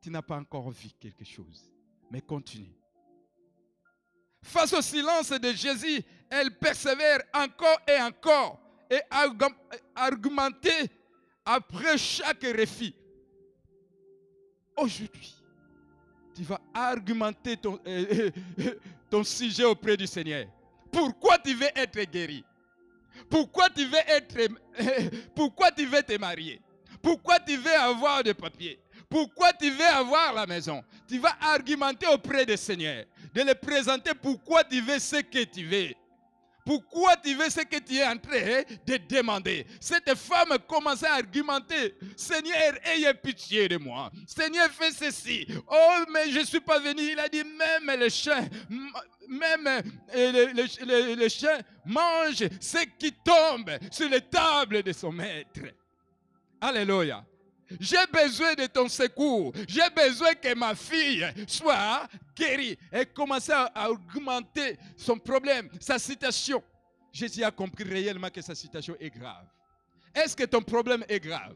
tu 0.00 0.10
n'as 0.10 0.22
pas 0.22 0.36
encore 0.36 0.70
vu 0.70 0.90
quelque 0.98 1.24
chose. 1.24 1.70
Mais 2.10 2.20
continue. 2.20 2.74
Face 4.42 4.72
au 4.72 4.80
silence 4.80 5.30
de 5.30 5.52
Jésus, 5.52 6.02
elle 6.30 6.56
persévère 6.56 7.20
encore 7.34 7.78
et 7.86 8.00
encore 8.00 8.60
et 8.90 9.00
argumenter 9.94 10.90
après 11.44 11.98
chaque 11.98 12.42
refus. 12.42 12.94
Aujourd'hui, 14.76 15.34
tu 16.34 16.42
vas 16.42 16.60
argumenter 16.72 17.56
ton, 17.56 17.78
euh, 17.86 18.30
euh, 18.60 18.78
ton 19.10 19.24
sujet 19.24 19.64
auprès 19.64 19.96
du 19.96 20.06
Seigneur. 20.06 20.46
Pourquoi 20.90 21.38
tu 21.38 21.54
veux 21.54 21.68
être 21.74 22.00
guéri? 22.10 22.44
Pourquoi 23.28 23.68
tu 23.70 23.84
veux 23.84 23.98
être 24.06 24.36
pourquoi 25.34 25.70
tu 25.70 25.86
veux 25.86 26.02
te 26.02 26.16
marier? 26.18 26.60
Pourquoi 27.02 27.38
tu 27.38 27.56
veux 27.56 27.74
avoir 27.74 28.22
des 28.22 28.34
papiers? 28.34 28.78
Pourquoi 29.08 29.52
tu 29.52 29.70
veux 29.70 29.86
avoir 29.86 30.32
la 30.32 30.46
maison? 30.46 30.82
Tu 31.08 31.18
vas 31.18 31.36
argumenter 31.40 32.06
auprès 32.06 32.46
du 32.46 32.56
Seigneur, 32.56 33.04
de 33.34 33.42
le 33.42 33.54
présenter 33.54 34.12
pourquoi 34.14 34.62
tu 34.64 34.80
veux 34.80 34.98
ce 34.98 35.16
que 35.16 35.44
tu 35.44 35.64
veux. 35.64 35.94
Pourquoi 36.64 37.16
tu 37.16 37.34
veux 37.34 37.48
ce 37.50 37.60
que 37.60 37.78
tu 37.78 37.96
es 37.96 38.06
en 38.06 38.16
train 38.16 38.62
de 38.86 38.96
demander? 39.08 39.66
Cette 39.80 40.14
femme 40.14 40.56
commençait 40.68 41.06
à 41.06 41.14
argumenter. 41.14 41.94
Seigneur, 42.16 42.74
ayez 42.84 43.14
pitié 43.14 43.68
de 43.68 43.76
moi. 43.76 44.10
Seigneur, 44.26 44.68
fais 44.70 44.92
ceci. 44.92 45.46
Oh, 45.68 46.04
mais 46.12 46.30
je 46.30 46.40
ne 46.40 46.44
suis 46.44 46.60
pas 46.60 46.78
venu. 46.78 47.02
Il 47.02 47.18
a 47.18 47.28
dit, 47.28 47.44
même 47.44 47.98
les 47.98 48.10
chiens, 48.10 48.48
même 49.28 49.82
euh, 50.14 50.52
les, 51.16 51.28
chiens 51.28 51.60
mangent 51.84 52.48
ce 52.60 52.84
qui 52.98 53.12
tombe 53.12 53.70
sur 53.90 54.08
les 54.08 54.20
tables 54.20 54.82
de 54.82 54.92
son 54.92 55.12
maître. 55.12 55.60
Alléluia. 56.60 57.24
J'ai 57.78 58.06
besoin 58.12 58.54
de 58.54 58.66
ton 58.66 58.88
secours. 58.88 59.52
J'ai 59.68 59.88
besoin 59.94 60.34
que 60.34 60.54
ma 60.54 60.74
fille 60.74 61.26
soit 61.46 62.08
guérie. 62.34 62.76
Et 62.92 63.06
commencer 63.06 63.52
à 63.52 63.90
augmenter 63.90 64.76
son 64.96 65.18
problème, 65.18 65.68
sa 65.78 65.98
situation. 65.98 66.62
Jésus 67.12 67.44
a 67.44 67.50
compris 67.50 67.84
réellement 67.84 68.30
que 68.30 68.40
sa 68.40 68.54
situation 68.54 68.96
est 68.98 69.10
grave. 69.10 69.46
Est-ce 70.14 70.36
que 70.36 70.44
ton 70.44 70.62
problème 70.62 71.04
est 71.08 71.20
grave? 71.20 71.54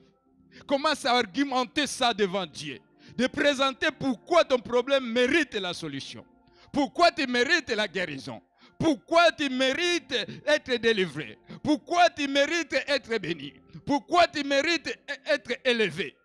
Commence 0.66 1.04
à 1.04 1.14
argumenter 1.16 1.86
ça 1.86 2.14
devant 2.14 2.46
Dieu. 2.46 2.78
De 3.16 3.26
présenter 3.26 3.88
pourquoi 3.98 4.44
ton 4.44 4.58
problème 4.58 5.04
mérite 5.04 5.54
la 5.54 5.74
solution. 5.74 6.24
Pourquoi 6.72 7.10
tu 7.12 7.26
mérites 7.26 7.70
la 7.70 7.86
guérison? 7.86 8.40
Pourquoi 8.78 9.30
tu 9.32 9.48
mérites 9.48 10.14
être 10.46 10.74
délivré? 10.76 11.38
Pourquoi 11.62 12.10
tu 12.10 12.26
mérites 12.26 12.74
être 12.86 13.18
béni? 13.18 13.54
Pourquoi 13.84 14.26
tu 14.26 14.42
mérites 14.44 14.98
être 15.26 15.52
élevé? 15.64 16.16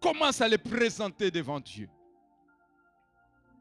Commence 0.00 0.40
à 0.40 0.48
le 0.48 0.58
présenter 0.58 1.30
devant 1.30 1.60
Dieu? 1.60 1.88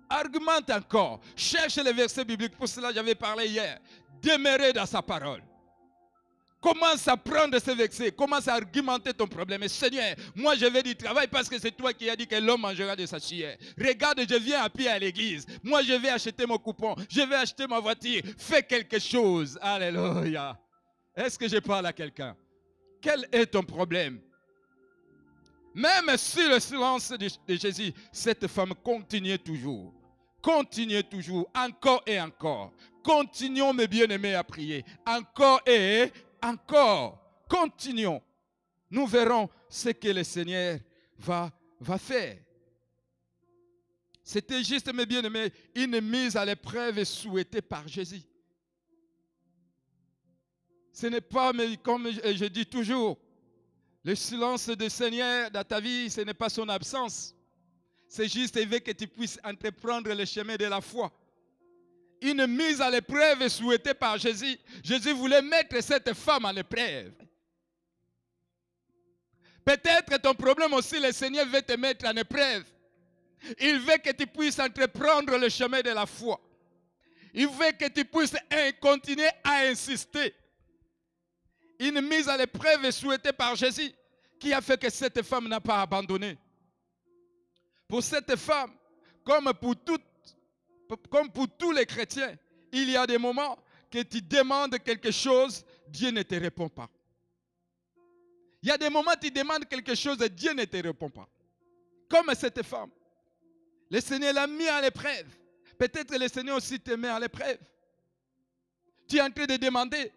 Argumente 0.10 0.70
encore. 0.70 1.20
Cherche 1.36 1.78
les 1.78 1.94
versets 1.94 2.26
bibliques. 2.26 2.56
Pour 2.56 2.68
cela, 2.68 2.94
j'avais 2.94 3.16
parlé 3.16 3.48
hier. 3.48 3.80
Demeurer 4.22 4.74
dans 4.74 4.86
sa 4.86 5.02
parole. 5.02 5.42
Commence 6.62 7.08
à 7.08 7.16
prendre 7.16 7.60
ces 7.60 7.76
versets, 7.76 8.12
commence 8.12 8.48
à 8.48 8.56
argumenter 8.56 9.14
ton 9.14 9.28
problème. 9.28 9.62
Et 9.62 9.68
Seigneur, 9.68 10.16
moi 10.34 10.56
je 10.56 10.66
vais 10.66 10.82
du 10.82 10.96
travail 10.96 11.28
parce 11.28 11.48
que 11.48 11.60
c'est 11.60 11.70
toi 11.70 11.94
qui 11.94 12.10
as 12.10 12.16
dit 12.16 12.26
que 12.26 12.38
l'homme 12.38 12.62
mangera 12.62 12.96
de 12.96 13.06
sa 13.06 13.20
chair. 13.20 13.56
Regarde, 13.78 14.22
je 14.28 14.36
viens 14.36 14.64
à 14.64 14.70
pied 14.72 14.88
à 14.88 14.98
l'église. 14.98 15.46
Moi 15.62 15.84
je 15.84 15.94
vais 15.94 16.10
acheter 16.10 16.44
mon 16.48 16.58
coupon, 16.58 16.96
je 17.08 17.22
vais 17.22 17.36
acheter 17.36 17.68
ma 17.68 17.80
voiture. 17.80 18.24
Fais 18.40 18.64
quelque 18.64 18.98
chose. 18.98 19.60
Alléluia. 19.62 20.58
Est-ce 21.16 21.38
que 21.38 21.48
je 21.48 21.58
parle 21.58 21.86
à 21.86 21.94
quelqu'un? 21.94 22.36
Quel 23.06 23.28
est 23.32 23.46
ton 23.46 23.62
problème? 23.62 24.20
Même 25.76 26.18
sur 26.18 26.50
le 26.50 26.60
silence 26.60 27.12
de, 27.12 27.56
Jésus, 27.56 27.94
cette 28.12 28.48
femme 28.48 28.74
continuait 28.84 29.38
toujours. 29.38 29.94
Continuez 30.42 31.04
toujours, 31.04 31.48
encore 31.54 32.02
et 32.08 32.20
encore. 32.20 32.74
Continuons, 33.04 33.74
mes 33.74 33.86
bien-aimés, 33.88 34.34
à 34.34 34.44
prier. 34.44 34.84
Encore 35.06 35.62
et 35.68 36.12
encore. 36.42 37.22
Continuons. 37.48 38.24
Nous 38.90 39.06
verrons 39.06 39.52
ce 39.70 39.90
que 39.90 40.08
le 40.08 40.24
Seigneur 40.24 40.80
va 41.20 41.52
faire. 42.00 42.38
C'était 44.24 44.64
juste, 44.64 44.92
mes 44.92 45.06
bien-aimés, 45.06 45.54
une 45.76 46.02
mise 46.02 46.36
à 46.36 46.44
l'épreuve 46.44 47.04
souhaitée 47.04 47.62
par 47.62 47.88
Jésus. 47.88 48.24
Ce 50.96 51.08
n'est 51.08 51.20
pas, 51.20 51.52
mais 51.52 51.76
comme 51.76 52.10
je 52.10 52.46
dis 52.46 52.66
toujours, 52.66 53.18
le 54.02 54.16
silence 54.16 54.70
du 54.70 54.90
Seigneur 54.90 55.52
dans 55.52 55.66
ta 55.66 55.82
vie, 55.82 56.10
ce 56.10 56.22
n'est 56.22 56.34
pas 56.34 56.48
son 56.48 56.70
absence. 56.70 57.36
C'est 58.08 58.32
juste 58.32 58.56
il 58.56 58.70
veut 58.70 58.80
que 58.80 58.92
tu 58.92 59.06
puisses 59.06 59.38
entreprendre 59.44 60.14
le 60.14 60.24
chemin 60.24 60.56
de 60.56 60.64
la 60.64 60.80
foi 60.80 61.12
une 62.22 62.48
mise 62.48 62.80
à 62.80 62.90
l'épreuve 62.90 63.46
souhaitée 63.50 63.94
par 63.94 64.18
Jésus. 64.18 64.58
Jésus 64.82 65.12
voulait 65.12 65.42
mettre 65.42 65.84
cette 65.84 66.14
femme 66.14 66.46
à 66.46 66.54
l'épreuve. 66.54 67.12
Peut-être 69.66 70.18
ton 70.22 70.34
problème 70.34 70.72
aussi, 70.76 70.98
le 70.98 71.12
Seigneur 71.12 71.46
veut 71.48 71.62
te 71.62 71.74
mettre 71.74 72.08
en 72.08 72.16
épreuve. 72.16 72.64
Il 73.60 73.80
veut 73.80 73.98
que 73.98 74.12
tu 74.14 74.26
puisses 74.28 74.60
entreprendre 74.60 75.38
le 75.38 75.50
chemin 75.50 75.82
de 75.82 75.90
la 75.90 76.06
foi. 76.06 76.40
Il 77.34 77.50
veut 77.50 77.74
que 77.78 77.90
tu 77.90 78.06
puisses 78.06 78.34
continuer 78.80 79.30
à 79.44 79.66
insister. 79.66 80.34
Une 81.80 82.02
mise 82.02 82.30
à 82.30 82.38
l'épreuve 82.38 82.90
souhaitée 82.92 83.34
par 83.34 83.56
Jésus 83.56 83.92
qui 84.40 84.54
a 84.54 84.62
fait 84.62 84.80
que 84.80 84.90
cette 84.90 85.22
femme 85.24 85.48
n'a 85.48 85.60
pas 85.60 85.82
abandonné. 85.82 86.38
Pour 87.88 88.04
cette 88.04 88.36
femme, 88.36 88.72
comme 89.24 89.54
pour, 89.54 89.76
tous 91.58 91.72
les 91.72 91.86
chrétiens, 91.86 92.36
il 92.72 92.90
y 92.90 92.98
a 92.98 93.06
des 93.06 93.18
moments 93.18 93.58
que 93.90 94.02
tu 94.04 94.22
demandes 94.22 94.78
quelque 94.80 95.12
chose, 95.12 95.64
Dieu 95.88 96.12
ne 96.12 96.24
te 96.24 96.36
répond 96.36 96.70
pas. 96.70 96.90
Il 98.62 98.70
y 98.70 98.72
a 98.72 98.78
des 98.78 98.90
moments 98.90 99.12
où 99.12 99.20
tu 99.22 99.30
demandes 99.32 99.66
quelque 99.66 99.96
chose 99.96 100.22
et 100.22 100.30
Dieu 100.30 100.54
ne 100.54 100.66
te 100.66 100.78
répond 100.78 101.10
pas. 101.10 101.30
Comme 102.10 102.34
cette 102.36 102.64
femme. 102.64 102.90
Le 103.90 104.00
Seigneur 104.02 104.34
l'a 104.34 104.48
mis 104.48 104.68
à 104.68 104.82
l'épreuve. 104.82 105.28
Peut-être 105.78 106.18
le 106.18 106.28
Seigneur 106.28 106.58
aussi 106.58 106.80
te 106.80 106.92
met 106.92 107.10
à 107.10 107.20
l'épreuve. 107.20 107.60
Tu 109.08 109.18
es 109.18 109.22
en 109.22 109.30
train 109.30 109.46
de 109.46 109.58
demander 109.58 110.12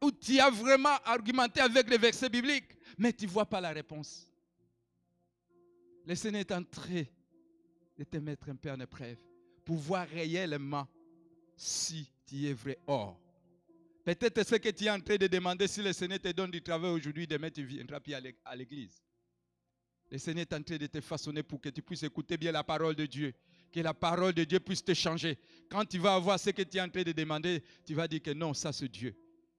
ou 0.00 0.10
tu 0.10 0.38
as 0.40 0.50
vraiment 0.50 0.96
argumenté 1.04 1.60
avec 1.60 1.88
les 1.88 1.98
versets 1.98 2.28
bibliques, 2.28 2.76
mais 2.96 3.12
tu 3.12 3.26
ne 3.26 3.30
vois 3.30 3.46
pas 3.46 3.60
la 3.60 3.70
réponse. 3.70 4.26
Le 6.06 6.14
Seigneur 6.14 6.40
est 6.40 6.52
en 6.52 6.62
de 6.62 8.04
te 8.04 8.16
mettre 8.16 8.48
un 8.48 8.56
peu 8.56 8.70
en 8.70 8.80
épreuve 8.80 9.18
pour 9.64 9.76
voir 9.76 10.08
réellement 10.08 10.88
si 11.54 12.10
tu 12.26 12.46
es 12.46 12.52
vrai 12.54 12.78
or. 12.86 13.20
Peut-être 14.02 14.42
ce 14.46 14.56
que 14.56 14.70
tu 14.70 14.84
es 14.84 14.90
en 14.90 15.00
train 15.00 15.16
de 15.16 15.26
demander, 15.26 15.68
si 15.68 15.82
le 15.82 15.92
Seigneur 15.92 16.18
te 16.18 16.32
donne 16.32 16.50
du 16.50 16.62
travail 16.62 16.90
aujourd'hui, 16.90 17.26
demain 17.26 17.50
tu 17.50 17.62
viendras 17.62 18.00
plus 18.00 18.14
à 18.14 18.56
l'église. 18.56 19.02
Le 20.10 20.18
Seigneur 20.18 20.42
est 20.42 20.54
en 20.54 20.62
train 20.62 20.78
de 20.78 20.86
te 20.86 21.00
façonner 21.00 21.42
pour 21.42 21.60
que 21.60 21.68
tu 21.68 21.82
puisses 21.82 22.02
écouter 22.02 22.36
bien 22.36 22.50
la 22.50 22.64
parole 22.64 22.94
de 22.96 23.06
Dieu. 23.06 23.34
Que 23.70 23.80
la 23.80 23.94
parole 23.94 24.32
de 24.32 24.42
Dieu 24.42 24.58
puisse 24.58 24.82
te 24.82 24.94
changer. 24.94 25.38
Quand 25.68 25.84
tu 25.84 25.98
vas 25.98 26.14
avoir 26.14 26.40
ce 26.40 26.50
que 26.50 26.62
tu 26.62 26.78
es 26.78 26.80
en 26.80 26.88
train 26.88 27.02
de 27.02 27.12
demander, 27.12 27.62
tu 27.86 27.94
vas 27.94 28.08
dire 28.08 28.22
que 28.22 28.32
non, 28.32 28.52
ça 28.52 28.72
c'est 28.72 28.88
Dieu. 28.88 29.14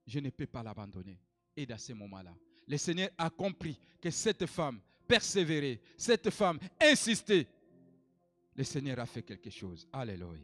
Je 0.05 0.19
ne 0.19 0.29
peux 0.29 0.47
pas 0.47 0.63
l'abandonner. 0.63 1.19
Et 1.55 1.65
dans 1.65 1.77
ce 1.77 1.93
moment-là, 1.93 2.33
le 2.67 2.77
Seigneur 2.77 3.09
a 3.17 3.29
compris 3.29 3.77
que 4.01 4.09
cette 4.09 4.45
femme 4.45 4.79
persévérait, 5.07 5.79
cette 5.97 6.29
femme 6.29 6.59
insistait. 6.81 7.47
Le 8.55 8.63
Seigneur 8.63 8.99
a 8.99 9.05
fait 9.05 9.23
quelque 9.23 9.49
chose. 9.49 9.87
Alléluia. 9.91 10.39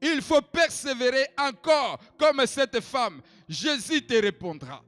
Il 0.00 0.22
faut 0.22 0.42
persévérer 0.42 1.26
encore 1.36 2.00
comme 2.18 2.46
cette 2.46 2.80
femme. 2.80 3.20
Jésus 3.48 4.06
te 4.06 4.14
répondra. 4.14 4.84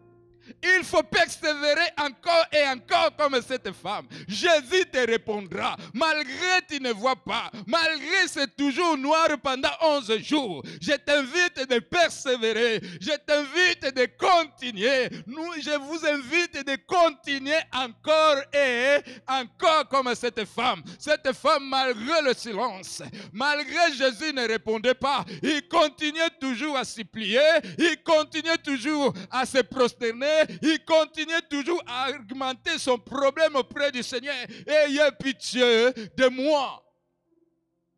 Il 0.63 0.85
faut 0.85 1.03
persévérer 1.03 1.89
encore 1.99 2.47
et 2.53 2.67
encore 2.69 3.11
comme 3.17 3.41
cette 3.47 3.73
femme. 3.73 4.07
Jésus 4.29 4.85
te 4.93 4.99
répondra. 4.99 5.77
Malgré 5.95 6.63
tu 6.69 6.81
ne 6.81 6.93
vois 6.93 7.17
pas, 7.17 7.51
malgré 7.67 8.27
c'est 8.27 8.57
toujours 8.57 8.97
noir 8.97 9.29
pendant 9.43 9.71
11 9.83 10.19
jours, 10.19 10.63
je 10.81 10.93
t'invite 10.93 11.69
de 11.69 11.79
persévérer. 11.79 12.81
Je 13.01 13.17
t'invite 13.27 13.95
de 13.95 14.07
continuer. 14.19 15.09
Nous, 15.27 15.53
je 15.61 15.77
vous 15.79 16.07
invite 16.07 16.67
de 16.67 16.77
continuer 16.87 17.59
encore 17.73 18.37
et 18.53 18.99
encore 19.29 19.89
comme 19.89 20.15
cette 20.15 20.45
femme. 20.45 20.83
Cette 20.99 21.33
femme, 21.33 21.69
malgré 21.69 22.23
le 22.23 22.35
silence, 22.35 23.03
malgré 23.33 23.93
Jésus 23.97 24.33
ne 24.33 24.47
répondait 24.47 24.95
pas, 24.95 25.25
il 25.43 25.67
continuait 25.69 26.31
toujours 26.41 26.77
à 26.77 26.85
s'y 26.85 27.05
plier, 27.05 27.41
il 27.79 27.97
continuait 28.03 28.59
toujours 28.59 29.13
à 29.31 29.47
se 29.47 29.59
prosterner, 29.59 30.40
il 30.63 30.85
continuait 30.85 31.43
toujours 31.49 31.83
à 31.87 32.05
argumenter 32.05 32.79
son 32.79 32.99
problème 32.99 33.57
auprès 33.57 33.91
du 33.93 34.03
Seigneur. 34.03 34.35
Ayez 34.67 35.11
pitié 35.19 35.93
de 36.17 36.29
moi. 36.29 36.83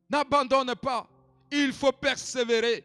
N'abandonne 0.08 0.74
pas. 0.76 1.08
Il 1.50 1.72
faut 1.72 1.92
persévérer. 1.92 2.84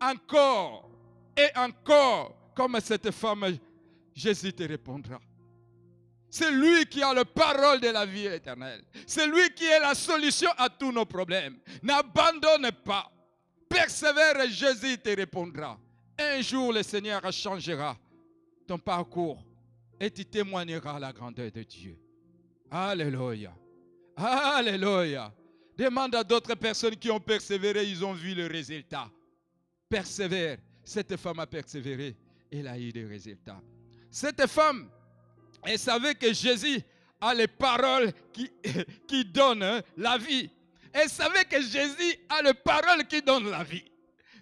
Encore 0.00 0.90
et 1.36 1.48
encore, 1.56 2.52
comme 2.54 2.78
cette 2.80 3.10
femme, 3.12 3.56
Jésus 4.14 4.52
te 4.52 4.64
répondra. 4.64 5.20
C'est 6.28 6.50
lui 6.50 6.86
qui 6.86 7.02
a 7.02 7.12
la 7.12 7.24
parole 7.24 7.80
de 7.80 7.88
la 7.88 8.06
vie 8.06 8.26
éternelle. 8.26 8.82
C'est 9.06 9.26
lui 9.26 9.50
qui 9.54 9.64
est 9.64 9.80
la 9.80 9.94
solution 9.94 10.50
à 10.56 10.68
tous 10.70 10.90
nos 10.90 11.04
problèmes. 11.04 11.58
N'abandonne 11.82 12.70
pas. 12.84 13.10
Persévère 13.68 14.40
et 14.40 14.50
Jésus 14.50 14.98
te 14.98 15.10
répondra. 15.10 15.78
Un 16.18 16.40
jour, 16.40 16.72
le 16.72 16.82
Seigneur 16.82 17.20
changera 17.32 17.96
parcours 18.78 19.44
et 20.00 20.10
tu 20.10 20.24
témoigneras 20.24 20.98
la 20.98 21.12
grandeur 21.12 21.50
de 21.50 21.62
Dieu. 21.62 21.98
Alléluia. 22.70 23.54
Alléluia. 24.16 25.32
Demande 25.76 26.14
à 26.14 26.24
d'autres 26.24 26.54
personnes 26.54 26.96
qui 26.96 27.10
ont 27.10 27.20
persévéré, 27.20 27.84
ils 27.84 28.04
ont 28.04 28.12
vu 28.12 28.34
le 28.34 28.46
résultat. 28.46 29.10
Persévère. 29.88 30.58
Cette 30.84 31.16
femme 31.16 31.38
a 31.38 31.46
persévéré. 31.46 32.16
Elle 32.50 32.68
a 32.68 32.78
eu 32.78 32.92
des 32.92 33.06
résultats. 33.06 33.60
Cette 34.10 34.46
femme, 34.46 34.90
elle 35.64 35.78
savait 35.78 36.14
que 36.14 36.32
Jésus 36.32 36.80
a 37.20 37.32
les 37.34 37.46
paroles 37.46 38.12
qui, 38.32 38.50
qui 39.08 39.24
donnent 39.24 39.82
la 39.96 40.18
vie. 40.18 40.50
Elle 40.92 41.08
savait 41.08 41.44
que 41.44 41.60
Jésus 41.62 42.16
a 42.28 42.42
les 42.42 42.54
paroles 42.54 43.06
qui 43.06 43.22
donnent 43.22 43.50
la 43.50 43.64
vie. 43.64 43.84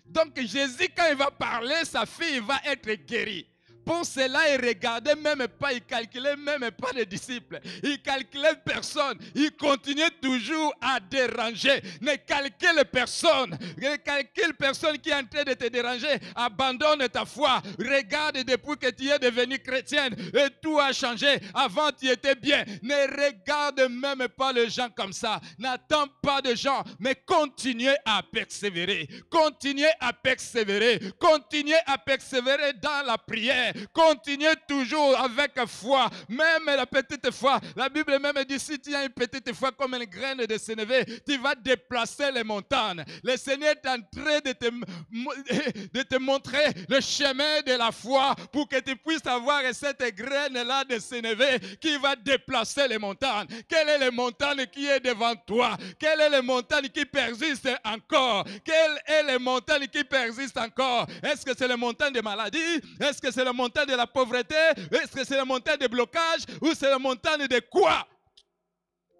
Donc 0.04 0.40
Jésus, 0.40 0.88
quand 0.96 1.06
il 1.08 1.16
va 1.16 1.30
parler, 1.30 1.84
sa 1.84 2.04
fille 2.04 2.40
va 2.40 2.60
être 2.64 2.92
guérie. 3.06 3.46
Pour 3.90 4.06
cela, 4.06 4.54
il 4.54 4.64
regardait 4.64 5.16
même 5.16 5.48
pas, 5.48 5.72
il 5.72 5.80
calculait 5.80 6.36
même 6.36 6.70
pas 6.70 6.92
les 6.94 7.04
disciples. 7.04 7.58
Il 7.82 8.00
calculait 8.00 8.54
personne. 8.64 9.18
Il 9.34 9.50
continuait 9.56 10.12
toujours 10.22 10.72
à 10.80 11.00
déranger. 11.00 11.82
Ne 12.00 12.14
calcule 12.14 12.84
personne. 12.84 13.58
Ne 13.76 13.96
calcule 13.96 14.54
personne 14.54 14.96
qui 14.98 15.10
est 15.10 15.14
en 15.14 15.24
train 15.24 15.42
de 15.42 15.54
te 15.54 15.66
déranger. 15.66 16.20
Abandonne 16.36 17.08
ta 17.08 17.24
foi. 17.24 17.60
Regarde 17.80 18.44
depuis 18.44 18.76
que 18.76 18.90
tu 18.92 19.08
es 19.08 19.18
devenu 19.18 19.58
chrétienne 19.58 20.14
et 20.34 20.50
tout 20.62 20.78
a 20.78 20.92
changé. 20.92 21.40
Avant, 21.52 21.90
tu 21.90 22.08
étais 22.08 22.36
bien. 22.36 22.64
Ne 22.84 23.26
regarde 23.26 23.90
même 23.90 24.28
pas 24.28 24.52
les 24.52 24.70
gens 24.70 24.90
comme 24.94 25.12
ça. 25.12 25.40
N'attends 25.58 26.06
pas 26.22 26.40
de 26.40 26.54
gens, 26.54 26.84
mais 27.00 27.16
continuez 27.26 27.96
à 28.04 28.22
persévérer. 28.22 29.08
Continuez 29.28 29.90
à 29.98 30.12
persévérer. 30.12 31.00
Continuez 31.18 31.74
à 31.86 31.98
persévérer 31.98 32.74
dans 32.74 33.04
la 33.04 33.18
prière. 33.18 33.74
Continuez 33.92 34.54
toujours 34.68 35.18
avec 35.18 35.52
foi, 35.66 36.08
même 36.28 36.66
la 36.66 36.86
petite 36.86 37.30
foi. 37.30 37.60
La 37.76 37.88
Bible 37.88 38.18
même 38.18 38.44
dit 38.48 38.58
si 38.58 38.78
tu 38.78 38.94
as 38.94 39.04
une 39.04 39.10
petite 39.10 39.52
foi 39.54 39.72
comme 39.72 39.94
une 39.94 40.04
graine 40.04 40.38
de 40.38 40.58
sénévé, 40.58 41.04
tu 41.26 41.36
vas 41.38 41.54
déplacer 41.54 42.30
les 42.32 42.44
montagnes. 42.44 43.04
Le 43.22 43.36
Seigneur 43.36 43.70
est 43.72 43.88
en 43.88 43.98
train 44.00 44.38
de 44.44 44.52
te, 44.52 44.70
de 45.98 46.02
te 46.02 46.16
montrer 46.16 46.66
le 46.88 47.00
chemin 47.00 47.62
de 47.66 47.72
la 47.72 47.92
foi 47.92 48.34
pour 48.52 48.68
que 48.68 48.80
tu 48.80 48.96
puisses 48.96 49.26
avoir 49.26 49.62
cette 49.72 50.02
graine-là 50.14 50.84
de 50.84 50.98
sénévé 50.98 51.58
qui 51.80 51.96
va 51.98 52.16
déplacer 52.16 52.88
les 52.88 52.98
montagnes. 52.98 53.46
Quelle 53.68 53.88
est 53.88 53.98
la 53.98 54.10
montagne 54.10 54.66
qui 54.66 54.86
est 54.86 55.00
devant 55.00 55.34
toi? 55.36 55.76
Quelle 55.98 56.20
est 56.20 56.30
la 56.30 56.42
montagne 56.42 56.88
qui 56.88 57.04
persiste 57.04 57.68
encore? 57.84 58.44
Quelle 58.64 59.00
est 59.06 59.22
la 59.22 59.38
montagne 59.38 59.86
qui 59.86 60.04
persiste 60.04 60.56
encore? 60.56 61.06
Est-ce 61.22 61.44
que 61.44 61.52
c'est 61.56 61.68
la 61.68 61.76
montagne 61.76 62.12
de 62.12 62.20
maladie? 62.20 62.58
Est-ce 63.00 63.20
que 63.20 63.30
c'est 63.30 63.44
montagne 63.60 63.86
de 63.86 63.94
la 63.94 64.06
pauvreté? 64.06 64.54
Est-ce 64.90 65.12
que 65.12 65.24
c'est 65.24 65.36
la 65.36 65.44
montagne 65.44 65.78
de 65.78 65.86
blocage 65.86 66.42
ou 66.60 66.72
c'est 66.74 66.90
la 66.90 66.98
montagne 66.98 67.46
de 67.46 67.60
quoi? 67.70 68.06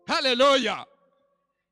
Alléluia. 0.09 0.87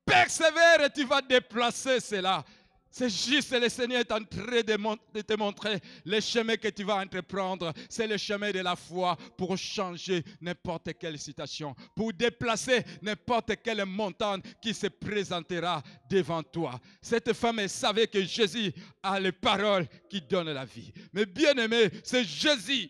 Persévère 0.05 0.81
et 0.85 0.89
tu 0.89 1.05
vas 1.05 1.21
déplacer 1.21 1.99
cela. 1.99 2.43
C'est 2.91 3.09
juste 3.09 3.51
le 3.51 3.69
Seigneur 3.69 3.99
est 3.99 4.11
en 4.11 4.23
train 4.23 4.61
de 4.61 5.21
te 5.21 5.33
montrer 5.35 5.79
le 6.05 6.19
chemin 6.19 6.55
que 6.57 6.69
tu 6.69 6.83
vas 6.83 6.95
entreprendre. 6.95 7.71
C'est 7.87 8.07
le 8.07 8.17
chemin 8.17 8.51
de 8.51 8.59
la 8.59 8.75
foi 8.75 9.15
pour 9.37 9.55
changer 9.57 10.23
n'importe 10.41 10.97
quelle 10.99 11.19
situation, 11.19 11.75
pour 11.95 12.13
déplacer 12.13 12.83
n'importe 13.01 13.61
quelle 13.63 13.85
montagne 13.85 14.41
qui 14.61 14.73
se 14.73 14.87
présentera 14.87 15.83
devant 16.09 16.41
toi. 16.41 16.79
Cette 17.01 17.33
femme 17.33 17.67
savait 17.67 18.07
que 18.07 18.23
Jésus 18.23 18.73
a 19.03 19.19
les 19.19 19.33
paroles 19.33 19.87
qui 20.09 20.21
donnent 20.21 20.51
la 20.51 20.65
vie. 20.65 20.91
Mais 21.13 21.27
bien 21.27 21.53
aimé, 21.53 21.89
c'est 22.03 22.23
Jésus 22.23 22.89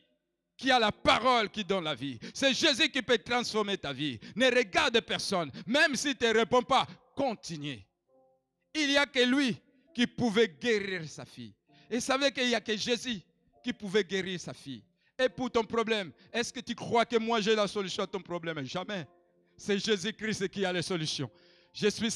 qui 0.55 0.71
a 0.71 0.79
la 0.79 0.91
parole 0.91 1.49
qui 1.49 1.65
donne 1.65 1.83
la 1.83 1.95
vie. 1.95 2.19
C'est 2.33 2.53
Jésus 2.53 2.89
qui 2.89 3.01
peut 3.01 3.17
transformer 3.17 3.77
ta 3.77 3.91
vie. 3.91 4.19
Ne 4.35 4.45
regarde 4.45 4.99
personne. 5.01 5.51
Même 5.65 5.95
si 5.95 6.15
tu 6.15 6.25
ne 6.25 6.33
réponds 6.33 6.63
pas, 6.63 6.85
continue. 7.15 7.81
Il 8.73 8.89
n'y 8.89 8.97
a 8.97 9.05
que 9.05 9.23
lui 9.23 9.57
qui 9.99 10.07
pouvait 10.07 10.47
guérir 10.47 11.05
sa 11.09 11.25
fille. 11.25 11.53
Et 11.91 11.99
savait 11.99 12.31
qu'il 12.31 12.47
n'y 12.47 12.55
a 12.55 12.61
que 12.61 12.77
Jésus 12.77 13.19
qui 13.61 13.73
pouvait 13.73 14.05
guérir 14.05 14.39
sa 14.39 14.53
fille. 14.53 14.81
Et 15.21 15.27
pour 15.27 15.51
ton 15.51 15.65
problème, 15.65 16.13
est-ce 16.31 16.53
que 16.53 16.61
tu 16.61 16.73
crois 16.73 17.03
que 17.03 17.17
moi 17.17 17.41
j'ai 17.41 17.53
la 17.53 17.67
solution 17.67 18.03
à 18.03 18.07
ton 18.07 18.21
problème? 18.21 18.63
Jamais. 18.63 19.05
C'est 19.57 19.77
Jésus-Christ 19.77 20.47
qui 20.47 20.63
a 20.63 20.71
la 20.71 20.81
solution. 20.81 21.29
Je 21.73 21.87
suis 21.87 22.11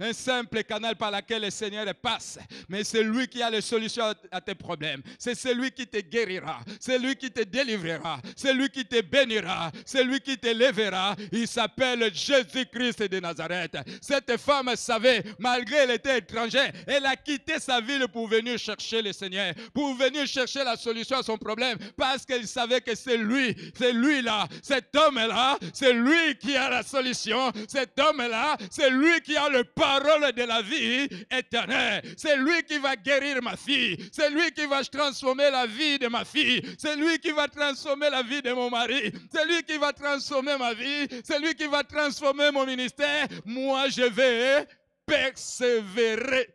un 0.00 0.12
simple 0.12 0.64
canal 0.64 0.96
par 0.96 1.10
lequel 1.10 1.42
le 1.42 1.50
Seigneur 1.50 1.86
passe. 1.94 2.38
Mais 2.68 2.82
c'est 2.82 3.02
lui 3.02 3.28
qui 3.28 3.42
a 3.42 3.48
les 3.48 3.60
solutions 3.60 4.12
à 4.30 4.40
tes 4.40 4.54
problèmes. 4.54 5.02
C'est 5.18 5.36
celui 5.36 5.70
qui 5.70 5.86
te 5.86 5.98
guérira. 5.98 6.60
C'est 6.80 6.98
lui 6.98 7.14
qui 7.16 7.30
te 7.30 7.42
délivrera. 7.42 8.20
C'est 8.36 8.52
lui 8.52 8.68
qui 8.68 8.84
te 8.84 9.00
bénira. 9.00 9.70
C'est 9.86 10.02
lui 10.02 10.20
qui 10.20 10.36
te 10.36 10.48
lèvera. 10.48 11.14
Il 11.30 11.46
s'appelle 11.46 12.12
Jésus-Christ 12.12 13.04
de 13.04 13.20
Nazareth. 13.20 13.76
Cette 14.00 14.36
femme 14.36 14.74
savait, 14.76 15.22
malgré 15.38 15.72
qu'elle 15.72 15.90
était 15.92 16.18
étrangère, 16.18 16.72
elle 16.86 17.06
a 17.06 17.16
quitté 17.16 17.58
sa 17.60 17.80
ville 17.80 18.06
pour 18.12 18.28
venir 18.28 18.58
chercher 18.58 19.00
le 19.00 19.12
Seigneur. 19.12 19.54
Pour 19.72 19.94
venir 19.94 20.26
chercher 20.26 20.64
la 20.64 20.76
solution 20.76 21.18
à 21.18 21.22
son 21.22 21.38
problème. 21.38 21.78
Parce 21.96 22.26
qu'elle 22.26 22.46
savait 22.46 22.80
que 22.80 22.94
c'est 22.94 23.16
lui. 23.16 23.56
C'est 23.78 23.92
lui 23.92 24.22
là. 24.22 24.48
Cet 24.60 24.94
homme-là. 24.94 25.56
C'est 25.72 25.92
lui 25.92 26.36
qui 26.38 26.56
a 26.56 26.68
la 26.68 26.82
solution. 26.82 27.52
Cet 27.68 27.98
homme-là 27.98 28.56
c'est 28.72 28.88
lui 28.88 29.20
qui 29.20 29.36
a 29.36 29.50
le 29.50 29.64
parole 29.64 30.32
de 30.32 30.44
la 30.44 30.62
vie 30.62 31.06
éternelle. 31.30 32.00
C'est 32.16 32.38
lui 32.38 32.62
qui 32.62 32.78
va 32.78 32.96
guérir 32.96 33.42
ma 33.42 33.54
fille. 33.54 33.98
C'est 34.10 34.30
lui 34.30 34.50
qui 34.52 34.64
va 34.64 34.82
transformer 34.82 35.50
la 35.50 35.66
vie 35.66 35.98
de 35.98 36.08
ma 36.08 36.24
fille. 36.24 36.62
C'est 36.78 36.96
lui 36.96 37.18
qui 37.18 37.32
va 37.32 37.48
transformer 37.48 38.08
la 38.08 38.22
vie 38.22 38.40
de 38.40 38.50
mon 38.52 38.70
mari. 38.70 39.12
C'est 39.30 39.44
lui 39.44 39.62
qui 39.62 39.76
va 39.76 39.92
transformer 39.92 40.56
ma 40.56 40.72
vie. 40.72 41.06
C'est 41.22 41.38
lui 41.38 41.54
qui 41.54 41.66
va 41.66 41.84
transformer 41.84 42.50
mon 42.50 42.64
ministère. 42.64 43.26
Moi, 43.44 43.90
je 43.90 44.04
vais 44.04 44.66
persévérer. 45.04 46.48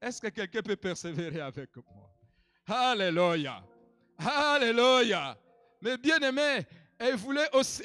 Est-ce 0.00 0.20
que 0.20 0.28
quelqu'un 0.28 0.62
peut 0.62 0.76
persévérer 0.76 1.40
avec 1.40 1.70
moi? 1.74 2.08
Alléluia. 2.68 3.64
Alléluia. 4.18 5.36
Mais 5.82 5.98
bien 5.98 6.18
aimé, 6.18 6.60
elle 7.00 7.16
voulait 7.16 7.48
aussi, 7.52 7.82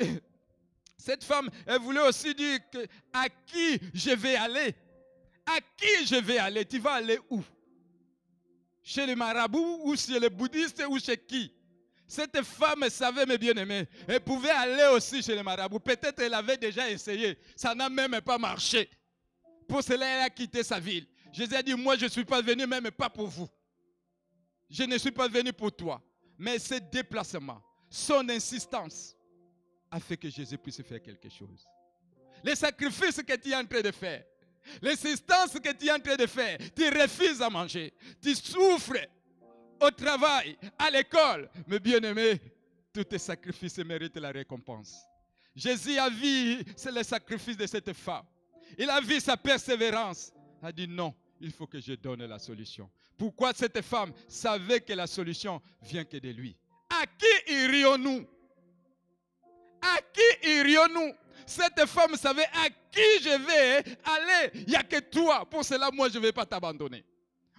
cette 1.00 1.24
femme, 1.24 1.50
elle 1.66 1.80
voulait 1.80 2.06
aussi 2.06 2.36
dire 2.36 2.60
à 3.14 3.30
qui 3.30 3.80
je 3.94 4.12
vais 4.12 4.36
aller? 4.36 4.76
À 5.46 5.60
qui 5.78 6.06
je 6.06 6.16
vais 6.18 6.38
aller? 6.38 6.66
Tu 6.66 6.78
vas 6.78 6.96
aller 6.96 7.18
où? 7.30 7.42
Chez 8.84 9.06
les 9.06 9.16
marabouts 9.16 9.80
ou 9.84 9.96
chez 9.96 10.20
les 10.20 10.30
bouddhistes 10.30 10.84
ou 10.90 11.00
chez 11.00 11.18
qui? 11.18 11.54
Cette 12.06 12.42
femme 12.42 12.90
savait, 12.90 13.26
mes 13.26 13.38
bien-aimés, 13.38 13.88
elle 14.08 14.20
pouvait 14.20 14.50
aller 14.50 14.88
aussi 14.94 15.24
chez 15.24 15.36
les 15.36 15.44
marabouts. 15.44 15.80
Peut-être 15.80 16.20
elle 16.20 16.34
avait 16.34 16.58
déjà 16.58 16.90
essayé. 16.90 17.38
Ça 17.56 17.74
n'a 17.74 17.88
même 17.88 18.20
pas 18.20 18.38
marché. 18.38 18.90
Pour 19.70 19.82
cela, 19.82 20.06
elle 20.06 20.24
a 20.24 20.30
quitté 20.30 20.64
sa 20.64 20.82
ville. 20.82 21.08
Jésus 21.32 21.56
a 21.56 21.64
dit, 21.64 21.76
moi 21.76 21.96
je 21.96 22.06
ne 22.06 22.10
suis 22.10 22.26
pas 22.26 22.42
venu 22.42 22.68
même 22.68 22.92
pas 22.92 23.10
pour 23.10 23.28
vous. 23.28 23.48
Je 24.70 24.84
ne 24.84 24.98
suis 24.98 25.12
pas 25.12 25.30
venu 25.30 25.54
pour 25.54 25.74
toi. 25.74 26.02
Mais 26.38 26.60
ce 26.60 26.76
déplacement, 26.76 27.62
son 27.90 28.28
insistance, 28.28 29.16
a 29.92 30.00
fait 30.00 30.18
que 30.18 30.30
Jésus 30.30 30.58
puisse 30.58 30.82
faire 30.82 31.02
quelque 31.02 31.30
chose. 31.30 31.68
Les 32.44 32.56
sacrifices 32.56 33.22
que 33.22 33.36
tu 33.36 33.50
es 33.50 33.56
en 33.56 33.66
train 33.66 33.82
de 33.82 33.92
faire, 33.92 34.24
l'insistance 34.82 35.54
que 35.54 35.74
tu 35.74 35.88
es 35.88 35.92
en 35.92 36.00
train 36.00 36.16
de 36.16 36.28
faire, 36.28 36.58
tu 36.76 36.88
refuses 36.90 37.42
à 37.42 37.50
manger, 37.50 37.94
tu 38.22 38.36
souffres 38.36 39.08
au 39.82 39.92
travail, 39.92 40.58
à 40.78 40.90
l'école. 40.90 41.50
Mais 41.68 41.80
bien 41.80 42.00
aimé, 42.02 42.40
tous 42.94 43.04
tes 43.04 43.18
sacrifices 43.18 43.78
méritent 43.80 44.18
la 44.18 44.32
récompense. 44.32 44.98
Jésus 45.56 45.98
a 45.98 46.10
vu 46.10 46.64
le 46.86 47.04
sacrifice 47.04 47.58
de 47.58 47.68
cette 47.68 47.94
femme. 47.94 48.26
Il 48.78 48.90
a 48.90 49.02
vu 49.02 49.20
sa 49.20 49.36
persévérance. 49.36 50.32
Il 50.62 50.68
a 50.68 50.72
dit 50.72 50.88
non, 50.88 51.14
il 51.42 51.52
faut 51.52 51.68
que 51.68 51.80
je 51.80 51.94
donne 51.94 52.26
la 52.26 52.40
solution. 52.40 52.90
Pourquoi 53.18 53.54
cette 53.54 53.82
femme 53.82 54.14
savait 54.28 54.80
que 54.80 54.94
la 54.94 55.08
solution 55.08 55.62
vient 55.82 56.06
que 56.06 56.18
de 56.18 56.30
lui? 56.30 56.56
À 56.90 57.06
qui 57.06 57.54
irions-nous? 57.54 58.26
À 59.82 59.98
qui 60.14 60.50
irions-nous? 60.50 61.14
Cette 61.46 61.86
femme 61.88 62.16
savait 62.16 62.48
à 62.54 62.70
qui 62.92 63.24
je 63.24 63.30
vais 63.30 63.78
aller. 64.04 64.52
Il 64.54 64.70
n'y 64.70 64.76
a 64.76 64.84
que 64.84 65.00
toi. 65.00 65.48
Pour 65.50 65.66
cela, 65.66 65.90
moi, 65.92 66.08
je 66.10 66.18
ne 66.18 66.24
vais 66.24 66.32
pas 66.32 66.46
t'abandonner. 66.46 67.04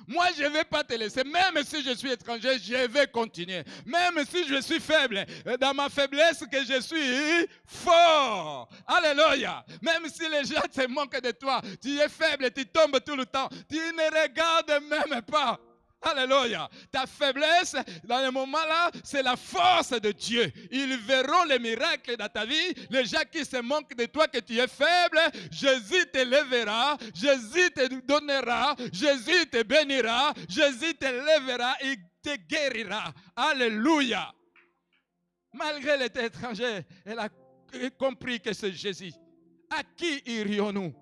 Moi, 0.06 0.26
je 0.36 0.42
ne 0.42 0.48
vais 0.48 0.64
pas 0.64 0.82
te 0.82 0.94
laisser. 0.94 1.22
Même 1.24 1.62
si 1.64 1.82
je 1.82 1.94
suis 1.94 2.10
étranger, 2.10 2.58
je 2.58 2.86
vais 2.86 3.06
continuer. 3.06 3.62
Même 3.86 4.24
si 4.28 4.46
je 4.46 4.60
suis 4.60 4.80
faible, 4.80 5.24
dans 5.60 5.74
ma 5.74 5.88
faiblesse 5.88 6.44
que 6.50 6.64
je 6.64 6.80
suis 6.80 7.48
fort. 7.64 8.68
Alléluia. 8.86 9.64
Même 9.82 10.08
si 10.08 10.28
les 10.28 10.44
gens 10.44 10.62
te 10.72 10.86
manquent 10.88 11.20
de 11.20 11.30
toi, 11.30 11.60
tu 11.80 11.98
es 11.98 12.08
faible, 12.08 12.50
tu 12.50 12.66
tombes 12.66 12.98
tout 13.04 13.16
le 13.16 13.26
temps. 13.26 13.48
Tu 13.68 13.76
ne 13.76 14.22
regardes 14.22 14.82
même 14.84 15.22
pas. 15.22 15.60
Alléluia. 16.03 16.68
Ta 16.90 17.07
faiblesse, 17.07 17.76
dans 18.05 18.24
le 18.24 18.30
moment-là, 18.30 18.90
c'est 19.05 19.22
la 19.22 19.36
force 19.36 19.90
de 19.90 20.12
Dieu. 20.12 20.51
Ils 20.70 20.96
verront 20.96 21.44
les 21.44 21.59
miracles 21.59 22.16
dans 22.16 22.28
ta 22.28 22.46
vie. 22.46 22.74
Les 22.88 23.05
gens 23.05 23.22
qui 23.30 23.44
se 23.44 23.61
moquent 23.61 23.94
de 23.94 24.07
toi, 24.07 24.26
que 24.26 24.38
tu 24.38 24.59
es 24.59 24.66
faible, 24.66 25.20
Jésus 25.51 26.07
te 26.11 26.18
lèvera, 26.24 26.96
Jésus 27.14 27.70
te 27.72 27.86
donnera, 28.07 28.74
Jésus 28.92 29.46
te 29.51 29.62
bénira, 29.62 30.32
Jésus 30.48 30.94
te 30.94 31.05
lèvera 31.05 31.76
et 31.82 31.96
te 32.22 32.36
guérira. 32.48 33.12
Alléluia. 33.36 34.32
Malgré 35.53 35.98
l'état 35.98 36.24
étranger, 36.24 36.86
elle 37.05 37.18
a 37.18 37.28
compris 37.98 38.40
que 38.40 38.55
c'est 38.55 38.72
Jésus. 38.72 39.12
À 39.68 39.82
qui 39.84 40.22
irions-nous? 40.24 40.94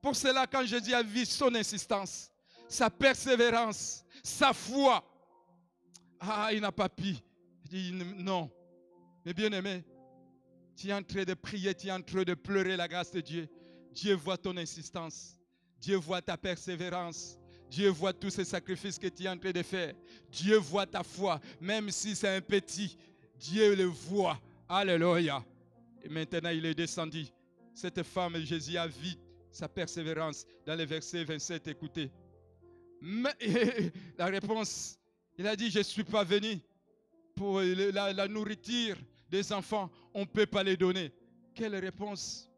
Pour 0.00 0.16
cela, 0.16 0.48
quand 0.48 0.64
Jésus 0.64 0.92
a 0.92 1.02
vu 1.02 1.24
son 1.24 1.54
insistance, 1.54 2.31
sa 2.72 2.90
persévérance, 2.90 4.04
sa 4.22 4.52
foi. 4.52 5.04
Ah, 6.18 6.50
il 6.52 6.60
n'a 6.60 6.72
pas 6.72 6.88
pu. 6.88 7.16
Il 7.64 7.68
dit 7.68 7.92
non. 8.16 8.50
Mais 9.24 9.34
bien 9.34 9.52
aimé, 9.52 9.84
tu 10.76 10.88
es 10.88 10.92
en 10.92 11.02
train 11.02 11.24
de 11.24 11.34
prier, 11.34 11.74
tu 11.74 11.88
es 11.88 11.92
en 11.92 12.02
train 12.02 12.22
de 12.22 12.34
pleurer 12.34 12.76
la 12.76 12.88
grâce 12.88 13.10
de 13.12 13.20
Dieu. 13.20 13.48
Dieu 13.92 14.14
voit 14.14 14.38
ton 14.38 14.56
insistance. 14.56 15.36
Dieu 15.78 15.96
voit 15.96 16.22
ta 16.22 16.36
persévérance. 16.36 17.38
Dieu 17.68 17.88
voit 17.88 18.12
tous 18.12 18.30
ces 18.30 18.44
sacrifices 18.44 18.98
que 18.98 19.08
tu 19.08 19.24
es 19.24 19.28
en 19.28 19.36
train 19.36 19.52
de 19.52 19.62
faire. 19.62 19.94
Dieu 20.30 20.56
voit 20.56 20.86
ta 20.86 21.02
foi, 21.02 21.40
même 21.60 21.90
si 21.90 22.14
c'est 22.14 22.36
un 22.36 22.40
petit. 22.40 22.96
Dieu 23.38 23.74
le 23.74 23.84
voit. 23.84 24.40
Alléluia. 24.68 25.44
Et 26.02 26.08
maintenant, 26.08 26.50
il 26.50 26.64
est 26.64 26.74
descendu. 26.74 27.26
Cette 27.74 28.02
femme, 28.02 28.36
Jésus 28.38 28.76
a 28.76 28.86
vu 28.86 29.14
sa 29.50 29.68
persévérance 29.68 30.46
dans 30.66 30.74
le 30.74 30.84
verset 30.84 31.24
27. 31.24 31.68
Écoutez. 31.68 32.10
Mais, 33.04 33.34
la 34.16 34.26
réponse, 34.26 34.96
il 35.36 35.44
a 35.48 35.56
dit, 35.56 35.72
je 35.72 35.78
ne 35.78 35.82
suis 35.82 36.04
pas 36.04 36.22
venu 36.22 36.60
pour 37.34 37.60
la, 37.60 38.28
nourriture 38.28 38.96
des 39.28 39.52
enfants, 39.52 39.90
on 40.14 40.20
ne 40.20 40.24
peut 40.26 40.46
pas 40.46 40.62
les 40.62 40.76
donner. 40.76 41.12
Quelle 41.52 41.74
réponse? 41.74 42.48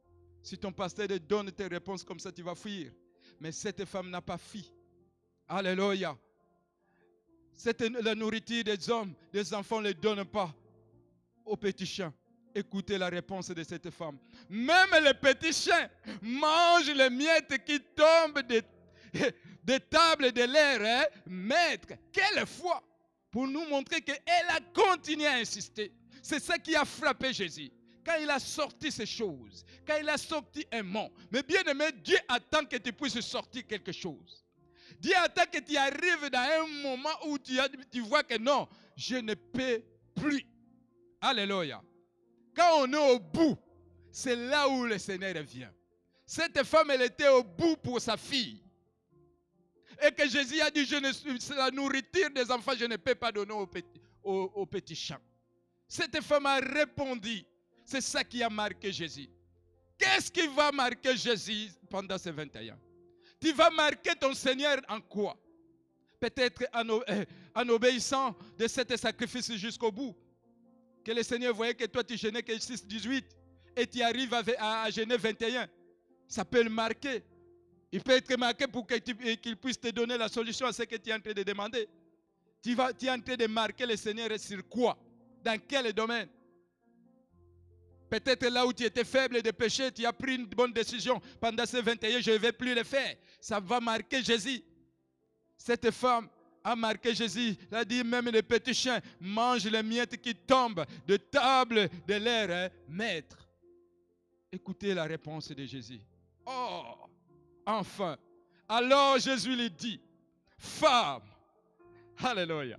Si 0.42 0.58
ton 0.58 0.70
pasteur 0.70 1.08
te 1.08 1.16
donne 1.16 1.50
tes 1.50 1.66
réponses 1.66 2.04
comme 2.04 2.18
ça, 2.18 2.30
tu 2.30 2.42
vas 2.42 2.54
fuir. 2.54 2.92
Mais 3.40 3.52
cette 3.52 3.86
femme 3.86 4.10
n'a 4.10 4.20
pas 4.20 4.36
fui. 4.36 4.70
Alléluia. 5.48 6.14
la 8.02 8.14
nourriture 8.14 8.64
des 8.64 8.90
hommes, 8.90 9.14
des 9.32 9.54
enfants 9.54 9.80
ne 9.80 9.88
les 9.88 9.94
donne 9.94 10.26
pas 10.26 10.54
aux 11.46 11.56
petits 11.56 11.86
chiens. 11.86 12.12
Écoutez 12.54 12.98
la 12.98 13.08
réponse 13.08 13.48
de 13.48 13.62
cette 13.62 13.88
femme. 13.90 14.18
Même 14.50 14.90
les 15.02 15.14
petits 15.14 15.54
chiens 15.54 15.88
mangent 16.20 16.92
les 16.94 17.08
miettes 17.08 17.64
qui 17.64 17.80
tombent 17.80 18.42
des, 19.64 19.78
des 19.78 19.80
tables 19.80 20.32
de 20.32 20.42
l'air, 20.42 20.80
hein, 20.82 21.20
maître. 21.26 21.94
Quelle 22.12 22.46
foi 22.46 22.82
pour 23.34 23.48
nous 23.48 23.66
montrer 23.66 24.00
qu'elle 24.00 24.48
a 24.48 24.60
continué 24.72 25.26
à 25.26 25.34
insister. 25.34 25.92
C'est 26.22 26.38
ça 26.38 26.56
qui 26.56 26.76
a 26.76 26.84
frappé 26.84 27.32
Jésus. 27.32 27.68
Quand 28.06 28.14
il 28.20 28.30
a 28.30 28.38
sorti 28.38 28.92
ces 28.92 29.06
choses, 29.06 29.64
quand 29.84 29.96
il 30.00 30.08
a 30.08 30.16
sorti 30.16 30.64
un 30.70 30.84
mot. 30.84 31.10
Mais 31.32 31.42
bien 31.42 31.64
aimé, 31.64 31.86
Dieu 32.04 32.16
attend 32.28 32.64
que 32.64 32.76
tu 32.76 32.92
puisses 32.92 33.18
sortir 33.22 33.66
quelque 33.66 33.90
chose. 33.90 34.44
Dieu 35.00 35.14
attend 35.16 35.50
que 35.52 35.58
tu 35.58 35.76
arrives 35.76 36.30
dans 36.30 36.38
un 36.38 36.82
moment 36.84 37.26
où 37.26 37.36
tu, 37.36 37.58
tu 37.90 38.02
vois 38.02 38.22
que 38.22 38.38
non, 38.38 38.68
je 38.94 39.16
ne 39.16 39.34
peux 39.34 39.82
plus. 40.14 40.46
Alléluia. 41.20 41.82
Quand 42.54 42.82
on 42.82 42.92
est 42.92 43.14
au 43.14 43.18
bout, 43.18 43.58
c'est 44.12 44.36
là 44.36 44.68
où 44.68 44.84
le 44.84 44.96
Seigneur 44.96 45.42
vient. 45.42 45.72
Cette 46.24 46.62
femme, 46.62 46.92
elle 46.92 47.02
était 47.02 47.28
au 47.28 47.42
bout 47.42 47.76
pour 47.78 48.00
sa 48.00 48.16
fille. 48.16 48.63
Et 50.02 50.10
que 50.12 50.28
Jésus 50.28 50.60
a 50.60 50.70
dit, 50.70 50.84
je 50.84 50.96
ne 50.96 51.56
la 51.56 51.70
nourriture 51.70 52.30
des 52.30 52.50
enfants, 52.50 52.72
je 52.78 52.84
ne 52.84 52.96
peux 52.96 53.14
pas 53.14 53.30
donner 53.30 53.52
aux 53.52 53.66
petits, 53.66 54.00
aux, 54.22 54.66
petits 54.66 54.96
champs. 54.96 55.20
Cette 55.86 56.20
femme 56.22 56.46
a 56.46 56.56
répondu. 56.56 57.44
C'est 57.84 58.00
ça 58.00 58.24
qui 58.24 58.42
a 58.42 58.48
marqué 58.48 58.92
Jésus. 58.92 59.28
Qu'est-ce 59.98 60.30
qui 60.30 60.46
va 60.48 60.72
marquer 60.72 61.16
Jésus 61.16 61.70
pendant 61.88 62.18
ces 62.18 62.32
21 62.32 62.78
Tu 63.40 63.52
vas 63.52 63.70
marquer 63.70 64.14
ton 64.18 64.34
Seigneur 64.34 64.80
en 64.88 65.00
quoi? 65.00 65.36
Peut-être 66.18 66.64
en, 66.72 66.88
euh, 66.88 67.68
obéissant 67.68 68.34
de 68.58 68.66
cet 68.66 68.96
sacrifice 68.96 69.52
jusqu'au 69.52 69.92
bout. 69.92 70.16
Que 71.04 71.12
le 71.12 71.22
Seigneur 71.22 71.54
voyait 71.54 71.74
que 71.74 71.84
toi 71.84 72.02
tu 72.02 72.16
gênais 72.16 72.42
que 72.42 72.58
6, 72.58 72.86
18 72.86 73.26
et 73.76 73.86
tu 73.86 74.00
arrives 74.00 74.32
à, 74.32 74.82
à 74.84 74.90
gêner 74.90 75.18
21. 75.18 75.68
Ça 76.26 76.44
peut 76.44 76.62
le 76.62 76.70
marquer. 76.70 77.22
Il 77.92 78.02
peut 78.02 78.12
être 78.12 78.36
marqué 78.36 78.66
pour 78.66 78.86
qu'il 78.86 79.56
puisse 79.56 79.80
te 79.80 79.88
donner 79.90 80.18
la 80.18 80.28
solution 80.28 80.66
à 80.66 80.72
ce 80.72 80.82
que 80.82 80.96
tu 80.96 81.10
es 81.10 81.14
en 81.14 81.20
train 81.20 81.32
de 81.32 81.42
demander. 81.42 81.88
Tu, 82.62 82.76
tu 82.98 83.06
es 83.06 83.10
en 83.10 83.20
train 83.20 83.36
de 83.36 83.46
marquer 83.46 83.86
le 83.86 83.96
Seigneur 83.96 84.28
sur 84.38 84.66
quoi? 84.68 84.98
Dans 85.42 85.58
quel 85.68 85.92
domaine? 85.92 86.28
Peut-être 88.08 88.46
là 88.46 88.66
où 88.66 88.72
tu 88.72 88.84
étais 88.84 89.04
faible 89.04 89.42
de 89.42 89.50
péché, 89.50 89.90
tu 89.90 90.06
as 90.06 90.12
pris 90.12 90.36
une 90.36 90.46
bonne 90.46 90.72
décision. 90.72 91.20
Pendant 91.40 91.66
ces 91.66 91.82
21, 91.82 92.20
je 92.20 92.30
ne 92.30 92.38
vais 92.38 92.52
plus 92.52 92.74
le 92.74 92.84
faire. 92.84 93.16
Ça 93.40 93.60
va 93.60 93.80
marquer 93.80 94.22
Jésus. 94.22 94.62
Cette 95.56 95.90
femme 95.90 96.28
a 96.62 96.74
marqué 96.76 97.14
Jésus. 97.14 97.56
Il 97.70 97.74
a 97.76 97.84
dit 97.84 98.02
même 98.02 98.28
les 98.30 98.42
petits 98.42 98.74
chiens 98.74 99.00
mangent 99.20 99.66
les 99.66 99.82
miettes 99.82 100.20
qui 100.20 100.34
tombent 100.34 100.84
de 101.06 101.16
table 101.16 101.88
de 102.06 102.14
leur 102.14 102.70
maître. 102.88 103.48
Écoutez 104.50 104.94
la 104.94 105.04
réponse 105.04 105.48
de 105.48 105.64
Jésus. 105.64 106.00
Oh, 106.46 106.82
enfin. 107.66 108.16
Alors 108.68 109.18
Jésus 109.18 109.54
lui 109.54 109.70
dit, 109.70 110.00
femme, 110.58 111.22
alléluia. 112.18 112.78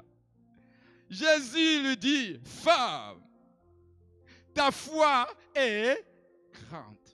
Jésus 1.09 1.83
lui 1.83 1.97
dit, 1.97 2.39
femme, 2.43 3.21
ta 4.53 4.71
foi 4.71 5.27
est 5.53 6.03
grande. 6.51 7.04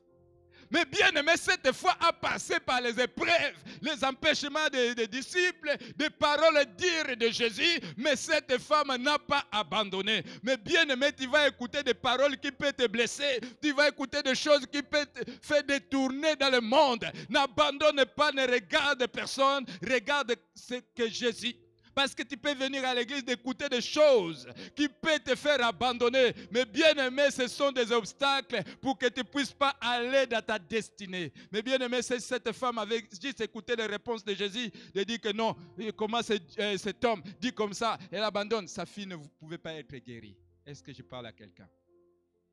Mais 0.71 0.85
bien 0.85 1.09
aimé, 1.11 1.33
cette 1.35 1.71
foi 1.73 1.95
a 1.99 2.13
passé 2.13 2.59
par 2.59 2.79
les 2.81 2.97
épreuves, 2.99 3.55
les 3.81 4.03
empêchements 4.03 4.69
des, 4.71 5.07
disciples, 5.07 5.75
des 5.97 6.09
paroles 6.09 6.65
dires 6.77 7.17
de 7.17 7.29
Jésus, 7.29 7.79
mais 7.97 8.15
cette 8.15 8.57
femme 8.59 8.95
n'a 8.97 9.19
pas 9.19 9.43
abandonné. 9.51 10.23
Mais 10.43 10.57
bien 10.57 10.87
aimé, 10.87 11.11
tu 11.17 11.27
vas 11.27 11.47
écouter 11.47 11.83
des 11.83 11.93
paroles 11.93 12.37
qui 12.37 12.51
peuvent 12.51 12.73
te 12.73 12.87
blesser, 12.87 13.41
tu 13.61 13.73
vas 13.73 13.89
écouter 13.89 14.23
des 14.23 14.35
choses 14.35 14.65
qui 14.71 14.81
peuvent 14.81 15.11
te 15.13 15.29
faire 15.41 15.63
détourner 15.63 16.35
dans 16.37 16.49
le 16.49 16.61
monde. 16.61 17.05
N'abandonne 17.29 18.05
pas, 18.15 18.31
ne 18.31 18.47
regarde 18.47 19.05
personne, 19.07 19.65
regarde 19.81 20.35
ce 20.55 20.75
que 20.95 21.09
Jésus 21.09 21.55
parce 21.93 22.13
que 22.15 22.23
tu 22.23 22.37
peux 22.37 22.53
venir 22.53 22.85
à 22.85 22.93
l'église 22.93 23.23
d'écouter 23.23 23.67
des 23.69 23.81
choses 23.81 24.47
qui 24.75 24.87
peuvent 24.87 25.19
te 25.19 25.35
faire 25.35 25.63
abandonner. 25.63 26.33
Mais 26.51 26.65
bien 26.65 26.93
aimé, 26.95 27.29
ce 27.31 27.47
sont 27.47 27.71
des 27.71 27.91
obstacles 27.91 28.63
pour 28.81 28.97
que 28.97 29.07
tu 29.07 29.19
ne 29.21 29.25
puisses 29.25 29.53
pas 29.53 29.75
aller 29.81 30.25
dans 30.27 30.41
ta 30.41 30.57
destinée. 30.57 31.31
Mais 31.51 31.61
bien 31.61 31.79
aimé, 31.79 32.01
cette 32.01 32.51
femme 32.53 32.77
avait 32.77 33.03
juste 33.21 33.41
écouté 33.41 33.75
les 33.75 33.85
réponses 33.85 34.23
de 34.23 34.33
Jésus, 34.33 34.71
de 34.93 35.03
dire 35.03 35.19
que 35.19 35.31
non, 35.31 35.55
comment 35.95 36.21
euh, 36.59 36.77
cet 36.77 37.03
homme 37.05 37.21
dit 37.39 37.53
comme 37.53 37.73
ça, 37.73 37.97
elle 38.11 38.23
abandonne. 38.23 38.67
Sa 38.67 38.85
fille 38.85 39.07
ne 39.07 39.17
pouvait 39.39 39.57
pas 39.57 39.73
être 39.73 39.95
guérie. 39.97 40.35
Est-ce 40.65 40.83
que 40.83 40.93
je 40.93 41.01
parle 41.01 41.27
à 41.27 41.31
quelqu'un? 41.31 41.67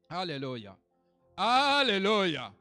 Alléluia. 0.08 0.76
Alléluia. 1.36 2.52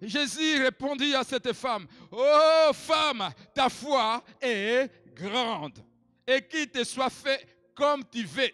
Jésus 0.00 0.62
répondit 0.62 1.14
à 1.14 1.22
cette 1.22 1.52
femme, 1.52 1.86
Oh 2.10 2.70
femme, 2.72 3.30
ta 3.54 3.68
foi 3.68 4.24
est 4.40 4.90
grande 5.14 5.84
et 6.26 6.42
qu'il 6.42 6.68
te 6.68 6.84
soit 6.84 7.10
fait 7.10 7.46
comme 7.74 8.04
tu 8.10 8.24
veux. 8.24 8.50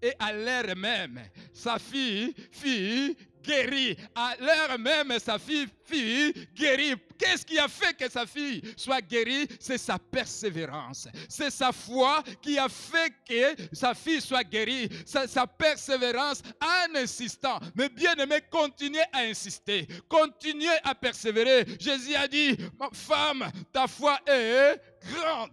Et 0.00 0.12
à 0.18 0.32
l'heure 0.32 0.76
même, 0.76 1.20
sa 1.52 1.78
fille, 1.78 2.32
fille 2.52 3.16
guérie. 3.42 3.96
À 4.14 4.36
l'heure 4.38 4.78
même, 4.78 5.18
sa 5.18 5.38
fille, 5.38 5.66
fille 5.84 6.32
guérie. 6.54 6.94
Qu'est-ce 7.18 7.44
qui 7.44 7.58
a 7.58 7.66
fait 7.66 7.96
que 7.96 8.08
sa 8.08 8.24
fille 8.26 8.62
soit 8.76 9.00
guérie? 9.00 9.48
C'est 9.58 9.78
sa 9.78 9.98
persévérance. 9.98 11.08
C'est 11.28 11.50
sa 11.50 11.72
foi 11.72 12.22
qui 12.40 12.58
a 12.58 12.68
fait 12.68 13.12
que 13.28 13.56
sa 13.72 13.94
fille 13.94 14.20
soit 14.20 14.44
guérie. 14.44 14.88
C'est 15.04 15.26
sa 15.26 15.46
persévérance 15.46 16.42
en 16.62 16.94
insistant. 16.94 17.58
Mais 17.74 17.88
bien 17.88 18.14
aimé, 18.14 18.38
continuez 18.50 19.02
à 19.12 19.20
insister. 19.22 19.88
Continuez 20.08 20.78
à 20.84 20.94
persévérer. 20.94 21.64
Jésus 21.80 22.14
a 22.14 22.28
dit, 22.28 22.56
femme, 22.92 23.50
ta 23.72 23.88
foi 23.88 24.20
est 24.26 24.80
grande 25.10 25.50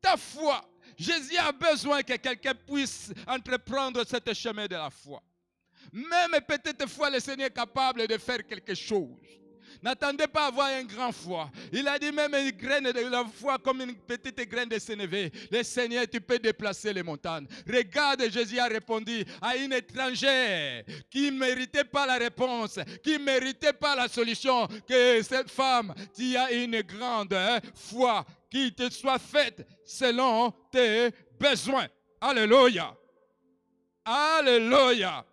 ta 0.00 0.16
foi. 0.16 0.60
Jésus 0.96 1.36
a 1.36 1.52
besoin 1.52 2.02
que 2.02 2.16
quelqu'un 2.16 2.54
puisse 2.54 3.12
entreprendre 3.26 4.04
cette 4.04 4.32
chemin 4.34 4.66
de 4.66 4.74
la 4.74 4.90
foi. 4.90 5.22
Même 5.92 6.40
peut-être 6.46 6.88
fois, 6.88 7.08
le 7.08 7.20
Seigneur 7.20 7.46
est 7.46 7.54
capable 7.54 8.06
de 8.06 8.18
faire 8.18 8.44
quelque 8.46 8.74
chose. 8.74 9.16
N'attendez 9.82 10.26
pas 10.26 10.44
à 10.44 10.46
avoir 10.48 10.70
une 10.78 10.86
grande 10.86 11.14
foi. 11.14 11.50
Il 11.72 11.86
a 11.86 11.98
dit 11.98 12.10
même 12.10 12.34
une 12.34 12.50
graine 12.50 12.90
de 12.90 13.10
la 13.10 13.24
foi 13.24 13.58
comme 13.58 13.80
une 13.80 13.94
petite 13.94 14.40
graine 14.48 14.68
de 14.68 14.78
sénévé. 14.78 15.30
Le 15.50 15.62
Seigneur, 15.62 16.04
tu 16.10 16.20
peux 16.20 16.38
déplacer 16.38 16.92
les 16.92 17.02
montagnes. 17.02 17.46
Regarde, 17.66 18.28
Jésus 18.30 18.58
a 18.58 18.66
répondu 18.66 19.24
à 19.40 19.56
une 19.56 19.72
étrangère 19.72 20.84
qui 21.10 21.30
ne 21.30 21.38
méritait 21.38 21.84
pas 21.84 22.06
la 22.06 22.16
réponse, 22.16 22.78
qui 23.02 23.12
ne 23.12 23.24
méritait 23.24 23.72
pas 23.72 23.94
la 23.94 24.08
solution. 24.08 24.66
Que 24.88 25.22
cette 25.22 25.50
femme, 25.50 25.94
tu 26.14 26.36
as 26.36 26.50
une 26.52 26.80
grande 26.82 27.32
hein, 27.34 27.60
foi 27.74 28.24
qui 28.50 28.72
te 28.72 28.90
soit 28.90 29.18
faite 29.18 29.66
selon 29.84 30.52
tes 30.72 31.10
besoins. 31.38 31.86
Alléluia. 32.20 32.96
Alléluia. 34.04 35.24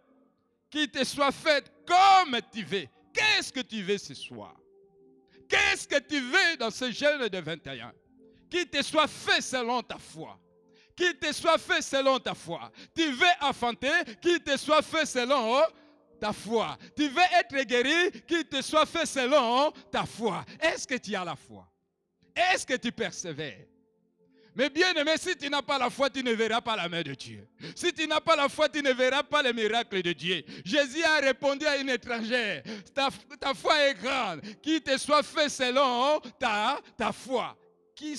Qui 0.69 0.89
te 0.89 1.03
soit 1.03 1.31
faite 1.31 1.71
comme 1.87 2.37
tu 2.51 2.63
veux. 2.63 2.87
Qu'est-ce 3.15 3.51
que 3.51 3.61
tu 3.61 3.81
veux 3.81 3.97
ce 3.97 4.13
soir? 4.13 4.55
Qu'est-ce 5.47 5.87
que 5.87 5.99
tu 5.99 6.19
veux 6.19 6.57
dans 6.57 6.71
ce 6.71 6.91
jeûne 6.91 7.27
de 7.29 7.37
21? 7.37 7.93
Qu'il 8.49 8.67
te 8.67 8.81
soit 8.81 9.07
fait 9.07 9.41
selon 9.41 9.81
ta 9.81 9.97
foi. 9.97 10.37
Qu'il 10.95 11.17
te 11.17 11.31
soit 11.31 11.57
fait 11.57 11.81
selon 11.81 12.19
ta 12.19 12.33
foi. 12.33 12.71
Tu 12.93 13.11
veux 13.11 13.25
affronter, 13.39 13.91
qu'il 14.21 14.39
te 14.39 14.57
soit 14.57 14.81
fait 14.81 15.05
selon 15.05 15.61
ta 16.19 16.33
foi. 16.33 16.77
Tu 16.95 17.07
veux 17.07 17.21
être 17.39 17.55
guéri, 17.63 18.11
qu'il 18.27 18.45
te 18.45 18.61
soit 18.61 18.85
fait 18.85 19.05
selon 19.05 19.71
ta 19.91 20.05
foi. 20.05 20.45
Est-ce 20.59 20.87
que 20.87 20.95
tu 20.95 21.15
as 21.15 21.25
la 21.25 21.35
foi? 21.35 21.67
Est-ce 22.35 22.65
que 22.65 22.75
tu 22.75 22.91
persévères? 22.91 23.65
Mais 24.55 24.69
bien 24.69 24.93
aimé, 24.93 25.11
si 25.17 25.35
tu 25.35 25.49
n'as 25.49 25.61
pas 25.61 25.77
la 25.77 25.89
foi, 25.89 26.09
tu 26.09 26.23
ne 26.23 26.31
verras 26.31 26.61
pas 26.61 26.77
la 26.77 26.87
main 26.87 27.01
de 27.01 27.13
Dieu. 27.13 27.45
Si 27.75 27.91
tu 27.91 28.07
n'as 28.07 28.21
pas 28.21 28.37
la 28.37 28.47
foi, 28.47 28.69
tu 28.69 28.81
ne 28.81 28.93
verras 28.93 29.23
pas 29.23 29.43
les 29.43 29.51
miracles 29.51 30.01
de 30.01 30.13
Dieu. 30.13 30.43
Jésus 30.63 31.03
a 31.03 31.19
répondu 31.19 31.65
à 31.65 31.75
une 31.75 31.89
étrangère, 31.89 32.63
ta, 32.93 33.53
foi 33.53 33.89
est 33.89 33.95
grande, 33.95 34.41
qu'il 34.61 34.81
te 34.81 34.97
soit 34.97 35.23
fait 35.23 35.49
selon 35.49 36.21
ta, 36.39 36.81
foi. 37.11 37.57
Qui, 37.93 38.17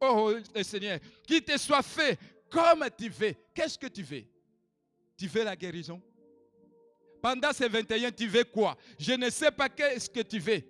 oh 0.00 0.34
Seigneur, 0.62 0.98
qu'il 1.26 1.42
te 1.42 1.56
soit 1.58 1.82
fait 1.82 2.18
comme 2.50 2.86
tu 2.96 3.10
veux. 3.10 3.34
Qu'est-ce 3.54 3.78
que 3.78 3.88
tu 3.88 4.02
veux? 4.02 4.24
Tu 5.18 5.26
veux 5.26 5.44
la 5.44 5.54
guérison? 5.54 6.00
Pendant 7.20 7.52
ces 7.52 7.68
21, 7.68 8.10
tu 8.10 8.26
veux 8.26 8.44
quoi? 8.44 8.76
Je 8.98 9.12
ne 9.12 9.28
sais 9.28 9.50
pas 9.50 9.68
qu'est-ce 9.68 10.08
que 10.08 10.20
tu 10.20 10.38
veux. 10.38 10.62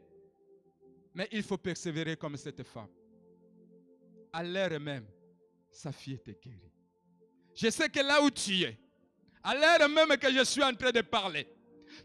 Mais 1.15 1.29
il 1.31 1.45
faut 1.45 1.59
persévérer 1.59 2.17
comme 2.17 2.37
cette 2.37 2.65
femme 2.65 2.89
à 4.35 4.43
l'heure 4.43 4.81
même, 4.81 5.07
sa 5.71 5.93
fille 5.93 6.15
était 6.15 6.37
guérie. 6.43 6.73
Je 7.55 7.71
sais 7.71 7.89
que 7.89 8.01
là 8.01 8.21
où 8.21 8.31
tu 8.31 8.63
es, 8.63 8.77
à 9.45 9.55
l'heure 9.55 9.89
même 9.89 10.17
que 10.17 10.33
je 10.33 10.43
suis 10.45 10.63
en 10.63 10.75
train 10.75 10.91
de 10.91 11.03
parler, 11.03 11.47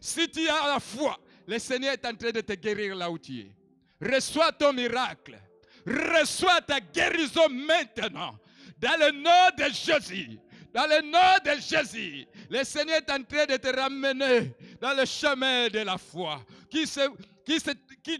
si 0.00 0.30
tu 0.30 0.48
as 0.48 0.68
la 0.68 0.78
foi, 0.78 1.18
le 1.48 1.58
Seigneur 1.58 1.92
est 1.92 2.06
en 2.06 2.14
train 2.14 2.30
de 2.30 2.40
te 2.40 2.52
guérir 2.52 2.94
là 2.94 3.10
où 3.10 3.18
tu 3.18 3.40
es. 3.40 3.52
Reçois 4.00 4.52
ton 4.52 4.72
miracle. 4.72 5.38
Reçois 5.84 6.60
ta 6.60 6.78
guérison 6.78 7.48
maintenant. 7.48 8.38
Dans 8.78 8.98
le 9.00 9.10
nom 9.10 9.50
de 9.58 9.72
Jésus. 9.72 10.38
Dans 10.72 10.86
le 10.86 11.02
nom 11.02 11.38
de 11.44 11.60
Jésus. 11.60 12.26
Le 12.48 12.62
Seigneur 12.62 12.98
est 12.98 13.10
en 13.10 13.22
train 13.24 13.46
de 13.46 13.56
te 13.56 13.76
ramener 13.76 14.54
dans 14.80 14.94
le 14.94 15.04
chemin 15.04 15.68
de 15.68 15.80
la 15.80 15.98
foi. 15.98 16.44
Qui, 16.70 16.86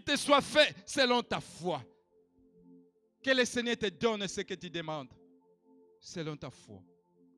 te 0.03 0.15
soit 0.17 0.41
fait 0.41 0.75
selon 0.85 1.23
ta 1.23 1.39
foi. 1.39 1.81
Que 3.23 3.31
le 3.31 3.45
Seigneur 3.45 3.77
te 3.77 3.87
donne 3.87 4.27
ce 4.27 4.41
que 4.41 4.53
tu 4.55 4.69
demandes 4.69 5.13
selon 5.99 6.35
ta 6.35 6.49
foi. 6.49 6.81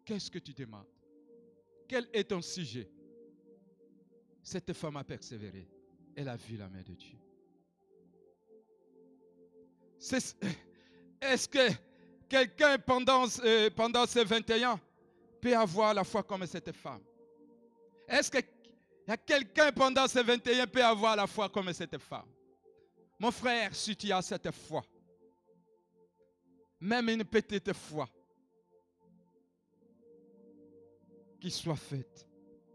Qu'est-ce 0.05 0.31
que 0.31 0.39
tu 0.39 0.53
demandes? 0.53 0.88
Quel 1.88 2.07
est 2.13 2.23
ton 2.23 2.41
sujet? 2.41 2.89
Cette 4.41 4.73
femme 4.73 4.97
a 4.97 5.03
persévéré. 5.03 5.67
Elle 6.15 6.29
a 6.29 6.36
vu 6.36 6.57
la 6.57 6.69
main 6.69 6.81
de 6.81 6.93
Dieu. 6.93 7.17
Est-ce 11.21 11.47
que 11.47 11.69
quelqu'un 12.27 12.77
pendant, 12.77 13.25
euh, 13.43 13.69
pendant 13.69 14.05
ces 14.05 14.23
21 14.23 14.79
peut 15.39 15.55
avoir 15.55 15.93
la 15.93 16.03
foi 16.03 16.23
comme 16.23 16.45
cette 16.45 16.71
femme? 16.73 17.01
Est-ce 18.07 18.29
qu'il 18.29 18.43
y 19.07 19.11
a 19.11 19.17
quelqu'un 19.17 19.71
pendant 19.71 20.07
ces 20.07 20.23
21 20.23 20.67
peut 20.67 20.84
avoir 20.84 21.15
la 21.15 21.27
foi 21.27 21.49
comme 21.49 21.71
cette 21.73 21.97
femme? 21.97 22.27
Mon 23.19 23.31
frère, 23.31 23.73
si 23.73 23.95
tu 23.95 24.11
as 24.11 24.21
cette 24.21 24.51
foi, 24.51 24.84
même 26.84 27.07
une 27.07 27.23
petite 27.23 27.71
foi, 27.71 28.09
qui 31.39 31.49
soit 31.49 31.77
faite 31.77 32.27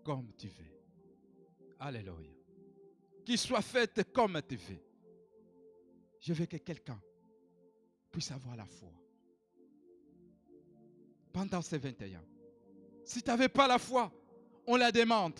comme 0.02 0.32
tu 0.34 0.48
veux. 0.48 1.76
Alléluia. 1.78 2.32
Qui 3.24 3.36
soit 3.36 3.60
faite 3.60 4.10
comme 4.12 4.40
tu 4.48 4.56
veux. 4.56 4.82
Je 6.20 6.32
veux 6.32 6.46
que 6.46 6.56
quelqu'un 6.56 7.00
puisse 8.10 8.30
avoir 8.30 8.56
la 8.56 8.64
foi. 8.64 8.92
Pendant 11.30 11.60
ces 11.60 11.76
21. 11.76 12.24
Si 13.04 13.22
tu 13.22 13.28
n'avais 13.28 13.50
pas 13.50 13.68
la 13.68 13.78
foi, 13.78 14.10
on 14.66 14.76
la 14.76 14.90
demande. 14.90 15.38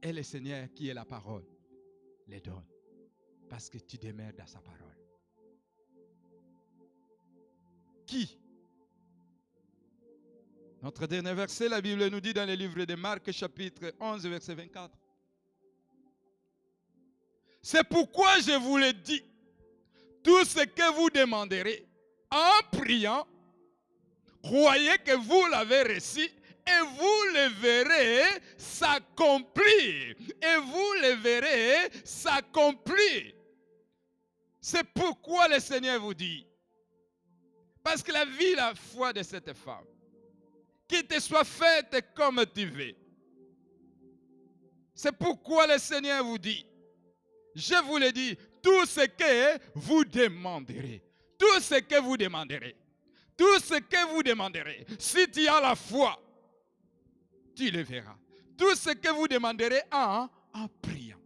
Et 0.00 0.12
le 0.12 0.22
Seigneur, 0.22 0.72
qui 0.72 0.88
est 0.88 0.94
la 0.94 1.04
parole, 1.04 1.44
les 2.28 2.40
donne. 2.40 2.64
Parce 3.48 3.68
que 3.68 3.78
tu 3.78 3.98
demeures 3.98 4.34
dans 4.34 4.46
sa 4.46 4.60
parole. 4.60 4.95
Qui? 8.06 8.38
Notre 10.82 11.06
dernier 11.06 11.34
verset, 11.34 11.68
la 11.68 11.80
Bible 11.80 12.06
nous 12.08 12.20
dit 12.20 12.32
dans 12.32 12.46
le 12.46 12.54
livre 12.54 12.84
de 12.84 12.94
Marc, 12.94 13.30
chapitre 13.32 13.92
11, 13.98 14.26
verset 14.26 14.54
24. 14.54 14.92
C'est 17.60 17.82
pourquoi 17.84 18.38
je 18.38 18.56
vous 18.58 18.78
le 18.78 18.92
dis. 18.92 19.24
Tout 20.22 20.44
ce 20.44 20.64
que 20.64 20.94
vous 20.94 21.10
demanderez 21.10 21.86
en 22.30 22.78
priant, 22.78 23.26
croyez 24.42 24.98
que 24.98 25.16
vous 25.16 25.46
l'avez 25.46 25.94
reçu 25.94 26.20
et 26.20 26.80
vous 26.96 27.24
le 27.32 27.48
verrez 27.60 28.40
s'accomplir. 28.56 30.16
Et 30.42 30.56
vous 30.62 30.92
le 31.02 31.14
verrez 31.20 31.90
s'accomplir. 32.04 33.32
C'est 34.60 34.84
pourquoi 34.94 35.48
le 35.48 35.60
Seigneur 35.60 36.00
vous 36.00 36.14
dit, 36.14 36.46
parce 37.86 38.02
que 38.02 38.10
la 38.10 38.24
vie, 38.24 38.56
la 38.56 38.74
foi 38.74 39.12
de 39.12 39.22
cette 39.22 39.52
femme, 39.52 39.84
qu'il 40.88 41.06
te 41.06 41.20
soit 41.20 41.44
faite 41.44 42.04
comme 42.16 42.44
tu 42.52 42.66
veux. 42.66 42.96
C'est 44.92 45.12
pourquoi 45.12 45.68
le 45.68 45.78
Seigneur 45.78 46.24
vous 46.24 46.36
dit, 46.36 46.66
je 47.54 47.80
vous 47.84 47.98
le 47.98 48.10
dis, 48.10 48.36
tout 48.60 48.84
ce 48.86 49.06
que 49.06 49.60
vous 49.76 50.04
demanderez, 50.04 51.00
tout 51.38 51.60
ce 51.60 51.76
que 51.76 52.00
vous 52.00 52.16
demanderez, 52.16 52.74
tout 53.36 53.60
ce 53.60 53.78
que 53.78 54.12
vous 54.12 54.24
demanderez, 54.24 54.84
si 54.98 55.30
tu 55.30 55.46
as 55.46 55.60
la 55.60 55.76
foi, 55.76 56.20
tu 57.54 57.70
le 57.70 57.82
verras. 57.82 58.16
Tout 58.58 58.74
ce 58.74 58.90
que 58.90 59.12
vous 59.12 59.28
demanderez 59.28 59.82
en, 59.92 60.28
en 60.54 60.68
priant. 60.82 61.20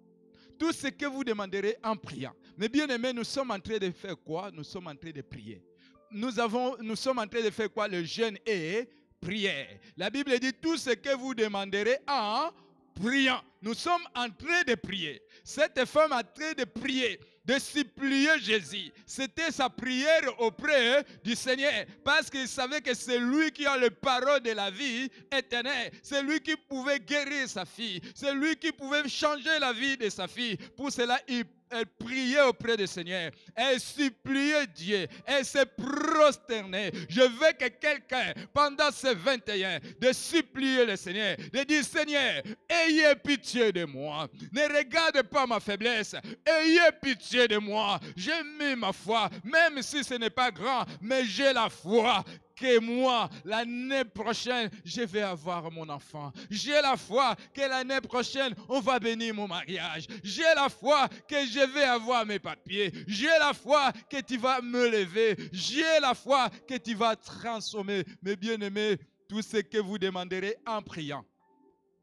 Tout 0.59 0.73
ce 0.73 0.89
que 0.89 1.07
vous 1.07 1.25
demanderez 1.25 1.79
en 1.83 1.97
priant. 1.97 2.35
Mais 2.59 2.69
bien 2.69 2.87
aimé, 2.89 3.15
nous 3.15 3.25
sommes 3.25 3.51
en 3.51 3.61
train 3.61 3.79
de 3.79 3.91
faire 3.93 4.19
quoi? 4.19 4.51
Nous 4.51 4.65
sommes 4.65 4.89
en 4.89 4.95
train 4.95 5.11
de 5.11 5.23
prier. 5.23 5.65
Nous, 6.13 6.39
avons, 6.39 6.77
nous 6.81 6.97
sommes 6.97 7.19
en 7.19 7.27
train 7.27 7.43
de 7.43 7.51
faire 7.51 7.71
quoi? 7.73 7.89
Le 7.89 8.05
jeûne 8.05 8.39
et 8.47 8.89
prière. 9.21 9.69
La 9.97 10.11
Bible 10.11 10.39
dit 10.39 10.53
tout 10.53 10.77
ce 10.77 10.91
que 10.91 11.15
vous 11.15 11.35
demanderez 11.35 11.99
en 12.09 12.51
priant. 12.95 13.43
Nous 13.63 13.75
sommes 13.75 14.03
en 14.15 14.29
train 14.31 14.63
de 14.67 14.75
prier. 14.75 15.23
Cette 15.45 15.85
femme 15.85 16.13
en 16.13 16.23
train 16.23 16.53
de 16.57 16.65
prier 16.65 17.21
de 17.45 17.59
supplier 17.59 18.39
Jésus. 18.41 18.93
C'était 19.07 19.51
sa 19.51 19.69
prière 19.69 20.41
auprès 20.41 21.05
du 21.25 21.35
Seigneur 21.35 21.73
parce 22.05 22.31
qu'il 22.31 22.47
savait 22.47 22.81
que 22.81 22.95
c'est 22.95 23.19
lui 23.19 23.51
qui 23.51 23.67
a 23.67 23.77
le 23.77 23.91
parole 23.91 24.41
de 24.41 24.53
la 24.53 24.71
vie 24.71 25.11
éternelle. 25.33 25.91
C'est 26.03 26.23
lui 26.23 26.41
qui 26.41 26.57
pouvait 26.57 27.01
guérir 27.01 27.49
sa 27.49 27.65
fille. 27.65 28.01
C'est 28.15 28.35
lui 28.35 28.57
qui 28.57 28.73
pouvait 28.73 29.09
changer 29.09 29.59
la 29.59 29.73
vie 29.73 29.97
de 29.97 30.09
sa 30.11 30.29
fille. 30.29 30.57
Pour 30.77 30.93
cela, 30.93 31.21
il 31.29 31.45
elle 31.71 31.87
priait 31.87 32.43
auprès 32.43 32.77
du 32.77 32.87
Seigneur, 32.87 33.31
elle 33.55 33.81
suppliait 33.81 34.67
Dieu, 34.67 35.07
elle 35.27 35.45
se 35.45 35.65
prosternait. 35.65 36.91
Je 37.09 37.21
veux 37.21 37.53
que 37.59 37.69
quelqu'un, 37.69 38.33
pendant 38.53 38.91
ces 38.91 39.15
21, 39.15 39.79
de 40.01 40.13
supplier 40.13 40.85
le 40.85 40.97
Seigneur, 40.97 41.37
de 41.53 41.63
dire 41.65 41.85
Seigneur, 41.85 42.43
ayez 42.69 43.15
pitié 43.17 43.73
de 43.73 43.85
moi. 43.85 44.29
Ne 44.53 44.63
regarde 44.77 45.23
pas 45.23 45.47
ma 45.47 45.61
faiblesse, 45.61 46.17
ayez 46.47 46.91
pitié 47.01 47.49
de 47.49 47.59
moi. 47.59 48.01
J'ai 48.17 48.43
mis 48.59 48.77
ma 48.77 48.93
foi, 48.93 49.31
même 49.45 49.83
si 49.83 50.03
ce 50.05 50.15
n'est 50.15 50.31
pas 50.31 50.51
grand, 50.51 50.85
mais 51.01 51.25
j'ai 51.25 51.53
la 51.53 51.69
foi 51.69 52.25
que 52.61 52.79
moi, 52.79 53.31
l'année 53.45 54.05
prochaine, 54.05 54.71
je 54.85 55.01
vais 55.01 55.23
avoir 55.23 55.71
mon 55.71 55.89
enfant. 55.89 56.31
J'ai 56.51 56.81
la 56.83 56.97
foi 56.97 57.35
que 57.55 57.63
l'année 57.63 58.01
prochaine, 58.03 58.55
on 58.69 58.81
va 58.81 58.99
bénir 58.99 59.35
mon 59.35 59.49
mariage. 59.49 60.07
J'ai 60.23 60.43
la 60.55 60.69
foi 60.69 61.09
que 61.27 61.47
je 61.47 61.67
vais 61.73 61.85
avoir 61.85 62.27
mes 62.27 62.39
papiers. 62.39 62.93
J'ai 63.07 63.39
la 63.39 63.55
foi 63.55 63.93
que 64.11 64.21
tu 64.21 64.37
vas 64.37 64.61
me 64.61 64.89
lever. 64.89 65.37
J'ai 65.53 66.01
la 66.01 66.15
foi 66.15 66.51
que 66.69 66.77
tu 66.77 66.95
vas 66.95 67.17
transformer. 67.17 68.05
Mes 68.23 68.37
bien-aimés, 68.37 68.99
tout 69.27 69.41
ce 69.41 69.57
que 69.59 69.79
vous 69.79 69.99
demanderez 69.99 70.57
en 70.67 70.83
priant. 70.83 71.25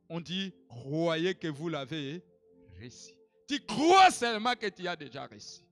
On 0.09 0.19
dit, 0.19 0.53
croyez 0.67 1.35
que 1.35 1.47
vous 1.47 1.69
l'avez 1.69 2.23
réussi. 2.79 3.13
Tu 3.47 3.59
crois 3.59 4.09
seulement 4.09 4.55
que 4.55 4.67
tu 4.67 4.87
as 4.87 4.95
déjà 4.95 5.25
réussi. 5.25 5.63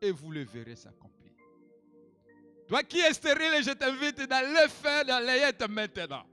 Et 0.00 0.10
vous 0.10 0.30
le 0.30 0.44
verrez 0.44 0.76
s'accomplir. 0.76 1.19
Toi 2.70 2.84
qui 2.84 3.00
es 3.00 3.12
stérile, 3.12 3.64
je 3.64 3.72
t'invite 3.72 4.20
d'aller 4.28 4.68
faire 4.68 5.02
la 5.04 5.20
layette 5.20 5.68
maintenant. 5.68 6.24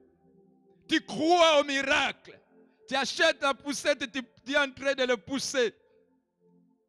Tu 0.87 1.01
crois 1.01 1.59
au 1.59 1.63
miracle. 1.63 2.39
Tu 2.87 2.93
achètes 2.93 3.41
la 3.41 3.55
poussette 3.55 4.03
et 4.03 4.07
tu, 4.07 4.53
es 4.53 4.55
en 4.55 4.69
train 4.71 4.93
de 4.93 5.03
le 5.03 5.17
pousser. 5.17 5.73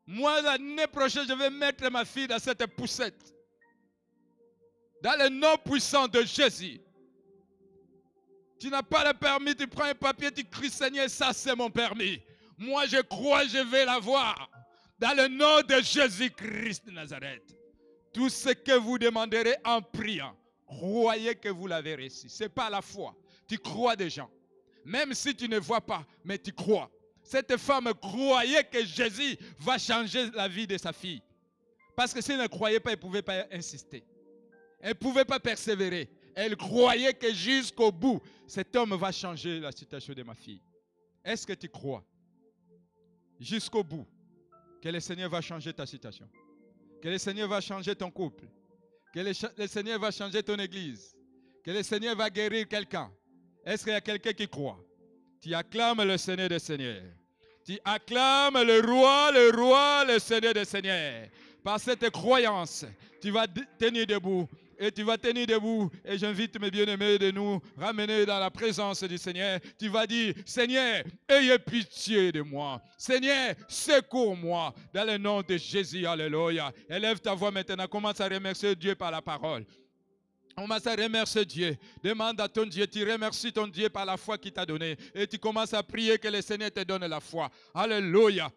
Moi, 0.07 0.43
l'année 0.43 0.87
prochaine, 0.87 1.27
je 1.27 1.33
vais 1.33 1.49
mettre 1.49 1.91
ma 1.91 2.05
fille 2.05 2.29
dans 2.29 2.39
cette 2.39 2.67
poussette. 2.77 3.35
Dans 5.03 5.19
le 5.19 5.31
nom 5.31 5.57
puissant 5.57 6.07
de 6.09 6.23
Jésus. 6.25 6.83
Tu 8.61 8.69
n'as 8.69 8.83
pas 8.83 9.11
le 9.11 9.15
permis, 9.15 9.57
tu 9.57 9.67
prends 9.67 9.85
un 9.85 9.95
papier, 9.95 10.31
tu 10.31 10.45
cries 10.45 10.69
Seigneur, 10.69 11.09
ça 11.09 11.33
c'est 11.33 11.57
mon 11.57 11.71
permis. 11.71 12.21
Moi 12.59 12.85
je 12.85 13.01
crois, 13.01 13.47
je 13.47 13.65
vais 13.71 13.87
l'avoir. 13.87 14.51
Dans 14.99 15.17
le 15.17 15.29
nom 15.29 15.63
de 15.63 15.81
Jésus-Christ 15.81 16.85
de 16.85 16.91
Nazareth. 16.91 17.58
Tout 18.13 18.29
ce 18.29 18.51
que 18.51 18.79
vous 18.79 18.99
demanderez 18.99 19.57
en 19.65 19.83
priant, 19.83 20.37
croyez 20.67 21.35
que 21.35 21.49
vous 21.49 21.67
l'avez 21.67 21.95
reçu. 21.95 22.29
Ce 22.29 22.45
n'est 22.45 22.49
pas 22.49 22.71
la 22.71 22.83
foi. 22.83 23.15
Tu 23.47 23.59
crois 23.59 23.97
déjà. 23.97 24.29
Même 24.85 25.13
si 25.15 25.35
tu 25.35 25.49
ne 25.49 25.59
vois 25.59 25.81
pas, 25.81 26.07
mais 26.25 26.39
tu 26.39 26.53
crois. 26.53 26.91
Cette 27.23 27.57
femme 27.59 27.93
croyait 28.01 28.65
que 28.65 28.85
Jésus 28.85 29.37
va 29.59 29.77
changer 29.79 30.31
la 30.31 30.49
vie 30.49 30.67
de 30.67 30.79
sa 30.79 30.93
fille. 30.93 31.23
Parce 31.95 32.15
que 32.15 32.21
si 32.21 32.33
elle 32.33 32.41
ne 32.41 32.47
croyait 32.47 32.81
pas, 32.81 32.91
elle 32.91 32.97
ne 32.97 33.03
pouvait 33.03 33.23
pas 33.23 33.47
insister. 33.53 34.05
Elle 34.81 34.91
ne 34.91 34.95
pouvait 34.95 35.25
pas 35.25 35.41
persévérer. 35.41 36.09
Elle 36.35 36.57
croyait 36.57 37.13
que 37.13 37.33
jusqu'au 37.35 37.91
bout, 37.91 38.21
cet 38.47 38.75
homme 38.77 38.95
va 38.95 39.13
changer 39.13 39.61
la 39.61 39.73
situation 39.73 40.15
de 40.15 40.23
ma 40.23 40.35
fille. 40.35 40.63
Est-ce 41.25 41.47
que 41.47 41.53
tu 41.53 41.69
crois? 41.69 42.05
Jusqu'au 43.41 43.83
bout 43.85 44.07
que 44.81 44.89
le 44.89 45.01
Seigneur 45.01 45.29
va 45.29 45.41
changer 45.41 45.73
ta 45.73 45.85
situation 45.85 46.29
que 47.01 47.09
le 47.09 47.19
Seigneur 47.19 47.49
va 47.49 47.61
changer 47.61 47.95
ton 47.95 48.11
couple. 48.11 48.45
Que 49.15 49.21
le, 49.21 49.67
Seigneur 49.67 49.99
va 49.99 50.11
changer 50.11 50.43
ton 50.43 50.57
église. 50.57 51.17
Que 51.65 51.71
le 51.71 51.83
Seigneur 51.83 52.17
va 52.17 52.31
guérir 52.31 52.69
quelqu'un. 52.69 53.11
Est-ce 53.65 53.85
qu'il 53.85 53.93
y 53.93 53.97
a 53.97 54.01
quelqu'un 54.01 54.33
qui 54.33 54.49
croit? 54.49 54.79
Tu 55.41 55.55
acclames 55.55 56.03
le 56.03 56.17
Seigneur 56.17 56.49
des 56.49 56.59
Seigneurs. 56.59 57.03
Tu 57.65 57.79
acclames 57.85 58.63
le 58.63 58.81
roi, 58.81 59.31
le 59.33 59.51
roi, 59.57 60.05
le 60.07 60.19
Seigneur 60.19 60.55
des 60.55 60.65
Seigneurs. 60.65 61.29
Par 61.63 61.81
cette 61.81 62.09
croyance, 62.11 62.85
tu 63.21 63.31
vas 63.31 63.47
tenir 63.79 64.07
debout 64.07 64.49
et 64.79 64.93
tu 64.93 65.03
vas 65.03 65.19
tenir 65.19 65.47
debout. 65.47 65.91
Et 66.05 66.17
j'invite 66.19 66.59
mes 66.61 66.71
bien-aimés 66.71 67.19
de 67.19 67.31
nous 67.31 67.61
ramener 67.77 68.25
dans 68.25 68.39
la 68.39 68.51
présence 68.51 69.03
du 69.03 69.19
Seigneur. 69.19 69.59
Tu 69.79 69.89
vas 69.89 70.07
dire, 70.07 70.35
Seigneur, 70.47 71.03
ayez 71.29 71.59
pitié 71.59 72.33
de 72.33 72.43
moi. 72.43 72.81
Seigneur, 72.97 73.55
secours-moi. 73.67 74.75
Dans 74.95 75.05
le 75.05 75.19
nom 75.19 75.43
de 75.43 75.57
Jésus, 75.57 76.07
Alléluia. 76.07 76.73
Élève 76.89 77.19
ta 77.21 77.35
voix 77.35 77.51
maintenant. 77.51 77.87
Commence 77.87 78.21
à 78.21 78.29
remercier 78.29 78.75
Dieu 78.77 78.95
par 78.95 79.11
la 79.11 79.21
parole. 79.21 79.65
Commence 80.57 80.87
à 80.87 80.95
remercier 80.95 81.45
Dieu. 81.45 81.77
Demande 82.03 82.41
à 82.41 82.49
ton 82.49 82.67
Dieu. 82.67 82.87
Tu 82.87 83.09
remercies 83.09 83.53
ton 83.53 83.67
Dieu 83.67 83.89
par 83.89 84.05
la 84.05 84.17
foi 84.17 84.39
qu'il 84.39 84.53
t'a 84.53 84.67
donnée. 84.67 84.97
Et 85.15 85.27
tu 85.27 85.39
commences 85.39 85.75
à 85.75 85.83
prier 85.83 86.19
que 86.19 86.29
le 86.29 86.43
Seigneur 86.43 86.71
te 86.71 86.83
donne 86.83 87.07
la 87.07 87.21
foi. 87.21 87.51
Alléluia. 87.75 88.51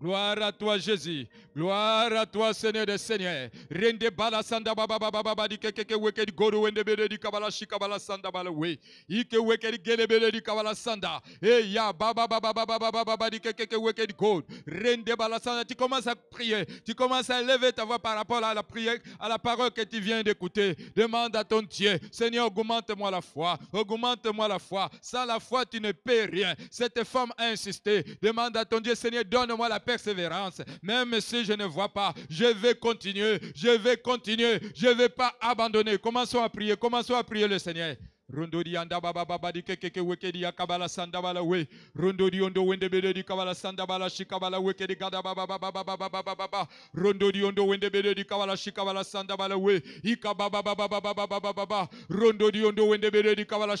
Gloire 0.00 0.42
à 0.42 0.50
toi, 0.50 0.78
Jésus. 0.78 1.26
Gloire 1.54 2.10
à 2.12 2.24
toi, 2.24 2.54
Seigneur 2.54 2.86
des 2.86 2.96
Seigneurs. 2.96 3.50
Rende 3.70 4.08
bala 4.16 4.42
sanda 4.42 4.74
baba 4.74 4.98
baba 4.98 5.22
baba 5.22 5.46
di 5.46 5.58
keke 5.58 5.84
ke 5.84 5.94
weke 5.94 6.24
di 6.24 6.32
godo 6.32 6.62
wende 6.62 6.82
bede 6.82 7.06
di 7.06 7.18
kabala 7.18 7.50
shi 7.50 7.66
kabala 7.66 7.98
sanda 7.98 8.30
bala 8.30 8.50
we. 8.50 8.78
Ike 9.10 9.36
weke 9.36 9.70
di 9.70 9.78
gele 9.78 10.06
bede 10.06 10.32
di 10.32 10.40
kabala 10.40 10.74
sanda. 10.74 11.20
Eh 11.42 11.72
ya 11.72 11.92
baba 11.92 12.26
baba 12.26 12.52
baba 12.54 12.78
baba 12.78 13.04
baba 13.04 13.30
di 13.30 13.40
keke 13.40 13.66
ke 13.66 13.76
weke 13.76 14.06
di 14.06 14.14
godo. 14.14 14.46
Rende 14.66 15.14
bala 15.18 15.38
sanda. 15.38 15.66
Tu 15.66 15.74
commences 15.74 16.06
à 16.06 16.14
prier. 16.16 16.64
Tu 16.86 16.94
commences 16.94 17.28
à 17.28 17.42
lever 17.42 17.72
ta 17.72 17.84
voix 17.84 17.98
par 17.98 18.16
rapport 18.16 18.42
à 18.42 18.54
la 18.54 18.62
prière, 18.62 18.96
à 19.18 19.28
la 19.28 19.38
parole 19.38 19.70
que 19.70 19.82
tu 19.82 20.00
viens 20.00 20.22
d'écouter. 20.22 20.76
Demande 20.96 21.36
à 21.36 21.44
ton 21.44 21.60
Dieu. 21.60 21.98
Seigneur, 22.10 22.46
augmente-moi 22.46 23.10
la 23.10 23.20
foi. 23.20 23.58
Augmente-moi 23.70 24.48
la 24.48 24.58
foi. 24.58 24.88
Sans 25.02 25.26
la 25.26 25.38
foi, 25.40 25.66
tu 25.66 25.78
ne 25.78 25.92
peux 25.92 26.24
rien. 26.32 26.54
Cette 26.70 27.04
femme 27.04 27.32
a 27.36 27.48
insisté. 27.48 28.02
Demande 28.22 28.56
à 28.56 28.64
ton 28.64 28.80
Dieu, 28.80 28.94
Seigneur, 28.94 29.24
donne-moi 29.26 29.68
la 29.68 29.80
persévérance. 29.90 30.62
Même 30.82 31.20
si 31.20 31.44
je 31.44 31.52
ne 31.52 31.64
vois 31.64 31.88
pas, 31.88 32.14
je 32.28 32.44
vais 32.44 32.74
continuer, 32.74 33.38
je 33.54 33.70
vais 33.70 33.96
continuer, 33.96 34.60
je 34.74 34.86
ne 34.86 34.94
vais 34.94 35.08
pas 35.08 35.34
abandonner. 35.40 35.98
Commençons 35.98 36.42
à 36.42 36.48
prier, 36.48 36.76
commençons 36.76 37.14
à 37.14 37.24
prier 37.24 37.48
le 37.48 37.58
Seigneur. 37.58 37.96
Rondodi 38.32 38.76
anda 38.76 39.00
baba 39.00 39.24
baba 39.24 39.50
di 39.50 39.60
keke 39.60 39.90
ke 39.90 40.00
weke 40.00 40.30
di 40.30 40.44
akabala 40.44 40.88
sanda 40.88 41.20
bala 41.20 41.42
we. 41.42 41.66
Rondodi 41.96 42.40
ondo 42.40 42.62
wende 42.62 42.88
bede 42.88 43.12
di 43.12 43.24
kabala 43.24 43.56
sanda 43.56 43.84
bala 43.84 44.08
shikabala 44.08 44.60
weke 44.60 44.86
di 44.86 44.94
gada 44.94 45.20
baba 45.20 45.44
baba 45.48 45.72
baba 45.72 45.96
baba 45.96 46.08
baba 46.08 46.36
baba. 46.36 46.68
Ondo 46.94 47.66
wende 47.66 47.90
bede 47.90 48.14
di 48.14 48.22
kabala 48.22 48.56
shikabala 48.56 49.02
sanda 49.02 49.36
bala 49.36 49.58
we. 49.58 49.82
Ika 50.04 50.32
baba 50.32 50.62
baba 50.62 50.86
baba 50.86 51.12
baba 51.12 51.26
baba 51.26 51.52
baba. 51.52 51.88
Ondo 52.08 52.86
wende 52.86 53.10
bede 53.10 53.34
di 53.34 53.44
kabala 53.44 53.76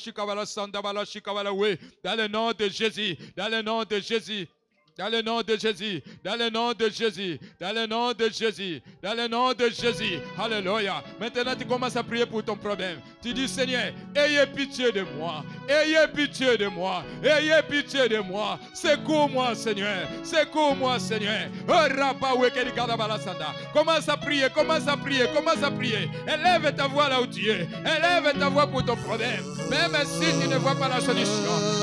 sanda 0.46 0.82
bala 0.82 1.54
we. 1.54 1.78
Dans 2.02 2.16
le 2.16 2.26
nom 2.26 2.50
de 2.52 2.68
Jésus, 2.68 3.16
dans 3.36 3.48
le 3.48 3.62
nom 3.62 3.84
de 3.84 4.00
Jésus. 4.00 4.48
Dans 5.00 5.08
le 5.08 5.22
nom 5.22 5.40
de 5.40 5.56
Jésus, 5.56 6.02
dans 6.22 6.36
le 6.36 6.50
nom 6.50 6.74
de 6.74 6.90
Jésus, 6.90 7.40
dans 7.58 7.74
le 7.74 7.86
nom 7.86 8.12
de 8.12 8.28
Jésus, 8.28 8.82
dans 9.02 9.14
le 9.14 9.28
nom 9.28 9.54
de 9.54 9.70
Jésus. 9.70 10.18
Alléluia. 10.38 11.02
Maintenant, 11.18 11.54
tu 11.58 11.64
commences 11.64 11.96
à 11.96 12.02
prier 12.02 12.26
pour 12.26 12.44
ton 12.44 12.54
problème. 12.54 12.98
Tu 13.22 13.32
dis, 13.32 13.48
Seigneur, 13.48 13.94
ayez 14.14 14.44
pitié 14.54 14.92
de 14.92 15.06
moi. 15.16 15.42
Ayez 15.66 16.06
pitié 16.14 16.58
de 16.58 16.66
moi. 16.66 17.02
Ayez 17.24 17.62
pitié 17.66 18.10
de 18.10 18.18
moi. 18.18 18.58
Secours-moi, 18.74 19.54
Seigneur. 19.54 20.06
Secours-moi, 20.22 20.98
Seigneur. 20.98 21.48
Oh, 21.66 21.86
commence 23.72 24.06
à 24.06 24.18
prier, 24.18 24.48
commence 24.54 24.86
à 24.86 24.98
prier, 24.98 25.24
commence 25.34 25.62
à 25.62 25.70
prier. 25.70 26.10
Élève 26.28 26.74
ta 26.76 26.88
voix 26.88 27.08
là 27.08 27.22
où 27.22 27.26
tu 27.26 27.48
es. 27.48 27.66
Élève 27.86 28.38
ta 28.38 28.50
voix 28.50 28.66
pour 28.66 28.84
ton 28.84 28.96
problème. 28.96 29.42
Même 29.70 29.96
si 30.04 30.42
tu 30.42 30.46
ne 30.46 30.56
vois 30.56 30.74
pas 30.74 30.88
la 30.88 31.00
solution, 31.00 31.32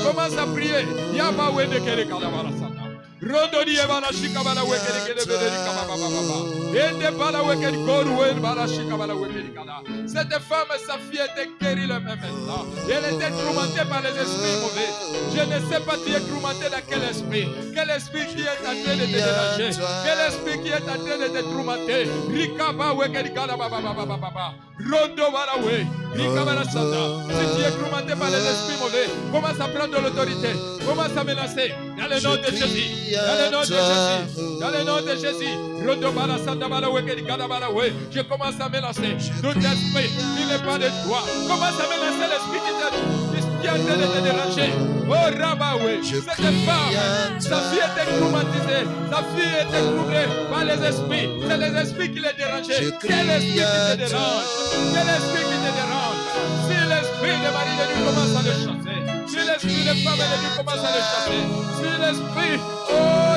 commence 0.06 0.38
à 0.38 0.46
prier. 0.46 0.86
Yahweh 1.16 1.66
de 1.66 2.77
Rondoni 3.22 3.74
e 3.74 3.88
bala 3.88 4.14
shika 4.14 4.44
bala 4.44 4.62
wekeli 4.64 5.02
kele 5.06 5.26
kaba 5.26 5.84
baba 5.90 6.08
baba. 6.16 6.38
Ende 6.78 7.10
bala 7.18 7.42
wekeli 7.44 7.78
koru 7.86 8.24
en 8.30 8.40
bala 8.40 8.68
shika 8.68 8.96
bala 8.98 9.16
wekeli 9.16 9.50
kada. 9.56 9.82
Cette 10.06 10.40
femme, 10.40 10.74
sa 10.86 10.98
fille 11.00 11.20
était 11.20 11.50
guérie 11.60 11.88
le 11.88 12.00
même 12.00 12.20
instant. 12.20 12.66
Elle 12.86 13.16
était 13.16 13.32
tourmentée 13.32 13.86
par 13.90 14.02
les 14.02 14.10
esprits 14.10 14.58
mauvais. 14.62 14.92
Je 15.34 15.42
ne 15.42 15.60
sais 15.70 15.82
pas 15.82 15.98
tu 15.98 16.12
es 16.14 16.20
tourmenté 16.22 16.70
dans 16.70 16.84
quel 16.88 17.04
esprit. 17.04 17.48
Quel 17.74 17.90
esprit 17.90 18.28
qui 18.28 18.42
est 18.42 18.62
en 18.62 18.76
train 18.84 18.96
de 18.96 19.06
te 19.06 19.12
déranger? 19.12 19.80
Quel 20.06 20.20
esprit 20.28 20.62
qui 20.62 20.70
est 20.70 20.76
en 20.76 21.00
train 21.04 21.18
de 21.18 21.28
te 21.28 21.42
tourmenter? 21.42 22.08
Rikaba 22.30 22.94
wekeli 22.94 23.34
kada 23.34 23.58
baba 23.58 23.82
baba 23.82 24.06
baba. 24.06 24.54
Rondo 24.80 25.32
bala 25.32 25.58
we. 25.66 25.88
Si 26.16 26.24
tu 26.24 27.62
es 27.62 27.72
tourmenté 27.72 28.16
par 28.16 28.30
les 28.30 28.38
esprits 28.38 28.78
mauvais, 28.80 29.08
commence 29.32 29.60
à 29.60 29.68
prendre 29.68 30.02
l'autorité. 30.02 30.50
Commence 30.86 31.18
à 31.18 31.24
menacer. 31.24 31.74
Dans 31.98 32.08
le 32.08 32.22
nom 32.22 32.36
de 32.36 32.50
Jésus. 32.56 32.88
Dans 33.14 33.38
le 33.44 33.50
nom 33.52 33.62
de 33.62 33.66
Jésus. 33.66 34.60
Dans 34.60 34.72
le 34.72 34.84
nom 34.84 35.02
de 35.02 35.16
Jésus. 35.16 35.54
Je 38.12 38.22
commence 38.22 38.60
à 38.60 38.70
menacer 38.70 39.18
tout 39.42 39.58
esprit 39.58 40.10
qui 40.38 40.46
n'est 40.46 40.64
pas 40.66 40.78
de 40.78 40.90
toi. 41.06 41.20
Commence 41.48 41.80
à 41.80 41.88
menacer 41.88 42.28
l'esprit 42.32 42.62
qui 42.66 42.72
est 43.66 43.70
en 43.70 43.74
train 43.74 43.98
de 43.98 44.06
te 44.06 44.20
déranger. 44.24 44.72
Oh 45.10 45.14
Rabaoué, 45.14 45.94
cette 46.04 46.26
femme, 46.26 47.40
sa 47.40 47.62
fille 47.62 47.80
était 47.80 48.10
traumatisée, 48.20 48.84
sa 49.10 49.20
fille 49.34 49.56
était 49.62 49.84
troublée 49.96 50.28
par 50.50 50.64
les 50.66 50.80
esprits. 50.86 51.30
C'est 51.48 51.58
les 51.58 51.74
esprits 51.80 52.12
qui 52.12 52.20
les 52.20 52.34
dérangeaient. 52.38 52.92
Quel 53.02 53.30
esprit 53.30 53.54
qui 53.54 53.60
te 53.60 53.96
dérange? 53.96 54.48
Quel 54.94 55.08
esprit 55.08 55.44
qui 55.46 55.58
te 55.58 55.72
dérange? 55.76 55.97
De 57.88 57.94
de 57.94 57.98
lui 57.98 58.06
commence 58.06 58.36
à 58.36 58.42
le 58.42 58.52
chasser, 58.52 59.00
si 59.28 59.38
l'esprit 59.48 59.84
de 59.84 59.94
femme 60.04 60.20
de 60.20 60.38
lui 60.42 60.50
commence 60.58 60.84
à 60.84 60.92
le 60.96 61.02
chasser, 61.10 61.42
si 61.78 61.90
l'esprit, 62.02 62.56
oh 62.92 63.28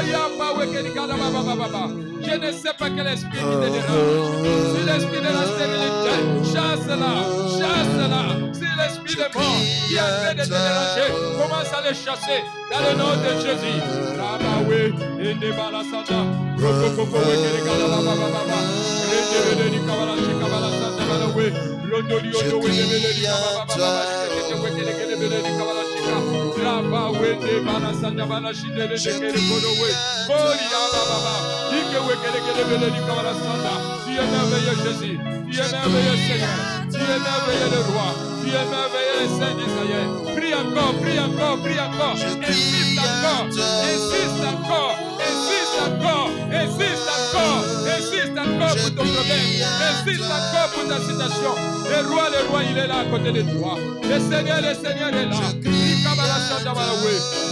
je 2.23 2.37
ne 2.37 2.53
sais 2.53 2.73
pas 2.79 2.89
quel 2.91 3.07
esprit 3.07 3.31
qui 3.31 3.39
te 3.39 3.69
dérange. 3.71 4.31
Si 4.71 4.81
l'esprit 4.87 5.19
de 5.19 5.33
la 5.33 5.45
stérilité, 5.51 6.15
chasse-la, 6.53 7.13
chasse-la. 7.59 8.23
Si 8.53 8.67
l'esprit 8.79 9.17
de 9.17 9.27
mort 9.35 9.63
qui 9.89 9.99
a 9.99 10.01
fait 10.05 10.35
de 10.35 10.43
te 10.43 10.49
déranger, 10.49 11.09
commence 11.41 11.73
à 11.73 11.81
le 11.89 11.93
chasser 11.95 12.41
dans 12.71 12.83
le 12.87 12.93
nom 12.99 13.13
de 13.17 13.31
Jésus. 13.41 13.81
Rabawe, 14.19 14.81
Indebalasada, 15.19 16.21
Rokoko, 16.59 17.19
Wekeregala, 17.19 17.87
Baba, 17.89 18.15
Baba, 18.15 18.59
Rendebele, 19.11 19.79
Kabala, 19.87 20.15
Shikabala, 20.17 20.31
Santa, 20.31 20.40
We 32.11 32.17
kere 32.17 32.41
kere 32.41 32.65
bele 32.69 32.89
di 32.91 33.01
kabala 33.07 33.35
sanda. 33.35 33.73
Tu 34.05 34.13
es 34.19 34.27
merveilleux 34.33 34.79
Jésus. 34.85 35.19
Tu 35.47 35.61
es 35.61 35.71
merveilleux 35.71 36.19
Seigneur. 36.27 36.59
Tu 36.91 36.99
es 36.99 37.21
merveilleux 37.29 37.71
le 37.71 37.81
roi. 37.93 38.09
Tu 38.43 38.49
es 38.49 38.67
merveilleux 38.75 39.29
Saint 39.39 39.55
d'Israël. 39.55 40.30
Prie 40.41 40.55
encore, 40.55 40.95
prie 41.03 41.21
encore, 41.21 41.59
prie 41.61 41.79
encore. 41.79 42.17
Insiste 42.17 42.99
encore. 42.99 43.45
Insiste 43.45 44.41
encore. 44.41 44.97
Insiste 45.21 45.77
encore. 45.85 46.31
Insiste 46.51 47.09
encore. 47.13 47.61
Insiste 47.85 48.39
encore 48.39 48.75
pour 48.75 48.91
ton 48.97 49.05
problème. 49.05 49.49
Insiste 49.85 50.25
encore 50.25 50.69
pour 50.73 50.89
ta 50.89 50.97
situation. 50.97 51.53
Le 51.91 52.09
roi, 52.09 52.25
le 52.33 52.49
roi, 52.49 52.61
il 52.65 52.79
est 52.79 52.87
là 52.87 53.01
à 53.01 53.05
côté 53.05 53.33
de 53.33 53.43
toi. 53.53 53.77
Le 54.03 54.19
Seigneur, 54.19 54.61
le 54.65 54.73
Seigneur 54.73 55.13
est 55.13 55.27
là. 55.27 55.37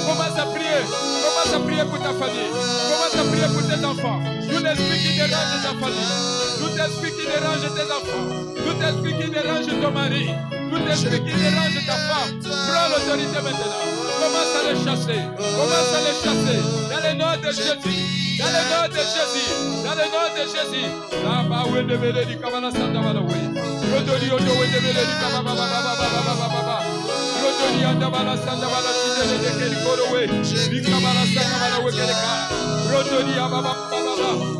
Commence 0.08 0.38
à 0.38 0.46
prier. 0.46 0.80
Commence 1.20 1.52
à 1.54 1.60
prier 1.60 1.84
pour 1.84 1.98
ta 1.98 2.12
famille. 2.16 2.52
Commence 2.88 3.16
à 3.20 3.24
prier 3.28 3.48
pour 3.52 3.64
tes 3.68 3.84
enfants. 3.84 4.20
Tout 4.48 4.64
esprit 4.64 4.98
qui 5.04 5.12
dérange 5.14 5.60
ta 5.60 5.76
famille. 5.76 6.08
Tout 6.56 6.72
esprit 6.72 7.12
qui 7.12 7.26
dérange 7.28 7.68
tes 7.68 7.88
enfants. 7.92 8.24
Tout 8.56 8.80
esprit 8.80 9.12
qui 9.20 9.28
dérange 9.30 9.66
ton 9.66 9.90
mari. 9.90 10.30
Tout 10.70 10.84
esprit 10.90 11.20
qui 11.24 11.32
dérange 11.32 11.78
ta 11.86 11.96
femme. 12.08 12.32
Prends 12.42 12.88
l'autorité 12.92 13.40
maintenant. 13.42 13.82
Commence 14.20 14.54
à 14.58 14.62
les 14.68 14.76
chasser. 14.84 15.20
Commence 15.56 15.92
à 15.94 16.00
les 16.04 16.16
chasser. 16.22 16.60
Dans 16.90 17.02
le 17.08 17.12
nom 17.14 17.32
de 17.40 17.50
Jésus. 17.52 17.98
Dans 18.38 18.52
le 18.52 18.62
nom 18.70 18.84
de 18.88 19.02
Jésus. 19.14 19.48
Dans 19.84 19.96
le 19.96 20.06
nom 20.12 20.26
de 20.34 20.42
Jésus. 20.44 20.88
Sandavalawi. 22.72 23.38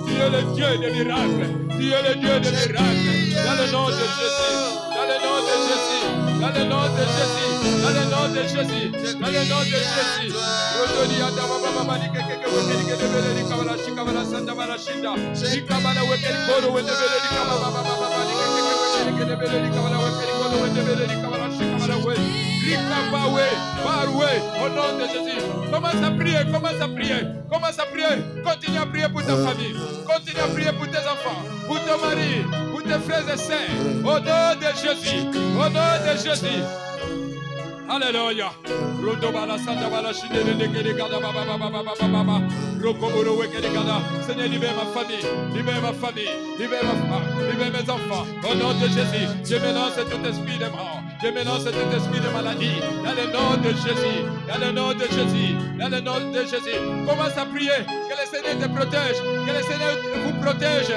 Tu 0.07 0.25
es 0.25 0.31
le 0.31 0.43
Dieu 0.55 0.93
miracles. 0.93 1.49
Tu 1.79 1.91
le 1.91 2.15
Dieu 2.15 2.35
miracles. 2.41 3.13
Dans 3.45 3.55
le 3.55 3.67
nom 3.71 3.87
de 3.87 3.93
Jésus. 3.93 4.57
Dans 4.95 5.07
le 5.07 5.17
nom 5.23 5.37
de 5.41 5.55
Jésus. 5.69 5.98
Dans 6.41 6.51
le 6.51 6.65
nom 6.65 6.83
de 6.83 7.03
Jésus. 7.15 7.83
Dans 7.83 7.91
le 7.91 8.05
nom 8.11 8.29
de 8.35 8.43
Jésus. 8.43 8.91
Dans 9.19 9.27
le 9.29 9.43
nom 9.49 9.61
de 9.61 9.65
Jésus. 9.67 10.35
Rodoli 10.79 11.23
Andababa 11.23 11.71
Baba 11.77 11.99
Nike 11.99 12.21
Keke 12.29 12.47
Wekeli 12.47 12.85
Keke 12.87 13.07
Bele 13.13 13.43
Kabala 13.49 13.77
Shikabala 13.79 14.25
Santa 14.25 14.55
Bala 14.55 14.77
Shinda. 14.79 15.13
Shikabala 15.35 16.03
Wekeli 16.09 16.41
Koro 16.47 16.75
Wende 16.75 16.93
Bele 16.93 17.19
Baba 17.35 17.71
Baba 17.75 18.07
Keke 18.29 18.68
Commence 25.71 26.03
à 26.03 26.11
prier, 26.11 26.39
commence 26.53 26.81
à 26.81 26.89
prier, 26.89 27.15
commence 27.51 27.79
à 27.79 27.85
prier. 27.87 28.43
Continue 28.45 28.79
à 28.79 28.87
prier 28.87 29.09
pour 29.09 29.23
ta 29.23 29.37
famille. 29.37 29.75
Continue 30.07 30.41
à 30.41 30.49
prier 30.49 30.73
pour 30.73 30.87
tes 30.89 30.99
enfants, 30.99 31.43
pour 31.67 31.79
ton 31.85 31.99
mari, 32.05 32.45
pour 32.71 32.83
tes 32.83 32.99
frères 32.99 33.33
et 33.33 33.37
sœurs. 33.37 33.59
Au 34.05 34.19
nom 34.19 34.55
de 34.61 34.67
Jésus. 34.77 35.27
Au 35.57 35.69
nom 35.69 35.81
de 36.05 36.19
Jésus. 36.19 36.88
Alléluia. 37.89 38.51
Seigneur, 44.27 44.49
libère 44.49 44.75
ma 44.75 44.85
famille, 44.93 45.25
libère 45.55 45.81
ma 45.81 45.93
famille, 45.95 46.29
libère 46.59 46.85
ma 46.85 47.51
libère 47.51 47.73
mes 47.73 47.91
enfants. 47.91 48.27
Au 48.45 48.55
nom 48.55 48.75
de 48.75 48.89
Jésus, 48.89 49.27
je 49.43 49.57
mélange 49.57 49.97
tout 50.11 50.29
esprit 50.29 50.59
de 50.59 50.71
mort, 50.71 51.03
je 51.23 51.29
mélange 51.29 51.65
tout 51.65 51.97
esprit 51.97 52.21
de 52.21 52.29
maladie. 52.29 52.79
Dans 53.05 53.15
le 53.15 53.33
nom 53.33 53.57
de 53.63 53.71
Jésus, 53.71 54.21
dans 54.47 54.67
le 54.67 54.73
nom 54.73 54.93
de 54.93 55.05
Jésus, 55.05 55.55
dans 55.79 55.89
le 55.89 56.01
nom 56.01 56.31
de 56.31 56.41
Jésus. 56.41 56.79
Commence 57.07 57.39
à 57.39 57.47
prier, 57.47 57.71
que 57.87 58.15
le 58.15 58.27
Seigneur 58.31 58.59
te 58.59 58.75
protège, 58.75 59.17
que 59.47 59.53
le 59.53 59.63
Seigneur 59.63 59.97
vous 60.25 60.35
protège 60.43 60.93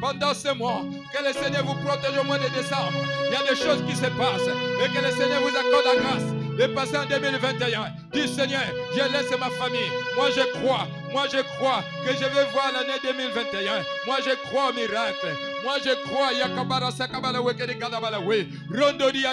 pendant 0.00 0.34
ce 0.34 0.52
mois. 0.54 0.82
Que 1.12 1.24
le 1.24 1.32
Seigneur 1.32 1.64
vous 1.64 1.74
protège 1.86 2.18
au 2.18 2.24
mois 2.24 2.38
de 2.38 2.48
décembre. 2.48 2.92
Il 3.26 3.32
y 3.32 3.36
a 3.36 3.42
des 3.42 3.60
choses 3.60 3.84
qui 3.86 3.94
se 3.94 4.06
passent 4.06 4.50
et 4.82 4.88
que 4.88 5.04
le 5.04 5.10
Seigneur 5.12 5.40
vous 5.40 5.48
accorde 5.48 5.84
la 5.84 6.02
grâce 6.02 6.40
de 6.58 6.66
passer 6.74 6.96
en 6.96 7.06
2021. 7.06 7.86
Dis 8.12 8.28
Seigneur, 8.28 8.62
je 8.92 9.00
laisse 9.00 9.30
ma 9.38 9.50
famille. 9.50 9.90
Moi 10.16 10.28
je 10.34 10.42
crois, 10.58 10.86
moi 11.12 11.24
je 11.32 11.40
crois 11.56 11.82
que 12.04 12.12
je 12.12 12.24
vais 12.24 12.44
voir 12.52 12.72
l'année 12.72 12.98
2021. 13.02 13.72
Moi 14.06 14.16
je 14.24 14.34
crois 14.48 14.70
au 14.70 14.72
miracle. 14.72 15.28
Moi 15.64 15.78
je 15.84 15.94
crois. 16.08 16.32
Yakabara 16.32 16.90
sakabala 16.90 17.40
wekeri 17.40 17.78
kadabala 17.78 18.20
we. 18.20 18.48
Rondori. 18.70 19.24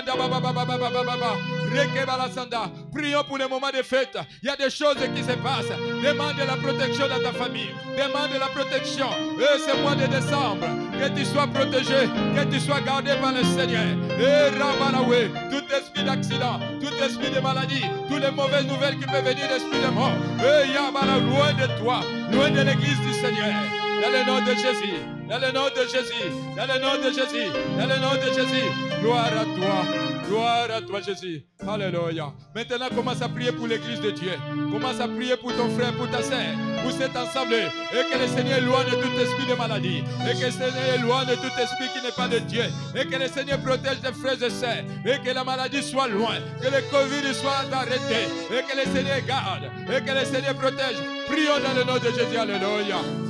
Rekebala 1.72 2.30
sanda. 2.34 2.72
Prions 2.94 3.24
pour 3.24 3.38
les 3.38 3.48
moments 3.48 3.72
de 3.72 3.84
fête. 3.84 4.18
Il 4.42 4.48
y 4.48 4.50
a 4.50 4.56
des 4.56 4.70
choses 4.70 4.98
qui 5.16 5.22
se 5.22 5.34
passent. 5.34 5.72
Demande 6.04 6.38
la 6.38 6.56
protection 6.56 7.08
dans 7.08 7.22
ta 7.22 7.32
famille. 7.34 7.70
Demande 7.98 8.40
la 8.40 8.48
protection. 8.48 9.08
Et 9.40 9.60
ce 9.60 9.76
mois 9.82 9.96
de 9.96 10.08
décembre, 10.08 10.66
que 10.94 11.10
tu 11.18 11.26
sois 11.26 11.48
protégé, 11.48 12.08
que 12.36 12.44
tu 12.50 12.60
sois 12.60 12.82
gardé 12.82 13.12
par 13.22 13.34
le 13.34 13.44
Seigneur. 13.44 13.86
Et 14.20 14.50
Rabalawe, 14.58 15.30
tout 15.52 15.74
esprit 15.76 16.04
d'accident, 16.04 16.60
tout 16.80 17.04
esprit 17.04 17.32
de 17.32 17.40
maladie, 17.40 17.84
toutes 18.10 18.22
les 18.22 18.32
mauvaises 18.32 18.66
nouvelles 18.66 18.98
qui 18.98 19.06
peuvent 19.06 19.26
venir 19.26 19.48
d'esprit 19.48 19.82
de 19.82 19.90
mort. 19.94 20.14
Et 20.40 20.72
Yabala, 20.72 21.20
loin 21.20 21.54
de 21.54 21.80
toi, 21.80 22.02
loin 22.32 22.50
de 22.50 22.62
l'église 22.62 23.00
du 23.02 23.14
Seigneur. 23.14 23.54
Dans 24.02 24.10
le 24.10 24.26
nom 24.26 24.40
de 24.42 24.52
Jésus, 24.52 24.94
dans 25.30 25.40
le 25.40 25.52
nom 25.52 25.66
de 25.70 25.82
Jésus, 25.82 26.30
dans 26.56 26.66
le 26.66 26.80
nom 26.80 26.96
de 26.98 27.10
Jésus, 27.14 27.48
dans 27.78 27.88
le 27.88 28.00
nom 28.00 28.14
de 28.14 28.34
Jésus. 28.34 28.68
Gloire 29.02 29.26
à 29.26 29.46
toi. 29.46 30.08
Gloire 30.28 30.68
à 30.76 30.82
toi, 30.82 31.00
Jésus. 31.02 31.44
Alléluia. 31.66 32.34
Maintenant, 32.54 32.90
commence 32.94 33.22
à 33.22 33.30
prier 33.30 33.52
pour 33.52 33.68
l'église 33.68 34.02
de 34.02 34.12
Dieu. 34.12 34.32
Commence 34.72 35.00
à 35.00 35.08
prier 35.08 35.38
pour 35.38 35.56
ton 35.56 35.70
frère, 35.70 35.94
pour 35.94 36.10
ta 36.10 36.22
sœur, 36.22 36.40
pour 36.84 36.92
cette 36.92 37.16
assemblée. 37.16 37.68
Et 37.94 38.12
que 38.12 38.20
le 38.20 38.28
Seigneur 38.28 38.58
éloigne 38.58 38.90
tout 38.90 39.20
esprit 39.20 39.46
de 39.50 39.56
maladie. 39.56 40.04
Et 40.30 40.34
que 40.34 40.46
le 40.46 40.52
Seigneur 40.52 40.96
éloigne 40.96 41.36
tout 41.36 41.62
esprit 41.62 41.88
qui 41.94 42.06
n'est 42.06 42.12
pas 42.12 42.28
de 42.28 42.40
Dieu. 42.40 42.64
Et 42.96 43.06
que 43.06 43.16
le 43.16 43.28
Seigneur 43.28 43.60
protège 43.60 44.02
tes 44.02 44.14
frères 44.14 44.42
et 44.42 44.50
sœurs. 44.50 44.84
Et 45.06 45.20
que 45.26 45.34
la 45.34 45.44
maladie 45.44 45.84
soit 45.84 46.08
loin. 46.08 46.36
Que 46.62 46.68
le 46.68 46.82
Covid 46.92 47.34
soit 47.34 47.66
arrêté. 47.72 48.28
Et 48.52 48.64
que 48.64 48.78
le 48.78 48.94
Seigneur 48.94 49.22
garde. 49.26 49.70
Et 49.88 50.04
que 50.04 50.12
le 50.12 50.26
Seigneur 50.26 50.56
protège. 50.56 50.98
Prions 51.28 51.60
dans 51.64 51.74
le 51.74 51.84
nom 51.86 51.98
de 52.00 52.10
Jésus. 52.18 52.38
Alléluia. 52.38 53.27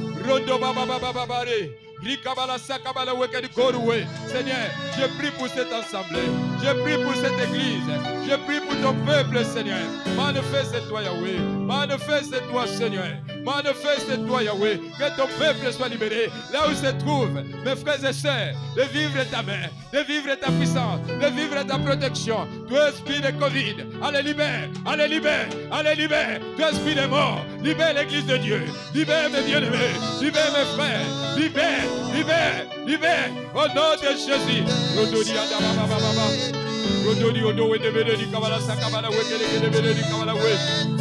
Seigneur, 4.27 4.67
je 4.99 5.05
prie 5.17 5.31
pour 5.31 5.47
cette 5.47 5.71
assemblée. 5.71 6.27
Je 6.61 6.71
prie 6.83 7.03
pour 7.03 7.15
cette 7.15 7.39
église. 7.49 7.89
Je 8.29 8.35
prie 8.45 8.59
pour 8.59 8.75
ton 8.81 8.93
peuple, 9.05 9.43
Seigneur. 9.45 9.79
Manifeste-toi, 10.15 11.03
Yahweh. 11.03 11.39
Manifeste-toi, 11.65 12.67
Seigneur. 12.67 13.36
Manifeste-toi, 13.47 14.43
Yahweh. 14.43 14.77
Que 14.99 15.15
ton 15.15 15.27
peuple 15.39 15.71
soit 15.71 15.87
libéré. 15.87 16.29
Là 16.51 16.67
où 16.67 16.73
se 16.73 16.91
trouve, 16.99 17.31
mes 17.63 17.75
frères 17.77 18.03
et 18.03 18.11
sœurs, 18.11 18.53
de 18.75 18.81
vivre 18.81 19.23
ta 19.31 19.41
main, 19.41 19.67
de 19.93 19.99
vivre 19.99 20.35
ta 20.35 20.51
puissance, 20.51 20.99
de 21.07 21.27
vivre 21.27 21.63
ta 21.65 21.79
protection. 21.79 22.45
Tu 22.67 22.75
esprit 22.75 23.21
de 23.21 23.31
Covid, 23.39 23.85
allez 24.03 24.23
libère, 24.23 24.67
allez 24.85 25.07
libère, 25.07 25.47
allez 25.71 25.95
libère. 25.95 26.41
Tu 26.57 26.61
esprit 26.61 26.95
de 26.95 27.07
mort, 27.07 27.45
libère 27.63 27.93
l'église 27.93 28.25
de 28.25 28.35
Dieu. 28.35 28.61
Libère 28.93 29.29
mes 29.29 29.41
bien-aimés, 29.43 29.95
libère 30.21 30.51
mes 30.51 30.65
frères, 30.75 31.37
libère 31.37 31.87
libère, 32.17 32.65
libère, 32.85 33.29
au 33.53 33.67
nom 33.75 33.95
de 33.95 34.17
Jésus. 34.17 34.63
Rodoni 37.07 37.41
odo 37.41 37.69
we 37.69 37.79
de 37.79 37.89
bele 37.89 38.17
di 38.17 38.25
kabala 38.25 38.59
sa 38.59 38.75
kabala 38.75 39.09
we 39.09 39.23
kele 39.29 39.47
kele 39.47 39.69
bele 39.71 39.93
di 39.95 40.01
kabala 40.11 40.33
we. 40.35 40.51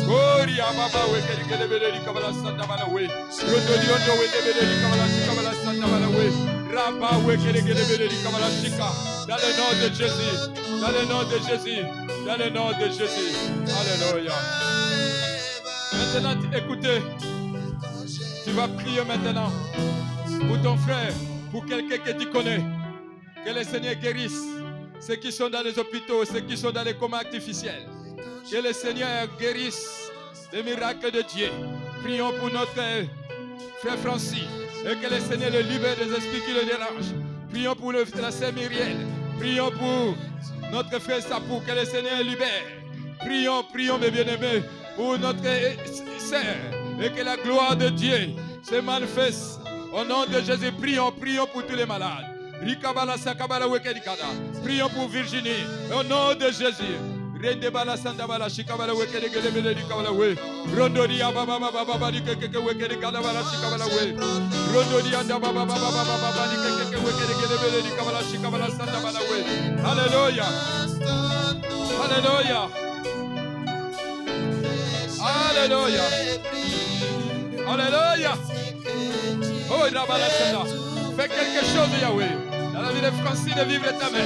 Ori 0.06 0.54
ababa 0.60 1.02
we 1.10 1.18
kele 1.26 1.42
kele 1.50 1.66
bele 1.66 1.90
di 1.90 1.98
kabala 2.06 2.30
sa 2.30 2.54
kabala 2.54 2.86
we. 2.94 3.08
Rodoni 3.50 3.86
odo 3.90 4.12
we 4.14 4.26
de 4.30 4.40
bele 4.46 4.62
di 4.70 4.76
kabala 4.82 5.06
sa 5.10 5.20
kabala 5.26 5.52
sa 5.52 5.72
kabala 5.74 6.08
we. 6.14 6.26
Raba 6.70 7.10
we 7.26 7.36
kele 7.42 7.60
kele 7.60 7.82
bele 7.90 8.06
di 8.08 8.16
kabala 8.22 8.46
shika. 8.54 8.88
Dans 9.26 9.34
le 9.34 9.50
nom 9.58 9.70
de 9.82 9.88
Jésus. 9.92 10.36
Dans 10.80 10.92
le 10.94 11.02
nom 11.10 11.22
de 11.26 11.38
Jésus. 11.42 11.82
Dans 12.24 12.36
le 12.38 12.50
nom 12.50 12.70
de 12.70 12.86
Jésus. 12.86 13.34
Alléluia. 13.66 14.32
Maintenant, 15.92 16.36
écoutez. 16.54 17.02
Tu 18.44 18.52
vas 18.52 18.68
prier 18.68 19.02
maintenant 19.02 19.50
pour 20.46 20.62
ton 20.62 20.76
frère, 20.76 21.12
pour 21.50 21.66
quelqu'un 21.66 21.98
que 21.98 22.12
tu 22.12 22.26
connais. 22.30 22.62
Que 23.44 23.50
le 23.52 23.64
Seigneur 23.64 23.96
guérisse 23.96 24.40
ceux 25.00 25.16
qui 25.16 25.32
sont 25.32 25.48
dans 25.48 25.62
les 25.62 25.78
hôpitaux, 25.78 26.24
ceux 26.24 26.40
qui 26.40 26.56
sont 26.56 26.70
dans 26.70 26.82
les 26.82 26.94
comas 26.94 27.18
artificiels. 27.18 27.86
Que 28.50 28.56
le 28.56 28.72
Seigneur 28.72 29.26
guérisse 29.38 30.10
les 30.52 30.62
miracles 30.62 31.10
de 31.10 31.22
Dieu. 31.22 31.50
Prions 32.02 32.32
pour 32.38 32.50
notre 32.50 32.72
frère 33.80 33.98
Francis 33.98 34.44
et 34.84 34.94
que 34.96 35.12
le 35.12 35.20
Seigneur 35.20 35.50
le 35.50 35.60
libère 35.60 35.96
des 35.96 36.12
esprits 36.12 36.42
qui 36.46 36.52
le 36.52 36.64
dérangent. 36.64 37.14
Prions 37.50 37.74
pour 37.74 37.92
le, 37.92 38.04
la 38.20 38.30
sœur 38.30 38.52
Myriel. 38.52 38.96
Prions 39.38 39.70
pour 39.70 40.14
notre 40.70 40.98
frère 41.00 41.22
Sapou, 41.22 41.60
que 41.66 41.72
le 41.72 41.84
Seigneur 41.84 42.22
libère. 42.22 42.64
Prions, 43.20 43.64
prions, 43.72 43.98
mes 43.98 44.10
bien-aimés, 44.10 44.62
pour 44.94 45.18
notre 45.18 45.42
sœur 46.18 46.56
et 47.00 47.10
que 47.10 47.22
la 47.22 47.36
gloire 47.36 47.76
de 47.76 47.88
Dieu 47.90 48.30
se 48.62 48.76
manifeste 48.76 49.60
au 49.92 50.04
nom 50.04 50.26
de 50.26 50.40
Jésus, 50.40 50.72
prions, 50.72 51.12
prions 51.12 51.46
pour 51.46 51.64
tous 51.66 51.76
les 51.76 51.86
malades. 51.86 52.35
Prions 54.62 54.88
pour 54.90 55.08
Virginie. 55.08 55.64
Au 55.92 56.02
nom 56.02 56.34
de 56.34 56.46
Jésus. 56.46 56.96
Rende 57.42 57.70
bala 57.70 57.96
sanda 57.96 58.26
bala 58.26 58.48
shikabala 58.48 58.94
weke 58.94 59.20
de 59.20 59.28
gele 59.28 59.50
bele 59.50 59.74
dikabala 59.74 60.10
we. 60.10 60.36
Rondo 60.74 61.06
dia 61.06 61.30
baba 61.30 61.58
baba 61.58 61.84
baba 61.84 62.10
di 62.10 62.20
keke 62.20 62.48
ke 62.48 62.58
weke 62.58 62.88
de 62.88 62.96
kala 62.96 63.20
bala 63.20 63.42
shikabala 63.44 63.84
we. 63.92 64.16
Rondo 64.72 65.00
dia 65.02 65.22
da 65.22 65.38
baba 65.38 65.66
baba 65.66 65.90
baba 65.92 66.16
baba 66.16 66.48
di 66.48 66.56
keke 66.56 66.84
ke 66.90 66.98
weke 67.04 67.24
de 67.28 67.34
gele 67.36 67.56
bele 67.60 67.82
dikabala 67.82 68.22
shikabala 68.24 68.70
sanda. 68.70 68.96
Oh, 79.68 81.16
Fais 81.16 81.28
quelque 81.28 81.64
chose, 81.64 82.00
Yahweh. 82.00 82.45
Dans 82.76 82.82
la 82.82 82.92
vie 82.92 83.00
de 83.00 83.10
Francis, 83.24 83.54
de 83.54 83.62
vivre 83.62 83.86
ta 83.98 84.10
main. 84.10 84.18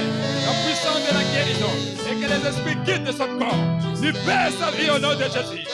La 0.45 0.51
puissance 0.65 0.99
de 1.07 1.13
la 1.15 1.23
guérison. 1.31 1.71
Et 2.05 2.15
que 2.19 2.27
les 2.27 2.43
esprits 2.49 2.75
quittent 2.83 3.15
son 3.15 3.39
corps. 3.39 3.55
Libère 4.01 4.51
sa 4.59 4.71
vie 4.71 4.89
au 4.89 4.99
nom 4.99 5.15
de 5.15 5.23
Jésus. 5.23 5.65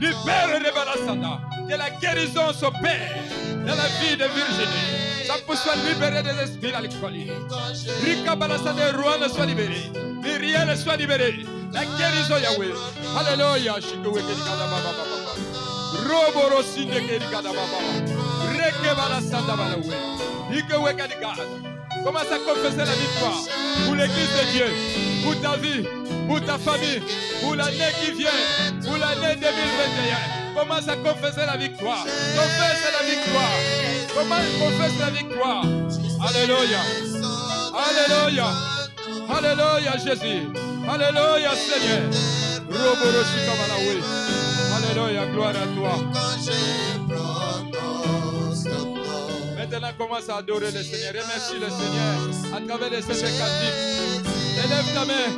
Libère 0.00 0.48
Rebalasana. 0.64 1.42
Que 1.68 1.76
la 1.76 1.90
guérison 1.90 2.50
s'opère 2.54 3.12
dans 3.66 3.74
la 3.74 3.86
vie 4.00 4.16
de 4.16 4.24
Virginie. 4.24 5.26
Ça 5.26 5.34
peut 5.46 5.54
soit 5.54 5.76
libéré 5.76 6.22
des 6.22 6.42
esprits 6.42 6.72
alcooliques. 6.72 7.32
Rika 8.02 8.34
Balasana 8.34 8.88
et 8.88 8.92
Rouen 8.92 9.28
soit 9.28 9.44
libéré. 9.44 9.92
Myriel 10.22 10.74
soit 10.78 10.96
libéré. 10.96 11.44
La 11.70 11.84
guérison, 11.84 12.38
Yahweh. 12.38 12.72
Alléluia. 13.18 13.74
Robo 16.08 16.56
Rosinde 16.56 16.98
Kerikada 17.06 17.50
Baba. 17.52 17.78
Commence 22.04 22.32
à 22.32 22.38
confesser 22.38 22.78
la 22.78 22.84
victoire 22.84 23.44
pour 23.84 23.94
l'église 23.94 24.28
de 24.28 24.52
Dieu, 24.52 24.66
pour 25.22 25.40
ta 25.40 25.56
vie, 25.56 25.86
pour 26.26 26.40
ta 26.44 26.58
famille, 26.58 27.00
pour 27.40 27.54
l'année 27.54 27.92
qui 28.04 28.12
vient, 28.12 28.30
pour 28.84 28.96
l'année 28.96 29.36
2021. 29.36 30.42
Commence 30.54 30.88
à 30.88 30.96
confesser 30.96 31.46
la 31.46 31.56
victoire. 31.56 32.04
Confesse 32.04 32.82
la 32.98 33.06
victoire. 33.08 33.56
Commence 34.14 34.50
confesse 34.58 34.98
la 34.98 35.10
victoire. 35.10 35.64
Alléluia. 36.28 36.80
Alléluia. 37.72 38.46
Alléluia 39.30 39.92
Jésus. 39.98 40.48
Alléluia 40.88 41.50
Seigneur. 41.54 42.10
Alléluia. 44.76 45.26
Gloire 45.26 45.50
à 45.50 45.66
toi. 45.76 45.94
Maintenant, 49.72 49.92
commence 49.96 50.28
à 50.28 50.36
adorer 50.36 50.70
le 50.70 50.82
Seigneur. 50.82 51.14
Remercie 51.14 51.54
le 51.54 51.70
Seigneur 51.70 52.18
à 52.54 52.60
travers 52.60 52.90
les 52.90 53.00
saints 53.00 53.14
cantiques. 53.14 54.26
Élève 54.62 54.84
ta 54.92 55.04
main. 55.06 55.28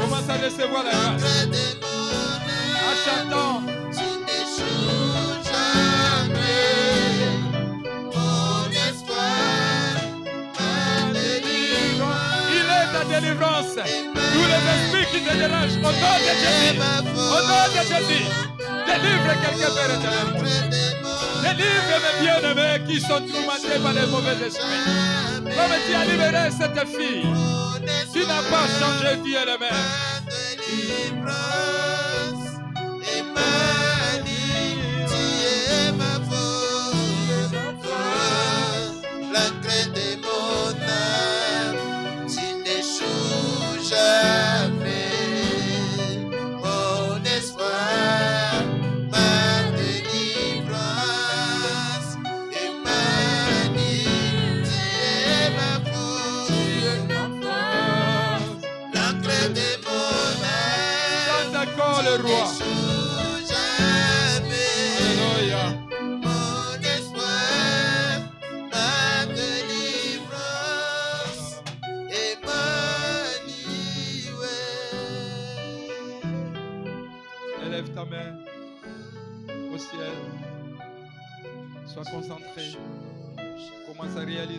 Commence 0.00 0.28
à 0.30 0.36
recevoir 0.42 0.84
la 0.84 0.92
grâce. 0.92 1.46
En 2.80 2.94
chantant. 3.04 3.62
Il 12.50 12.64
est 12.64 12.88
ta 12.92 13.04
délivrance. 13.04 13.74
Tous 13.74 14.46
les 14.48 14.62
esprits 14.72 15.06
qui 15.12 15.20
te 15.22 15.32
dérangent, 15.36 15.76
au 15.76 15.80
nom 15.82 16.16
de 16.16 16.32
Jésus, 16.40 16.80
au 17.14 17.40
nom 17.46 17.64
de 17.68 17.80
Jésus, 17.82 18.24
délivre 18.86 19.34
quelqu'un, 19.42 19.68
Père 19.74 19.92
éternel. 19.98 20.83
Délivre 21.44 21.96
mes 22.04 22.24
bien-aimés 22.24 22.84
qui 22.88 23.00
sont 23.00 23.20
tourmentés 23.20 23.78
par 23.82 23.92
les 23.92 24.06
mauvais 24.06 24.46
esprits. 24.46 24.84
Comme 25.36 25.76
tu 25.86 25.94
as 25.94 26.04
libéré 26.06 26.50
cette 26.50 26.88
fille, 26.88 27.26
tu 28.12 28.20
n'as 28.20 28.42
pas 28.50 28.66
changé, 28.80 29.16
Dieu 29.22 29.38
le 29.44 29.58
Mère. 29.58 30.04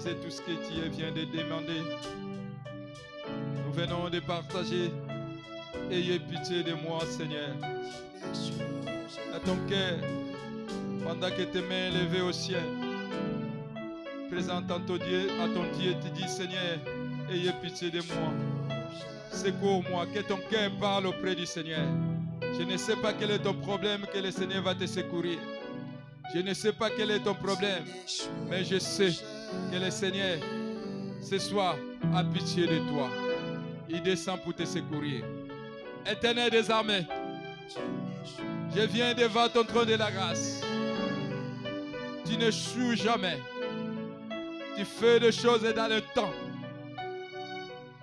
Tout 0.06 0.30
ce 0.30 0.40
que 0.40 0.52
tu 0.52 0.88
viens 0.92 1.12
de 1.12 1.26
demander. 1.26 1.82
venons 3.74 4.08
de 4.08 4.20
partager. 4.20 4.92
Ayez 5.90 6.20
pitié 6.20 6.62
de 6.62 6.74
moi, 6.74 7.00
Seigneur. 7.10 7.50
À 9.34 9.40
ton 9.40 9.58
cœur, 9.68 9.98
pendant 11.04 11.30
que 11.32 11.42
tes 11.42 11.62
mains 11.62 11.90
levées 11.90 12.22
au 12.22 12.32
ciel, 12.32 12.62
présente 14.30 14.70
à 14.70 14.80
ton 14.86 14.98
Dieu, 14.98 15.28
à 15.42 15.48
ton 15.48 15.64
Dieu, 15.76 15.96
tu 16.04 16.12
dis 16.12 16.30
Seigneur, 16.30 16.78
ayez 17.32 17.52
pitié 17.64 17.90
de 17.90 18.02
moi. 18.02 18.32
Secours-moi, 19.32 20.06
que 20.14 20.20
ton 20.20 20.38
cœur 20.52 20.70
parle 20.80 21.08
auprès 21.08 21.34
du 21.34 21.48
Seigneur. 21.48 21.88
Je 22.60 22.62
ne 22.62 22.78
sais 22.78 22.96
pas 22.96 23.14
quel 23.14 23.32
est 23.32 23.40
ton 23.40 23.56
problème, 23.56 24.06
que 24.14 24.20
le 24.20 24.30
Seigneur 24.30 24.62
va 24.62 24.76
te 24.76 24.86
secourir. 24.86 25.40
Je 26.36 26.42
ne 26.42 26.54
sais 26.54 26.74
pas 26.74 26.92
quel 26.92 27.10
est 27.10 27.22
ton 27.22 27.34
problème, 27.34 27.86
mais 28.52 28.64
je 28.64 28.78
sais 28.78 29.12
que 29.72 29.78
le 29.78 29.92
Seigneur, 29.92 30.38
ce 31.22 31.38
soir, 31.38 31.76
a 32.16 32.24
pitié 32.24 32.68
de 32.68 32.80
toi. 32.90 33.10
Il 33.90 34.02
descend 34.02 34.40
pour 34.42 34.54
te 34.54 34.66
secourir. 34.66 35.24
Éternel 36.10 36.52
des 36.52 36.70
armées, 36.70 37.06
je 38.76 38.82
viens 38.82 39.14
devant 39.14 39.48
ton 39.50 39.64
trône 39.64 39.88
de 39.88 39.96
la 39.96 40.12
grâce. 40.12 40.62
Tu 42.26 42.38
ne 42.38 42.52
joues 42.52 42.96
jamais. 42.96 43.40
Tu 44.78 44.84
fais 44.84 45.20
des 45.20 45.32
choses 45.32 45.62
dans 45.62 45.88
le 45.88 46.02
temps. 46.14 46.34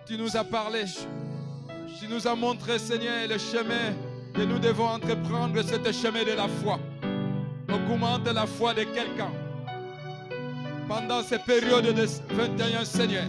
Tu 0.06 0.16
nous 0.16 0.36
as 0.36 0.44
parlé. 0.44 0.84
Tu 1.98 2.08
nous 2.08 2.26
as 2.26 2.34
montré, 2.34 2.78
Seigneur, 2.78 3.28
le 3.28 3.38
chemin 3.38 3.94
que 4.34 4.42
nous 4.42 4.58
devons 4.58 4.88
entreprendre, 4.88 5.60
c'est 5.62 5.84
le 5.84 5.92
chemin 5.92 6.24
de 6.24 6.32
la 6.32 6.48
foi. 6.48 6.78
Augmente 7.68 8.26
la 8.32 8.46
foi 8.46 8.74
de 8.74 8.84
quelqu'un. 8.84 9.30
Pendant 10.94 11.22
ces 11.22 11.38
périodes 11.38 11.94
de 11.94 12.06
21, 12.34 12.84
Seigneur, 12.84 13.24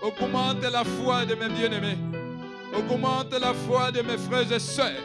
augmente 0.00 0.62
la 0.62 0.84
foi 0.84 1.26
de 1.26 1.34
mes 1.34 1.48
bien-aimés. 1.48 1.98
Augmente 2.72 3.32
la 3.40 3.52
foi 3.52 3.90
de 3.90 4.02
mes 4.02 4.16
frères 4.16 4.52
et 4.52 4.60
sœurs. 4.60 5.02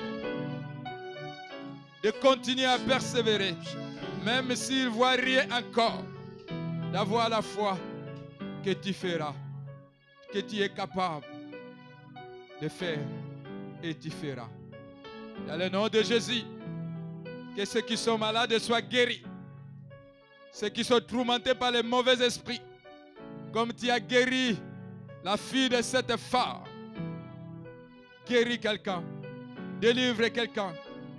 De 2.04 2.12
continuer 2.12 2.66
à 2.66 2.78
persévérer, 2.78 3.56
même 4.24 4.56
s'ils 4.56 4.86
ne 4.86 4.90
voient 4.90 5.14
rien 5.14 5.48
encore, 5.52 6.04
d'avoir 6.94 7.30
la 7.30 7.42
foi 7.42 7.80
que 8.64 8.74
tu 8.74 8.94
feras, 8.94 9.34
que 10.32 10.38
tu 10.38 10.62
es 10.62 10.70
capable 10.70 11.26
de 12.62 12.70
faire 12.70 13.00
et 13.82 13.96
tu 13.96 14.12
feras. 14.12 14.50
Dans 15.48 15.58
le 15.58 15.68
nom 15.68 15.88
de 15.88 16.04
Jésus, 16.04 16.44
que 17.58 17.66
ceux 17.66 17.82
qui 17.82 17.98
sont 17.98 18.20
malades 18.20 18.56
soient 18.60 18.84
guéris. 18.84 19.24
Ceux 20.52 20.70
qui 20.70 20.84
sont 20.84 21.00
tourmentés 21.00 21.56
par 21.56 21.72
les 21.72 21.82
mauvais 21.82 22.22
esprits, 22.26 22.62
comme 23.54 23.74
tu 23.74 23.90
as 23.90 24.00
guéri 24.00 24.58
la 25.24 25.38
fille 25.38 25.70
de 25.70 25.82
cette 25.82 26.16
femme. 26.18 26.64
Guéris 28.28 28.60
quelqu'un, 28.60 29.04
délivre 29.80 30.28
quelqu'un, 30.28 30.74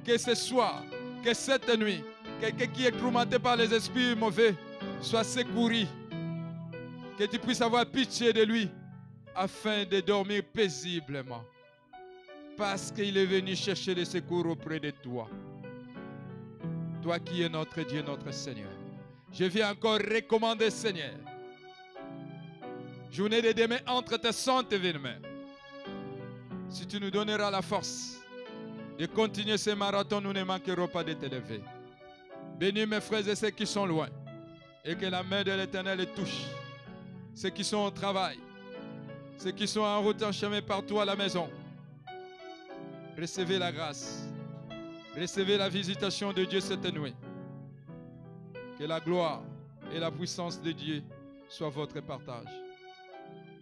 que 0.04 0.16
ce 0.18 0.34
soir, 0.34 0.82
que 1.24 1.32
cette 1.34 1.68
nuit, 1.78 2.04
quelqu'un 2.40 2.66
qui 2.66 2.86
est 2.86 2.92
tourmenté 2.92 3.38
par 3.38 3.56
les 3.56 3.72
esprits 3.72 4.14
mauvais 4.14 4.54
soit 5.00 5.24
secouru. 5.24 5.86
Que 7.18 7.24
tu 7.24 7.38
puisses 7.38 7.60
avoir 7.60 7.86
pitié 7.86 8.32
de 8.32 8.42
lui 8.42 8.68
afin 9.34 9.84
de 9.84 10.00
dormir 10.00 10.42
paisiblement. 10.52 11.42
Parce 12.56 12.90
qu'il 12.90 13.16
est 13.16 13.26
venu 13.26 13.56
chercher 13.56 13.94
le 13.94 14.04
secours 14.04 14.46
auprès 14.46 14.78
de 14.78 14.90
toi. 14.90 15.28
Toi 17.02 17.18
qui 17.18 17.42
es 17.42 17.48
notre 17.48 17.82
Dieu, 17.82 18.02
notre 18.02 18.32
Seigneur. 18.32 18.81
Je 19.32 19.44
viens 19.44 19.70
encore 19.70 19.98
recommander, 19.98 20.70
Seigneur, 20.70 21.14
journée 23.10 23.40
de 23.40 23.52
demain 23.52 23.78
entre 23.86 24.18
tes 24.18 24.32
saintes 24.32 24.72
mains. 24.72 25.20
Si 26.68 26.86
tu 26.86 27.00
nous 27.00 27.10
donneras 27.10 27.50
la 27.50 27.62
force 27.62 28.18
de 28.98 29.06
continuer 29.06 29.56
ce 29.56 29.70
marathon, 29.70 30.20
nous 30.20 30.32
ne 30.34 30.44
manquerons 30.44 30.88
pas 30.88 31.02
de 31.02 31.14
t'élever. 31.14 31.62
Bénis 32.58 32.86
mes 32.86 33.00
frères 33.00 33.26
et 33.26 33.34
ceux 33.34 33.50
qui 33.50 33.66
sont 33.66 33.86
loin 33.86 34.08
et 34.84 34.94
que 34.94 35.06
la 35.06 35.22
main 35.22 35.42
de 35.42 35.52
l'Éternel 35.52 35.98
les 35.98 36.06
touche. 36.06 36.44
Ceux 37.34 37.50
qui 37.50 37.64
sont 37.64 37.78
au 37.78 37.90
travail, 37.90 38.38
ceux 39.38 39.52
qui 39.52 39.66
sont 39.66 39.80
en 39.80 40.02
route 40.02 40.22
en 40.22 40.32
chemin 40.32 40.60
partout 40.60 41.00
à 41.00 41.06
la 41.06 41.16
maison. 41.16 41.48
Recevez 43.18 43.58
la 43.58 43.72
grâce. 43.72 44.28
Recevez 45.18 45.56
la 45.56 45.70
visitation 45.70 46.32
de 46.32 46.44
Dieu 46.44 46.60
cette 46.60 46.84
nuit. 46.92 47.14
Que 48.82 48.88
la 48.88 48.98
gloire 48.98 49.42
et 49.94 50.00
la 50.00 50.10
puissance 50.10 50.60
de 50.60 50.72
Dieu 50.72 51.04
soient 51.48 51.68
votre 51.68 52.00
partage. 52.00 52.48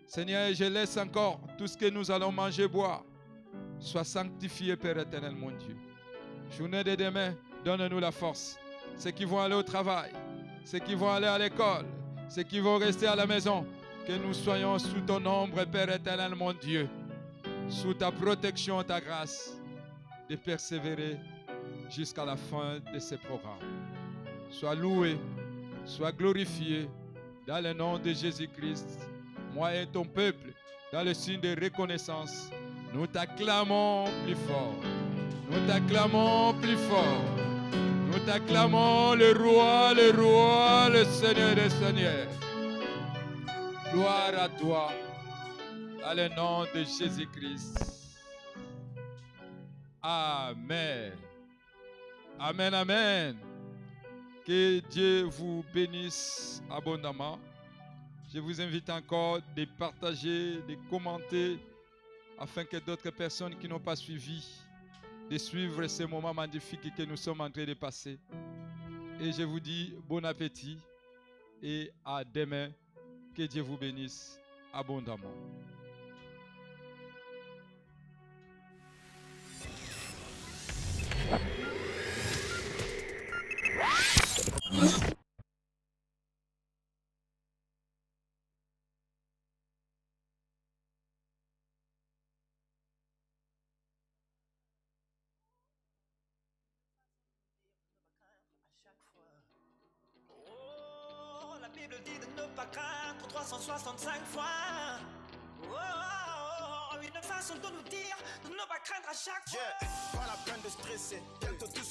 Seigneur, 0.06 0.54
je 0.54 0.64
laisse 0.64 0.96
encore 0.96 1.38
tout 1.58 1.66
ce 1.66 1.76
que 1.76 1.90
nous 1.90 2.10
allons 2.10 2.32
manger, 2.32 2.66
boire, 2.66 3.04
soit 3.78 4.02
sanctifié, 4.02 4.76
Père 4.76 4.96
éternel, 4.96 5.32
mon 5.32 5.50
Dieu. 5.50 5.76
Journée 6.56 6.82
de 6.82 6.94
demain, 6.94 7.34
donne-nous 7.62 8.00
la 8.00 8.10
force. 8.10 8.58
Ceux 8.96 9.10
qui 9.10 9.26
vont 9.26 9.40
aller 9.40 9.56
au 9.56 9.62
travail, 9.62 10.10
ceux 10.64 10.78
qui 10.78 10.94
vont 10.94 11.10
aller 11.10 11.26
à 11.26 11.36
l'école, 11.36 11.84
ceux 12.30 12.44
qui 12.44 12.58
vont 12.58 12.78
rester 12.78 13.06
à 13.06 13.14
la 13.14 13.26
maison, 13.26 13.66
que 14.06 14.12
nous 14.14 14.32
soyons 14.32 14.78
sous 14.78 15.02
ton 15.02 15.22
ombre, 15.26 15.66
Père 15.66 15.94
éternel, 15.94 16.34
mon 16.34 16.54
Dieu, 16.54 16.88
sous 17.68 17.92
ta 17.92 18.10
protection, 18.10 18.82
ta 18.82 19.02
grâce, 19.02 19.54
de 20.30 20.36
persévérer 20.36 21.18
jusqu'à 21.90 22.24
la 22.24 22.36
fin 22.36 22.78
de 22.90 22.98
ce 22.98 23.16
programme. 23.16 23.79
Sois 24.50 24.74
loué, 24.74 25.16
sois 25.84 26.12
glorifié 26.12 26.88
dans 27.46 27.62
le 27.62 27.72
nom 27.72 27.98
de 27.98 28.12
Jésus-Christ. 28.12 29.08
Moi 29.54 29.74
et 29.74 29.86
ton 29.86 30.04
peuple, 30.04 30.52
dans 30.92 31.02
le 31.02 31.14
signe 31.14 31.40
de 31.40 31.56
reconnaissance, 31.60 32.50
nous 32.92 33.06
t'acclamons 33.06 34.04
plus 34.24 34.34
fort. 34.34 34.74
Nous 35.50 35.66
t'acclamons 35.66 36.54
plus 36.54 36.76
fort. 36.76 37.24
Nous 38.12 38.18
t'acclamons 38.20 39.14
le 39.14 39.32
roi, 39.32 39.94
le 39.94 40.10
roi, 40.20 40.88
le 40.90 41.04
Seigneur 41.04 41.54
des 41.54 41.70
Seigneurs. 41.70 42.28
Gloire 43.92 44.32
à 44.36 44.48
toi, 44.48 44.92
dans 46.02 46.14
le 46.14 46.28
nom 46.34 46.62
de 46.74 46.84
Jésus-Christ. 46.84 47.78
Amen. 50.02 51.12
Amen, 52.38 52.74
amen. 52.74 53.49
Que 54.46 54.80
Dieu 54.88 55.24
vous 55.24 55.64
bénisse 55.72 56.62
abondamment. 56.70 57.38
Je 58.32 58.38
vous 58.38 58.60
invite 58.60 58.88
encore 58.90 59.40
de 59.56 59.64
partager, 59.64 60.62
de 60.62 60.76
commenter, 60.88 61.58
afin 62.38 62.64
que 62.64 62.78
d'autres 62.78 63.10
personnes 63.10 63.56
qui 63.58 63.68
n'ont 63.68 63.80
pas 63.80 63.96
suivi, 63.96 64.46
de 65.30 65.36
suivre 65.36 65.86
ces 65.86 66.06
moments 66.06 66.32
magnifiques 66.32 66.94
que 66.96 67.02
nous 67.02 67.16
sommes 67.16 67.40
en 67.40 67.50
train 67.50 67.64
de 67.64 67.74
passer. 67.74 68.18
Et 69.20 69.32
je 69.32 69.42
vous 69.42 69.60
dis 69.60 69.94
bon 70.08 70.24
appétit 70.24 70.78
et 71.62 71.90
à 72.04 72.24
demain. 72.24 72.70
Que 73.34 73.42
Dieu 73.42 73.62
vous 73.62 73.76
bénisse 73.76 74.40
abondamment. 74.72 75.30
365 103.50 104.24
fois. 104.26 104.42
Oh, 105.62 105.66
oh, 105.68 105.76
oh, 106.92 106.96
une 107.02 107.22
façon 107.22 107.54
de 107.54 107.68
nous 107.76 107.82
dire 107.88 108.16
de 108.44 108.48
ne 108.48 108.54
pas 108.68 108.78
craindre 108.84 109.08
à 109.08 109.14
chaque 109.14 109.48
fois. 109.48 110.22
La 110.26 110.36
peine 110.44 110.62
de 110.62 110.68
stresser. 110.68 111.22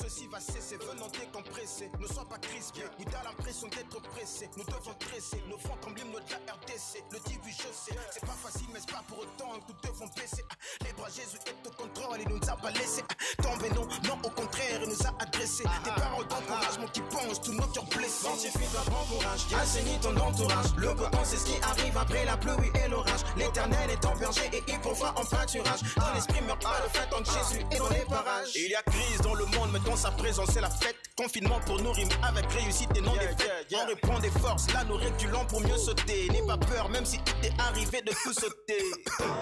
Ceci 0.09 0.27
va 0.27 0.39
cesser. 0.39 0.77
Venons 0.77 1.07
décompresser. 1.07 1.91
Ne 1.99 2.07
sois 2.07 2.25
pas 2.25 2.37
crispé. 2.39 2.81
Oui, 2.97 3.05
t'as 3.09 3.23
l'impression 3.23 3.67
d'être 3.67 4.01
pressé. 4.09 4.49
Nous 4.57 4.63
devons 4.63 4.93
tresser. 4.97 5.41
Nos 5.47 5.57
fronts 5.57 5.77
comme 5.81 5.95
l'hymne 5.95 6.11
de 6.11 6.31
la 6.31 6.53
RDC. 6.53 7.03
Le 7.11 7.19
début, 7.29 7.51
je 7.51 7.69
sais. 7.71 7.95
C'est 8.11 8.25
pas 8.25 8.37
facile, 8.43 8.67
mais 8.73 8.79
c'est 8.79 8.91
pas 8.91 9.03
pour 9.07 9.19
autant 9.19 9.59
que 9.59 9.71
nous 9.71 9.91
devons 9.91 10.07
baisser. 10.15 10.43
Ah, 10.49 10.55
Les 10.85 10.93
bras, 10.93 11.09
Jésus 11.09 11.37
est 11.45 11.67
au 11.67 11.71
contrôle. 11.71 12.17
Il 12.21 12.29
nous 12.29 12.49
a 12.49 12.55
pas 12.55 12.71
laissé 12.71 13.03
ah, 13.07 13.43
tomber. 13.43 13.69
Non, 13.69 13.87
non, 14.07 14.17
au 14.23 14.29
contraire, 14.29 14.81
il 14.81 14.89
nous 14.89 15.01
a 15.05 15.13
adressé. 15.21 15.63
Des 15.83 15.91
paroles 15.91 16.27
d'encouragement 16.27 16.87
qui 16.87 17.01
pensent 17.01 17.41
tous 17.41 17.53
nos 17.53 17.67
cœurs 17.67 17.85
blessés. 17.85 18.25
Sanctifie 18.25 18.69
ton 18.73 18.91
bon 18.91 19.05
courage. 19.17 19.45
Assainis 19.61 19.99
ton 20.01 20.17
entourage. 20.17 20.73
Le 20.77 20.93
beau 20.93 21.05
c'est 21.23 21.37
ce 21.37 21.45
qui 21.45 21.61
arrive 21.61 21.97
après 21.97 22.25
la 22.25 22.37
pluie 22.37 22.71
et 22.73 22.87
l'orage. 22.89 23.21
L'éternel 23.37 23.89
est 23.91 24.01
ton 24.01 24.15
berger 24.15 24.49
et 24.53 24.63
il 24.67 24.79
pourvoit 24.79 25.13
en 25.15 25.25
pâturage. 25.25 25.81
Ton 25.95 26.17
esprit 26.17 26.41
meurt 26.41 26.61
pas, 26.61 26.79
le 26.83 26.89
fait 26.89 27.07
pendant 27.09 27.23
que 27.23 27.29
Jésus 27.29 27.65
est 27.71 27.77
dans 27.77 27.89
les 27.89 28.05
parages. 28.05 28.51
Il 28.55 28.71
y 28.71 28.75
a 28.75 28.81
crise 28.83 29.21
dans 29.21 29.35
le 29.35 29.45
monde, 29.45 29.69
mais 29.73 29.79
dans 29.79 29.98
sa 29.99 30.11
présence 30.11 30.49
c'est 30.53 30.61
la 30.61 30.69
fête. 30.69 30.95
Confinement 31.17 31.59
pour 31.65 31.81
nous 31.81 31.91
rime 31.91 32.07
avec 32.23 32.49
réussite 32.53 32.89
et 32.95 33.01
non 33.01 33.11
des 33.11 33.27
fêtes. 33.35 33.67
On 33.75 33.85
reprend 33.85 34.19
des 34.19 34.31
forces, 34.39 34.71
là 34.73 34.85
nous 34.87 34.95
reculons 34.95 35.43
pour 35.45 35.59
mieux 35.59 35.77
sauter. 35.77 36.29
N'aie 36.31 36.45
pas 36.47 36.57
peur, 36.57 36.87
même 36.89 37.05
si 37.05 37.17
il 37.17 37.33
t'est 37.41 37.53
arrivé 37.59 38.01
de 38.01 38.11
tout 38.23 38.31
sauter. 38.31 38.79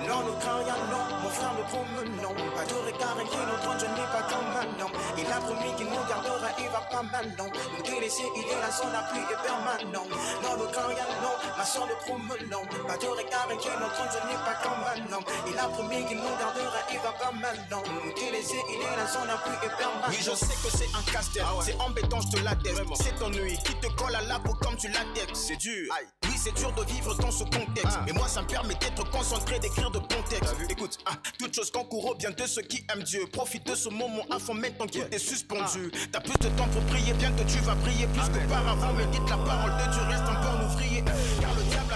Non, 0.09 0.25
nous 0.25 0.33
rien, 0.33 0.73
non, 0.89 1.03
mon 1.21 1.29
frère 1.29 1.53
nous 1.53 1.67
promenons. 1.69 2.33
Pas 2.55 2.65
de 2.65 2.73
regard 2.73 3.17
qui 3.29 3.37
nous 3.37 3.59
trône, 3.61 3.77
je 3.77 3.85
n'ai 3.85 4.07
pas 4.09 4.25
comme 4.25 4.49
un 4.57 4.81
homme. 4.81 4.97
Il 5.21 5.29
a 5.29 5.37
promis 5.37 5.71
qu'il 5.77 5.85
nous 5.85 6.05
gardera, 6.09 6.49
il 6.57 6.69
va 6.73 6.81
pas 6.89 7.03
maintenant. 7.03 7.49
Nous 7.77 7.83
délaisser, 7.83 8.25
il 8.35 8.47
est 8.49 8.59
là, 8.59 8.71
son 8.73 8.89
appui 8.89 9.21
est 9.21 9.41
permanent. 9.45 10.09
Non, 10.41 10.57
nous 10.57 10.65
rien, 10.73 11.05
non, 11.21 11.35
ma 11.55 11.63
soeur 11.63 11.85
nous 11.85 12.01
promenons. 12.01 12.65
Pas 12.87 12.97
de 12.97 13.05
regard 13.05 13.47
qui 13.61 13.69
nous 13.69 13.91
trône, 13.93 14.09
je 14.09 14.21
n'ai 14.25 14.39
pas 14.41 14.57
comme 14.65 14.81
un 14.81 15.13
homme. 15.13 15.27
Il 15.45 15.57
a 15.59 15.69
promis 15.69 16.01
qu'il 16.09 16.17
nous 16.17 16.35
gardera, 16.41 16.81
il 16.89 16.99
va 17.05 17.13
pas 17.13 17.31
maintenant. 17.37 17.83
Nous 17.85 18.13
délaisser, 18.17 18.57
il 18.73 18.81
est 18.81 18.97
là, 18.97 19.05
son 19.05 19.29
appui 19.29 19.53
est 19.61 19.77
permanent. 19.77 20.09
Oui, 20.09 20.17
je 20.17 20.33
sais 20.33 20.46
que 20.55 20.77
c'est 20.77 20.89
un 20.95 21.11
casse-tête, 21.11 21.43
c'est 21.61 21.79
embêtant, 21.79 22.19
je 22.21 22.37
te 22.37 22.43
l'atteste. 22.43 22.81
C'est 22.95 23.15
ton 23.19 23.29
nuit 23.29 23.57
qui 23.65 23.73
te 23.75 23.87
colle 23.95 24.15
à 24.15 24.21
la 24.21 24.39
peau 24.39 24.53
comme 24.61 24.75
tu 24.77 24.87
latex. 24.87 25.33
C'est 25.33 25.57
dur. 25.57 25.91
Oui, 26.23 26.35
c'est 26.35 26.53
dur 26.55 26.71
de 26.73 26.83
vivre 26.85 27.15
dans 27.15 27.31
ce 27.31 27.43
contexte. 27.43 27.97
Mais 28.05 28.13
moi, 28.13 28.27
ça 28.27 28.41
me 28.41 28.47
permet 28.47 28.75
d'être 28.75 29.09
concentré, 29.09 29.59
d'écrire 29.59 29.91
de 29.91 29.99
bons 29.99 30.23
textes. 30.29 30.55
Écoute, 30.69 30.97
ah, 31.05 31.13
toute 31.39 31.53
chose 31.55 31.71
au 31.75 32.15
bien 32.15 32.31
de 32.31 32.45
ceux 32.45 32.61
qui 32.61 32.85
aiment 32.93 33.03
Dieu. 33.03 33.25
Profite 33.31 33.65
de 33.67 33.75
ce 33.75 33.89
moment 33.89 34.23
à 34.29 34.39
fond 34.39 34.53
maintenant 34.53 34.85
qu'il 34.85 35.01
est 35.11 35.19
suspendu. 35.19 35.91
T'as 36.11 36.21
plus 36.21 36.37
de 36.39 36.49
temps 36.55 36.67
pour 36.67 36.83
prier, 36.85 37.13
bientôt 37.13 37.43
tu 37.47 37.59
vas 37.59 37.75
prier 37.75 38.07
plus 38.07 38.29
qu'auparavant. 38.29 38.93
Médite 38.93 39.29
la 39.29 39.37
parole 39.37 39.71
de 39.71 39.91
Dieu, 39.91 40.01
reste 40.03 40.23
un 40.23 40.41
bon 40.41 40.65
ouvrier. 40.65 41.03
Car 41.41 41.53
le 41.55 41.63
diable 41.63 41.86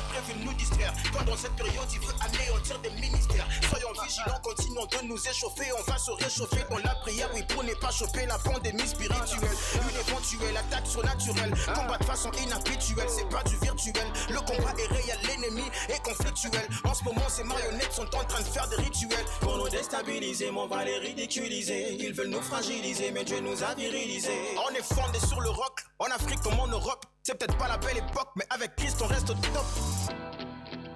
nous 0.43 0.53
distraire. 0.53 0.93
Dans 1.25 1.37
cette 1.37 1.55
période, 1.55 1.87
il 1.93 1.99
veut 1.99 2.13
anéantir 2.21 2.79
des 2.79 2.89
ministères. 2.91 3.47
Soyons 3.69 3.91
vigilants, 4.03 4.39
continuons 4.43 4.85
de 4.85 5.07
nous 5.07 5.27
échauffer. 5.27 5.71
On 5.77 5.91
va 5.91 5.97
se 5.97 6.11
réchauffer 6.11 6.63
dans 6.69 6.77
la 6.77 6.95
prière, 6.95 7.29
oui, 7.33 7.43
pour 7.49 7.63
ne 7.63 7.73
pas 7.75 7.91
choper 7.91 8.25
la 8.25 8.37
pandémie 8.37 8.87
spirituelle. 8.87 9.57
Une 9.75 9.99
éventuelle 9.99 10.57
attaque 10.57 10.87
surnaturelle. 10.87 11.53
Combat 11.73 11.97
de 11.97 12.05
façon 12.05 12.31
inhabituelle, 12.43 13.09
c'est 13.09 13.29
pas 13.29 13.43
du 13.43 13.57
virtuel. 13.57 14.07
Le 14.29 14.39
combat 14.39 14.73
est 14.77 14.93
réel, 14.93 15.19
l'ennemi 15.27 15.63
est 15.89 16.03
conflictuel. 16.03 16.67
En 16.83 16.93
ce 16.93 17.03
moment, 17.03 17.29
ces 17.29 17.43
marionnettes 17.43 17.93
sont 17.93 18.15
en 18.15 18.23
train 18.23 18.41
de 18.41 18.47
faire 18.47 18.67
des 18.69 18.77
rituels. 18.77 19.25
Pour 19.41 19.57
nous 19.57 19.69
déstabiliser, 19.69 20.51
mais 20.51 20.59
on 20.59 20.67
va 20.67 20.83
les 20.83 20.97
ridiculiser. 20.97 21.93
Ils 21.99 22.13
veulent 22.13 22.29
nous 22.29 22.41
fragiliser, 22.41 23.11
mais 23.11 23.23
Dieu 23.23 23.39
nous 23.39 23.63
a 23.63 23.73
virilisés. 23.75 24.55
On 24.57 24.73
est 24.73 24.83
fondé 24.83 25.19
sur 25.19 25.41
le 25.41 25.49
rock, 25.49 25.81
en 26.01 26.11
Afrique 26.11 26.41
comme 26.41 26.59
en 26.59 26.67
Europe. 26.67 27.05
C'est 27.23 27.37
peut-être 27.37 27.57
pas 27.57 27.67
la 27.67 27.77
belle 27.77 27.97
époque, 27.97 28.29
mais 28.35 28.45
avec 28.49 28.75
Christ 28.75 29.01
on 29.01 29.07
reste 29.07 29.29
au 29.29 29.33
top. 29.33 29.65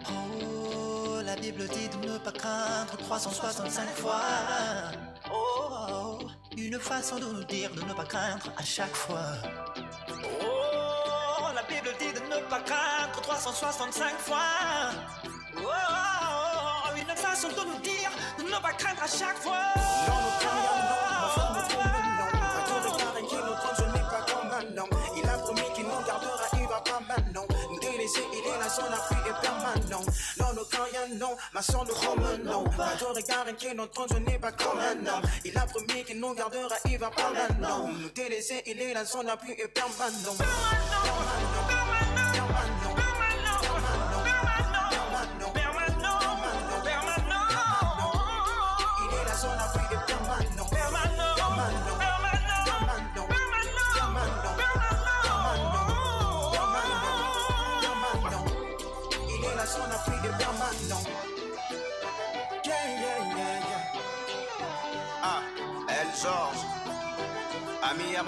Oh, 0.09 1.21
la 1.23 1.35
Bible 1.35 1.67
dit 1.67 1.89
de 1.89 2.07
ne 2.07 2.17
pas 2.17 2.31
craindre 2.31 2.97
365 2.97 3.87
fois. 3.89 4.21
Oh, 5.31 5.69
oh, 5.91 6.19
une 6.57 6.79
façon 6.79 7.17
de 7.17 7.25
nous 7.25 7.43
dire 7.43 7.69
de 7.71 7.81
ne 7.81 7.93
pas 7.93 8.05
craindre 8.05 8.51
à 8.57 8.63
chaque 8.63 8.95
fois. 8.95 9.33
Oh, 10.09 11.47
la 11.53 11.63
Bible 11.63 11.89
dit 11.99 12.13
de 12.13 12.25
ne 12.25 12.41
pas 12.49 12.61
craindre 12.61 13.21
365 13.21 14.17
fois. 14.17 14.37
Oh, 15.57 15.61
oh, 15.61 15.69
oh, 15.69 16.97
une 16.97 17.15
façon 17.15 17.49
de 17.49 17.71
nous 17.71 17.79
dire 17.81 18.11
de 18.39 18.43
ne 18.43 18.61
pas 18.61 18.73
craindre 18.73 19.03
à 19.03 19.07
chaque 19.07 19.37
fois. 19.37 21.14
Non, 31.17 31.35
ma 31.53 31.61
soeur 31.61 31.85
nous 31.85 31.93
promenons. 31.93 32.63
Pas 32.75 32.95
de 32.95 33.05
regard 33.05 33.47
et 33.47 33.55
qui 33.55 33.73
nous 33.75 33.85
trompe, 33.87 34.09
je 34.11 34.17
n'ai 34.17 34.37
pas 34.37 34.51
comme 34.51 34.79
un 34.79 35.07
homme. 35.07 35.23
Il 35.43 35.57
a 35.57 35.65
promis 35.65 36.03
qu'il 36.03 36.19
nous 36.19 36.33
gardera, 36.33 36.75
il 36.85 36.97
va 36.97 37.09
pas 37.09 37.31
maintenant. 37.31 37.87
Nous 37.87 38.09
délaisser, 38.09 38.63
il 38.65 38.81
est 38.81 38.93
là, 38.93 39.05
son 39.05 39.27
appui 39.27 39.51
est 39.51 39.67
permanent. 39.67 40.35
Permanent, 40.37 41.67
permanent, 41.67 42.31
permanent. 42.33 43.04
João, 66.15 66.51
a 67.81 67.93
minha 67.93 68.23